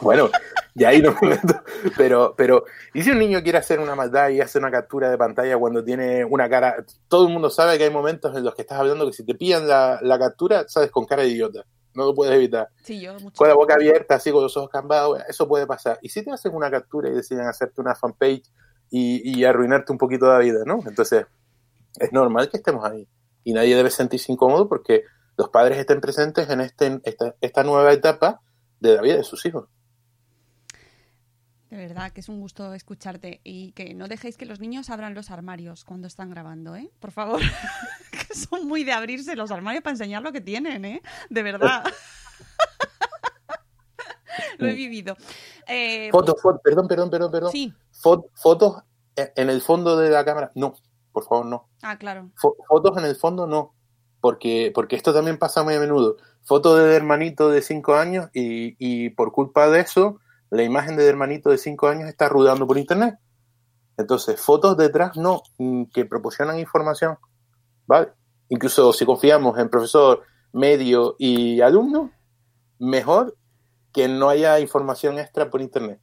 Bueno, 0.00 0.30
y 0.76 0.84
ahí 0.84 1.00
no 1.00 1.14
me 1.20 1.28
meto. 1.30 1.62
Pero, 1.96 2.34
pero, 2.36 2.64
¿y 2.92 3.02
si 3.02 3.10
un 3.10 3.18
niño 3.18 3.42
quiere 3.42 3.58
hacer 3.58 3.80
una 3.80 3.94
maldad 3.94 4.30
y 4.30 4.40
hace 4.40 4.58
una 4.58 4.70
captura 4.70 5.10
de 5.10 5.16
pantalla 5.16 5.56
cuando 5.56 5.84
tiene 5.84 6.24
una 6.24 6.48
cara? 6.48 6.84
Todo 7.08 7.26
el 7.26 7.32
mundo 7.32 7.50
sabe 7.50 7.78
que 7.78 7.84
hay 7.84 7.90
momentos 7.90 8.36
en 8.36 8.44
los 8.44 8.54
que 8.54 8.62
estás 8.62 8.78
hablando 8.78 9.06
que 9.06 9.12
si 9.12 9.24
te 9.24 9.34
pillan 9.34 9.68
la, 9.68 10.18
captura, 10.18 10.64
sabes, 10.68 10.90
con 10.90 11.04
cara 11.04 11.22
de 11.22 11.28
idiota. 11.28 11.64
No 11.94 12.06
lo 12.06 12.14
puedes 12.14 12.34
evitar. 12.34 12.70
Sí, 12.82 13.00
yo 13.00 13.14
mucho. 13.14 13.36
Con 13.36 13.46
la 13.46 13.54
boca 13.54 13.74
abierta, 13.74 14.16
así 14.16 14.32
con 14.32 14.42
los 14.42 14.56
ojos 14.56 14.68
cambados, 14.68 15.20
eso 15.28 15.46
puede 15.46 15.64
pasar. 15.64 15.98
Y 16.02 16.08
si 16.08 16.24
te 16.24 16.32
hacen 16.32 16.52
una 16.52 16.68
captura 16.68 17.08
y 17.08 17.12
deciden 17.12 17.46
hacerte 17.46 17.80
una 17.80 17.94
fanpage 17.94 18.50
y, 18.90 19.38
y 19.38 19.44
arruinarte 19.44 19.92
un 19.92 19.98
poquito 19.98 20.26
la 20.26 20.38
vida, 20.38 20.64
¿no? 20.66 20.80
Entonces, 20.86 21.24
es 22.00 22.12
normal 22.12 22.50
que 22.50 22.56
estemos 22.56 22.84
ahí. 22.84 23.06
Y 23.44 23.52
nadie 23.52 23.76
debe 23.76 23.90
sentirse 23.90 24.32
incómodo 24.32 24.68
porque 24.68 25.04
los 25.36 25.48
padres 25.50 25.78
estén 25.78 26.00
presentes 26.00 26.48
en 26.48 26.60
este, 26.60 27.00
esta, 27.04 27.34
esta 27.40 27.62
nueva 27.62 27.92
etapa 27.92 28.40
de 28.80 28.96
la 28.96 29.02
vida 29.02 29.16
de 29.16 29.24
sus 29.24 29.44
hijos. 29.46 29.68
De 31.74 31.80
verdad 31.80 32.12
que 32.12 32.20
es 32.20 32.28
un 32.28 32.40
gusto 32.40 32.72
escucharte 32.72 33.40
y 33.42 33.72
que 33.72 33.94
no 33.94 34.06
dejéis 34.06 34.36
que 34.36 34.46
los 34.46 34.60
niños 34.60 34.90
abran 34.90 35.12
los 35.12 35.32
armarios 35.32 35.84
cuando 35.84 36.06
están 36.06 36.30
grabando, 36.30 36.76
¿eh? 36.76 36.88
Por 37.00 37.10
favor, 37.10 37.40
que 38.12 38.32
son 38.32 38.68
muy 38.68 38.84
de 38.84 38.92
abrirse 38.92 39.34
los 39.34 39.50
armarios 39.50 39.82
para 39.82 39.94
enseñar 39.94 40.22
lo 40.22 40.30
que 40.30 40.40
tienen, 40.40 40.84
¿eh? 40.84 41.02
De 41.30 41.42
verdad. 41.42 41.82
lo 44.58 44.68
he 44.68 44.74
vivido. 44.74 45.16
Eh, 45.66 46.10
fotos, 46.12 46.36
pues 46.40 46.58
perdón, 46.62 46.86
perdón, 46.86 47.10
perdón, 47.10 47.32
perdón. 47.32 47.50
Sí. 47.50 47.74
fotos 47.90 48.84
en 49.16 49.50
el 49.50 49.60
fondo 49.60 49.96
de 49.96 50.10
la 50.10 50.24
cámara, 50.24 50.52
no, 50.54 50.76
por 51.10 51.24
favor, 51.24 51.44
no. 51.44 51.70
Ah, 51.82 51.98
claro. 51.98 52.30
fotos 52.36 52.96
en 52.98 53.04
el 53.04 53.16
fondo, 53.16 53.48
no. 53.48 53.74
Porque, 54.20 54.70
porque 54.72 54.94
esto 54.94 55.12
también 55.12 55.38
pasa 55.38 55.64
muy 55.64 55.74
a 55.74 55.80
menudo. 55.80 56.18
Fotos 56.44 56.78
de 56.78 56.94
hermanito 56.94 57.50
de 57.50 57.62
5 57.62 57.94
años 57.96 58.30
y, 58.32 58.76
y 58.78 59.10
por 59.10 59.32
culpa 59.32 59.68
de 59.68 59.80
eso 59.80 60.20
la 60.54 60.62
imagen 60.62 60.96
del 60.96 61.08
hermanito 61.08 61.50
de 61.50 61.58
5 61.58 61.88
años 61.88 62.08
está 62.08 62.28
rudando 62.28 62.64
por 62.66 62.78
internet. 62.78 63.18
Entonces, 63.96 64.40
fotos 64.40 64.76
detrás 64.76 65.16
no, 65.16 65.42
mm, 65.58 65.84
que 65.92 66.04
proporcionan 66.04 66.60
información, 66.60 67.18
¿vale? 67.86 68.12
Incluso 68.48 68.92
si 68.92 69.04
confiamos 69.04 69.58
en 69.58 69.68
profesor, 69.68 70.22
medio 70.52 71.16
y 71.18 71.60
alumno, 71.60 72.12
mejor 72.78 73.36
que 73.92 74.06
no 74.06 74.28
haya 74.28 74.60
información 74.60 75.18
extra 75.18 75.50
por 75.50 75.60
internet. 75.60 76.00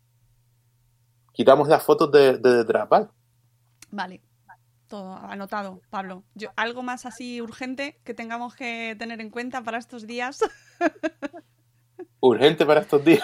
Quitamos 1.32 1.70
las 1.70 1.84
fotos 1.84 2.12
de, 2.12 2.38
detrás, 2.38 2.90
¿vale? 2.90 3.08
Vale, 3.90 4.22
todo 4.88 5.16
anotado, 5.16 5.82
Pablo. 5.90 6.26
Yo, 6.36 6.50
¿Algo 6.58 6.84
más 6.84 7.06
así 7.06 7.42
urgente 7.42 8.02
que 8.04 8.14
tengamos 8.14 8.54
que 8.56 8.98
tener 9.00 9.22
en 9.22 9.30
cuenta 9.30 9.64
para 9.64 9.78
estos 9.78 10.06
días? 10.08 10.40
urgente 12.20 12.66
para 12.66 12.82
estos 12.82 13.04
días. 13.06 13.24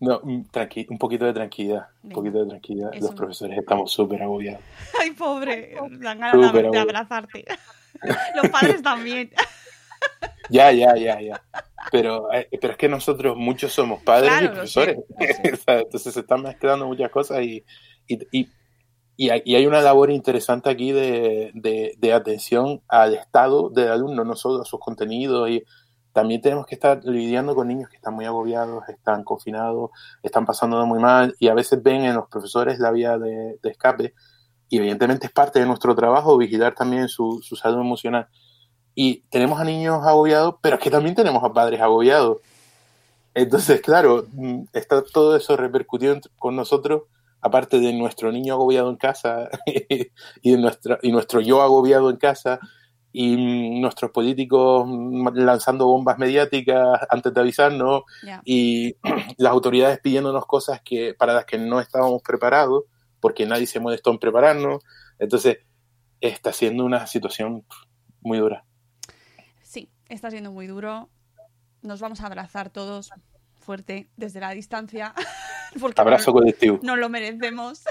No, 0.00 0.20
un 0.20 0.98
poquito 0.98 1.24
de 1.24 1.32
tranquilidad, 1.32 1.88
un 2.02 2.10
poquito 2.10 2.40
de 2.40 2.46
tranquilidad. 2.46 2.92
Los 3.00 3.14
profesores 3.14 3.58
estamos 3.58 3.92
súper 3.92 4.22
agobiados. 4.22 4.62
Ay, 5.00 5.12
pobre, 5.12 5.76
dan 5.92 6.20
ganas 6.20 6.52
de, 6.52 6.78
abrazarte. 6.78 7.44
Los 8.34 8.48
padres 8.50 8.82
también. 8.82 9.30
Ya, 10.48 10.72
ya, 10.72 10.96
ya, 10.96 11.20
ya. 11.20 11.40
Pero, 11.92 12.32
eh, 12.32 12.48
pero 12.60 12.72
es 12.72 12.76
que 12.76 12.88
nosotros 12.88 13.36
muchos 13.36 13.72
somos 13.72 14.02
padres 14.02 14.32
y 14.42 14.48
profesores. 14.48 14.98
Entonces 15.64 16.12
se 16.12 16.20
están 16.20 16.42
mezclando 16.42 16.86
muchas 16.88 17.08
cosas 17.10 17.42
y, 17.42 17.64
y, 18.08 18.48
y 19.16 19.30
hay, 19.30 19.42
y 19.44 19.54
hay 19.54 19.66
una 19.66 19.80
labor 19.80 20.10
interesante 20.10 20.68
aquí 20.68 20.90
de, 20.90 21.52
de, 21.54 21.94
de 21.98 22.12
atención 22.12 22.82
al 22.88 23.14
estado 23.14 23.70
del 23.70 23.92
alumno, 23.92 24.24
no 24.24 24.34
solo 24.34 24.62
a 24.62 24.64
sus 24.64 24.80
contenidos 24.80 25.50
y 25.50 25.62
también 26.12 26.40
tenemos 26.40 26.66
que 26.66 26.74
estar 26.74 27.04
lidiando 27.04 27.54
con 27.54 27.68
niños 27.68 27.88
que 27.88 27.96
están 27.96 28.14
muy 28.14 28.24
agobiados, 28.24 28.88
están 28.88 29.24
confinados, 29.24 29.90
están 30.22 30.44
pasando 30.44 30.84
muy 30.86 30.98
mal 30.98 31.34
y 31.38 31.48
a 31.48 31.54
veces 31.54 31.82
ven 31.82 32.04
en 32.04 32.14
los 32.14 32.28
profesores 32.28 32.78
la 32.78 32.90
vía 32.90 33.18
de, 33.18 33.58
de 33.62 33.70
escape 33.70 34.14
y 34.70 34.78
evidentemente 34.78 35.26
es 35.26 35.32
parte 35.32 35.58
de 35.58 35.66
nuestro 35.66 35.94
trabajo 35.94 36.38
vigilar 36.38 36.74
también 36.74 37.08
su, 37.08 37.40
su, 37.42 37.56
salud 37.56 37.80
emocional. 37.80 38.28
Y 38.94 39.22
tenemos 39.28 39.60
a 39.60 39.64
niños 39.64 40.06
agobiados, 40.06 40.54
pero 40.62 40.76
es 40.76 40.82
que 40.82 40.90
también 40.90 41.16
tenemos 41.16 41.42
a 41.42 41.52
padres 41.52 41.80
agobiados. 41.80 42.38
Entonces, 43.34 43.80
claro, 43.80 44.26
mm, 44.32 44.62
está 44.72 45.02
todo 45.02 45.36
eso 45.36 45.56
repercutido 45.56 46.16
con 46.38 46.54
nosotros, 46.54 47.02
aparte 47.40 47.80
de 47.80 47.92
nuestro 47.92 48.30
niño 48.30 48.54
agobiado 48.54 48.90
en 48.90 48.96
casa 48.96 49.50
y, 49.66 50.50
de 50.52 50.58
nuestra, 50.58 50.98
y 51.02 51.10
nuestro 51.10 51.40
yo 51.40 51.62
agobiado 51.62 52.08
en 52.08 52.16
casa 52.16 52.60
y 53.12 53.80
nuestros 53.80 54.10
políticos 54.12 54.88
lanzando 55.34 55.86
bombas 55.86 56.18
mediáticas 56.18 57.00
antes 57.08 57.34
de 57.34 57.40
avisarnos 57.40 58.02
Ya. 58.22 58.40
y 58.44 58.96
las 59.38 59.52
autoridades 59.52 59.98
pidiéndonos 60.00 60.46
cosas 60.46 60.80
que 60.84 61.14
para 61.14 61.34
las 61.34 61.44
que 61.44 61.58
no 61.58 61.80
estábamos 61.80 62.22
preparados 62.22 62.84
porque 63.20 63.46
nadie 63.46 63.66
se 63.66 63.80
molestó 63.80 64.10
en 64.10 64.18
prepararnos. 64.18 64.82
Entonces, 65.18 65.58
está 66.20 66.52
siendo 66.52 66.84
una 66.84 67.06
situación 67.06 67.64
muy 68.20 68.38
dura. 68.38 68.64
Sí, 69.62 69.90
está 70.08 70.30
siendo 70.30 70.52
muy 70.52 70.66
duro. 70.66 71.10
Nos 71.82 72.00
vamos 72.00 72.20
a 72.20 72.26
abrazar 72.26 72.70
todos 72.70 73.10
fuerte 73.58 74.08
desde 74.16 74.40
la 74.40 74.50
distancia. 74.52 75.14
Porque 75.80 76.00
Abrazo 76.00 76.30
no, 76.30 76.38
colectivo. 76.40 76.80
no 76.82 76.96
lo 76.96 77.08
merecemos. 77.08 77.82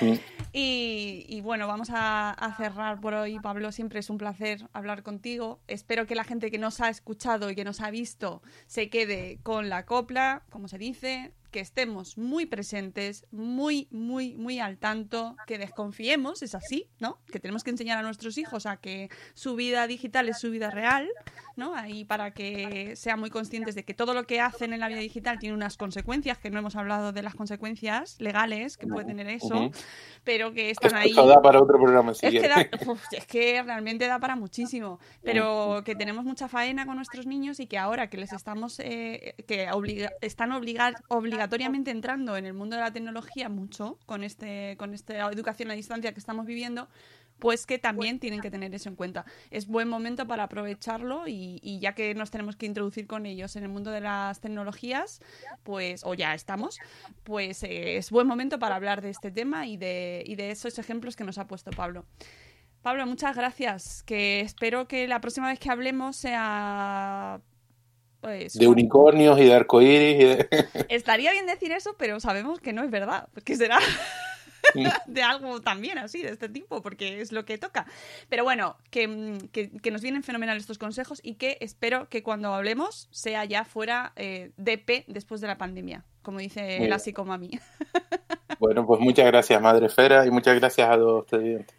Mm. 0.00 0.12
Y, 0.58 1.26
y 1.28 1.42
bueno, 1.42 1.66
vamos 1.66 1.90
a, 1.90 2.30
a 2.30 2.56
cerrar 2.56 2.98
por 2.98 3.12
hoy, 3.12 3.38
Pablo. 3.40 3.72
Siempre 3.72 3.98
es 4.00 4.08
un 4.08 4.16
placer 4.16 4.70
hablar 4.72 5.02
contigo. 5.02 5.60
Espero 5.68 6.06
que 6.06 6.14
la 6.14 6.24
gente 6.24 6.50
que 6.50 6.56
nos 6.56 6.80
ha 6.80 6.88
escuchado 6.88 7.50
y 7.50 7.54
que 7.54 7.62
nos 7.62 7.82
ha 7.82 7.90
visto 7.90 8.40
se 8.66 8.88
quede 8.88 9.38
con 9.42 9.68
la 9.68 9.84
copla, 9.84 10.44
como 10.48 10.66
se 10.66 10.78
dice, 10.78 11.34
que 11.56 11.62
estemos 11.62 12.18
muy 12.18 12.44
presentes, 12.44 13.24
muy, 13.32 13.88
muy, 13.90 14.34
muy 14.34 14.58
al 14.60 14.76
tanto, 14.76 15.36
que 15.46 15.56
desconfiemos, 15.56 16.42
es 16.42 16.54
así, 16.54 16.90
¿no? 17.00 17.18
Que 17.32 17.40
tenemos 17.40 17.64
que 17.64 17.70
enseñar 17.70 17.96
a 17.96 18.02
nuestros 18.02 18.36
hijos 18.36 18.66
a 18.66 18.76
que 18.76 19.08
su 19.32 19.56
vida 19.56 19.86
digital 19.86 20.28
es 20.28 20.38
su 20.38 20.50
vida 20.50 20.70
real, 20.70 21.08
¿no? 21.56 21.74
Ahí 21.74 22.04
para 22.04 22.32
que 22.32 22.94
sean 22.96 23.20
muy 23.20 23.30
conscientes 23.30 23.74
de 23.74 23.86
que 23.86 23.94
todo 23.94 24.12
lo 24.12 24.26
que 24.26 24.42
hacen 24.42 24.74
en 24.74 24.80
la 24.80 24.88
vida 24.88 24.98
digital 25.00 25.38
tiene 25.38 25.54
unas 25.54 25.78
consecuencias, 25.78 26.36
que 26.36 26.50
no 26.50 26.58
hemos 26.58 26.76
hablado 26.76 27.12
de 27.12 27.22
las 27.22 27.34
consecuencias 27.34 28.20
legales 28.20 28.76
que 28.76 28.86
puede 28.86 29.06
tener 29.06 29.26
eso, 29.30 29.70
pero 30.22 30.52
que 30.52 30.68
están 30.68 30.94
ahí. 30.94 31.08
Esto 31.08 31.26
da 31.26 31.40
para 31.40 31.62
otro 31.62 31.78
programa 31.80 32.12
si 32.12 32.26
Es 32.26 32.32
que, 32.34 32.40
quieres. 32.40 32.70
da- 32.70 32.92
uf, 32.92 33.02
es 33.12 33.26
que 33.26 33.62
realmente 33.62 34.06
da 34.06 34.18
para 34.18 34.36
muchísimo, 34.36 35.00
pero 35.22 35.80
que 35.86 35.94
tenemos 35.94 36.26
mucha 36.26 36.48
faena 36.48 36.84
con 36.84 36.96
nuestros 36.96 37.24
niños 37.24 37.60
y 37.60 37.66
que 37.66 37.78
ahora 37.78 38.10
que 38.10 38.18
les 38.18 38.34
estamos, 38.34 38.78
eh, 38.80 39.34
que 39.48 39.70
obliga- 39.70 40.12
están 40.20 40.52
obliga- 40.52 40.92
obligatoriamente 41.46 41.90
entrando 41.90 42.36
en 42.36 42.46
el 42.46 42.54
mundo 42.54 42.76
de 42.76 42.82
la 42.82 42.92
tecnología 42.92 43.48
mucho 43.48 43.98
con 44.06 44.24
este, 44.24 44.76
con 44.78 44.94
esta 44.94 45.30
educación 45.30 45.70
a 45.70 45.74
distancia 45.74 46.12
que 46.12 46.18
estamos 46.18 46.46
viviendo, 46.46 46.88
pues 47.38 47.66
que 47.66 47.78
también 47.78 48.18
tienen 48.18 48.40
que 48.40 48.50
tener 48.50 48.74
eso 48.74 48.88
en 48.88 48.96
cuenta. 48.96 49.24
Es 49.50 49.66
buen 49.66 49.88
momento 49.88 50.26
para 50.26 50.44
aprovecharlo 50.44 51.28
y, 51.28 51.60
y 51.62 51.78
ya 51.78 51.94
que 51.94 52.14
nos 52.14 52.30
tenemos 52.30 52.56
que 52.56 52.66
introducir 52.66 53.06
con 53.06 53.26
ellos 53.26 53.54
en 53.56 53.62
el 53.62 53.68
mundo 53.68 53.90
de 53.90 54.00
las 54.00 54.40
tecnologías, 54.40 55.20
pues, 55.62 56.02
o 56.04 56.14
ya 56.14 56.34
estamos, 56.34 56.78
pues 57.22 57.62
eh, 57.62 57.96
es 57.96 58.10
buen 58.10 58.26
momento 58.26 58.58
para 58.58 58.76
hablar 58.76 59.02
de 59.02 59.10
este 59.10 59.30
tema 59.30 59.66
y 59.66 59.76
de, 59.76 60.24
y 60.26 60.34
de 60.34 60.50
esos 60.50 60.78
ejemplos 60.78 61.14
que 61.14 61.24
nos 61.24 61.38
ha 61.38 61.46
puesto 61.46 61.70
Pablo. 61.70 62.06
Pablo, 62.82 63.06
muchas 63.06 63.36
gracias. 63.36 64.02
Que 64.04 64.40
espero 64.40 64.86
que 64.86 65.08
la 65.08 65.20
próxima 65.20 65.48
vez 65.48 65.58
que 65.58 65.70
hablemos 65.70 66.16
sea. 66.16 67.40
Pues, 68.20 68.54
De 68.54 68.66
unicornios 68.66 69.38
y 69.38 69.44
de 69.44 69.54
arcoíris. 69.54 70.20
Y 70.20 70.24
de... 70.24 70.48
Estaría 70.88 71.32
bien 71.32 71.46
decir 71.46 71.72
eso, 71.72 71.94
pero 71.98 72.18
sabemos 72.20 72.60
que 72.60 72.72
no 72.72 72.82
es 72.82 72.90
verdad. 72.90 73.28
Que 73.44 73.56
será 73.56 73.78
de 75.06 75.22
algo 75.22 75.60
también 75.60 75.98
así, 75.98 76.22
de 76.22 76.30
este 76.30 76.48
tipo, 76.48 76.82
porque 76.82 77.20
es 77.20 77.30
lo 77.32 77.44
que 77.44 77.56
toca. 77.58 77.86
Pero 78.28 78.42
bueno, 78.44 78.76
que, 78.90 79.06
mm, 79.08 79.38
que- 79.52 79.70
que 79.70 79.90
nos 79.90 80.02
vienen 80.02 80.22
fenomenal 80.22 80.56
estos 80.56 80.78
consejos 80.78 81.20
y 81.22 81.34
que 81.34 81.56
espero 81.60 82.08
que 82.08 82.22
cuando 82.22 82.52
hablemos 82.54 83.08
sea 83.10 83.44
ya 83.44 83.64
fuera 83.64 84.12
eh, 84.16 84.50
DP 84.56 85.04
después 85.06 85.40
de 85.40 85.46
la 85.46 85.56
pandemia, 85.58 86.04
como 86.22 86.38
dice 86.40 86.86
la 86.88 86.98
psicomami. 86.98 87.58
Bueno, 88.58 88.86
pues 88.86 89.00
muchas 89.00 89.26
gracias, 89.26 89.60
Madre 89.60 89.84
Esfera, 89.84 90.24
y 90.24 90.30
muchas 90.30 90.58
gracias 90.58 90.88
a 90.88 90.96
los 90.96 91.26
televidentes. 91.26 91.76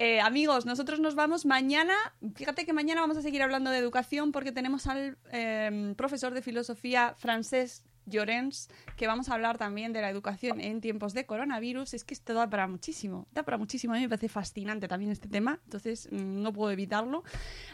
Eh, 0.00 0.20
amigos, 0.20 0.64
nosotros 0.64 1.00
nos 1.00 1.16
vamos 1.16 1.44
mañana. 1.44 1.92
Fíjate 2.36 2.64
que 2.64 2.72
mañana 2.72 3.00
vamos 3.00 3.16
a 3.16 3.22
seguir 3.22 3.42
hablando 3.42 3.70
de 3.70 3.78
educación 3.78 4.30
porque 4.30 4.52
tenemos 4.52 4.86
al 4.86 5.18
eh, 5.32 5.92
profesor 5.96 6.32
de 6.34 6.40
filosofía 6.40 7.14
francés 7.18 7.84
Llorens, 8.06 8.68
que 8.96 9.08
vamos 9.08 9.28
a 9.28 9.34
hablar 9.34 9.58
también 9.58 9.92
de 9.92 10.00
la 10.00 10.08
educación 10.08 10.60
en 10.60 10.80
tiempos 10.80 11.14
de 11.14 11.26
coronavirus. 11.26 11.94
Es 11.94 12.04
que 12.04 12.14
esto 12.14 12.32
da 12.32 12.48
para 12.48 12.68
muchísimo, 12.68 13.26
da 13.32 13.42
para 13.42 13.58
muchísimo. 13.58 13.92
A 13.92 13.96
mí 13.96 14.02
me 14.02 14.08
parece 14.08 14.28
fascinante 14.28 14.86
también 14.86 15.10
este 15.10 15.28
tema, 15.28 15.58
entonces 15.64 16.08
mm, 16.12 16.42
no 16.42 16.52
puedo 16.52 16.70
evitarlo. 16.70 17.24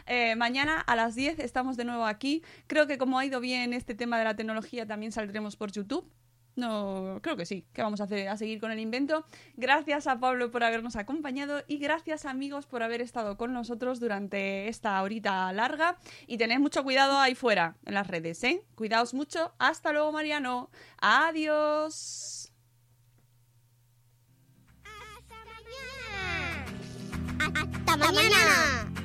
Eh, 0.07 0.35
mañana 0.35 0.79
a 0.79 0.95
las 0.95 1.13
10 1.13 1.37
estamos 1.37 1.77
de 1.77 1.85
nuevo 1.85 2.07
aquí. 2.07 2.41
Creo 2.65 2.87
que 2.87 2.97
como 2.97 3.19
ha 3.19 3.25
ido 3.25 3.39
bien 3.39 3.71
este 3.71 3.93
tema 3.93 4.17
de 4.17 4.23
la 4.23 4.35
tecnología, 4.35 4.87
también 4.87 5.11
saldremos 5.11 5.55
por 5.55 5.71
YouTube. 5.71 6.09
No, 6.55 7.19
creo 7.21 7.35
que 7.35 7.45
sí, 7.45 7.65
que 7.73 7.81
vamos 7.81 7.99
a, 7.99 8.05
hacer, 8.05 8.29
a 8.29 8.37
seguir 8.37 8.61
con 8.61 8.71
el 8.71 8.79
invento. 8.79 9.25
Gracias 9.57 10.07
a 10.07 10.19
Pablo 10.19 10.51
por 10.51 10.63
habernos 10.63 10.95
acompañado 10.95 11.63
y 11.67 11.77
gracias 11.79 12.25
amigos 12.25 12.65
por 12.65 12.81
haber 12.81 13.01
estado 13.01 13.35
con 13.35 13.53
nosotros 13.53 13.99
durante 13.99 14.69
esta 14.69 15.01
horita 15.03 15.51
larga. 15.51 15.97
Y 16.27 16.37
tened 16.37 16.59
mucho 16.59 16.83
cuidado 16.83 17.19
ahí 17.19 17.35
fuera, 17.35 17.75
en 17.85 17.93
las 17.93 18.07
redes, 18.07 18.41
¿eh? 18.45 18.63
Cuidaos 18.75 19.13
mucho. 19.13 19.53
Hasta 19.59 19.91
luego, 19.91 20.13
Mariano. 20.13 20.69
Adiós. 20.97 22.53
Hasta 27.85 27.97
mañana. 27.97 29.04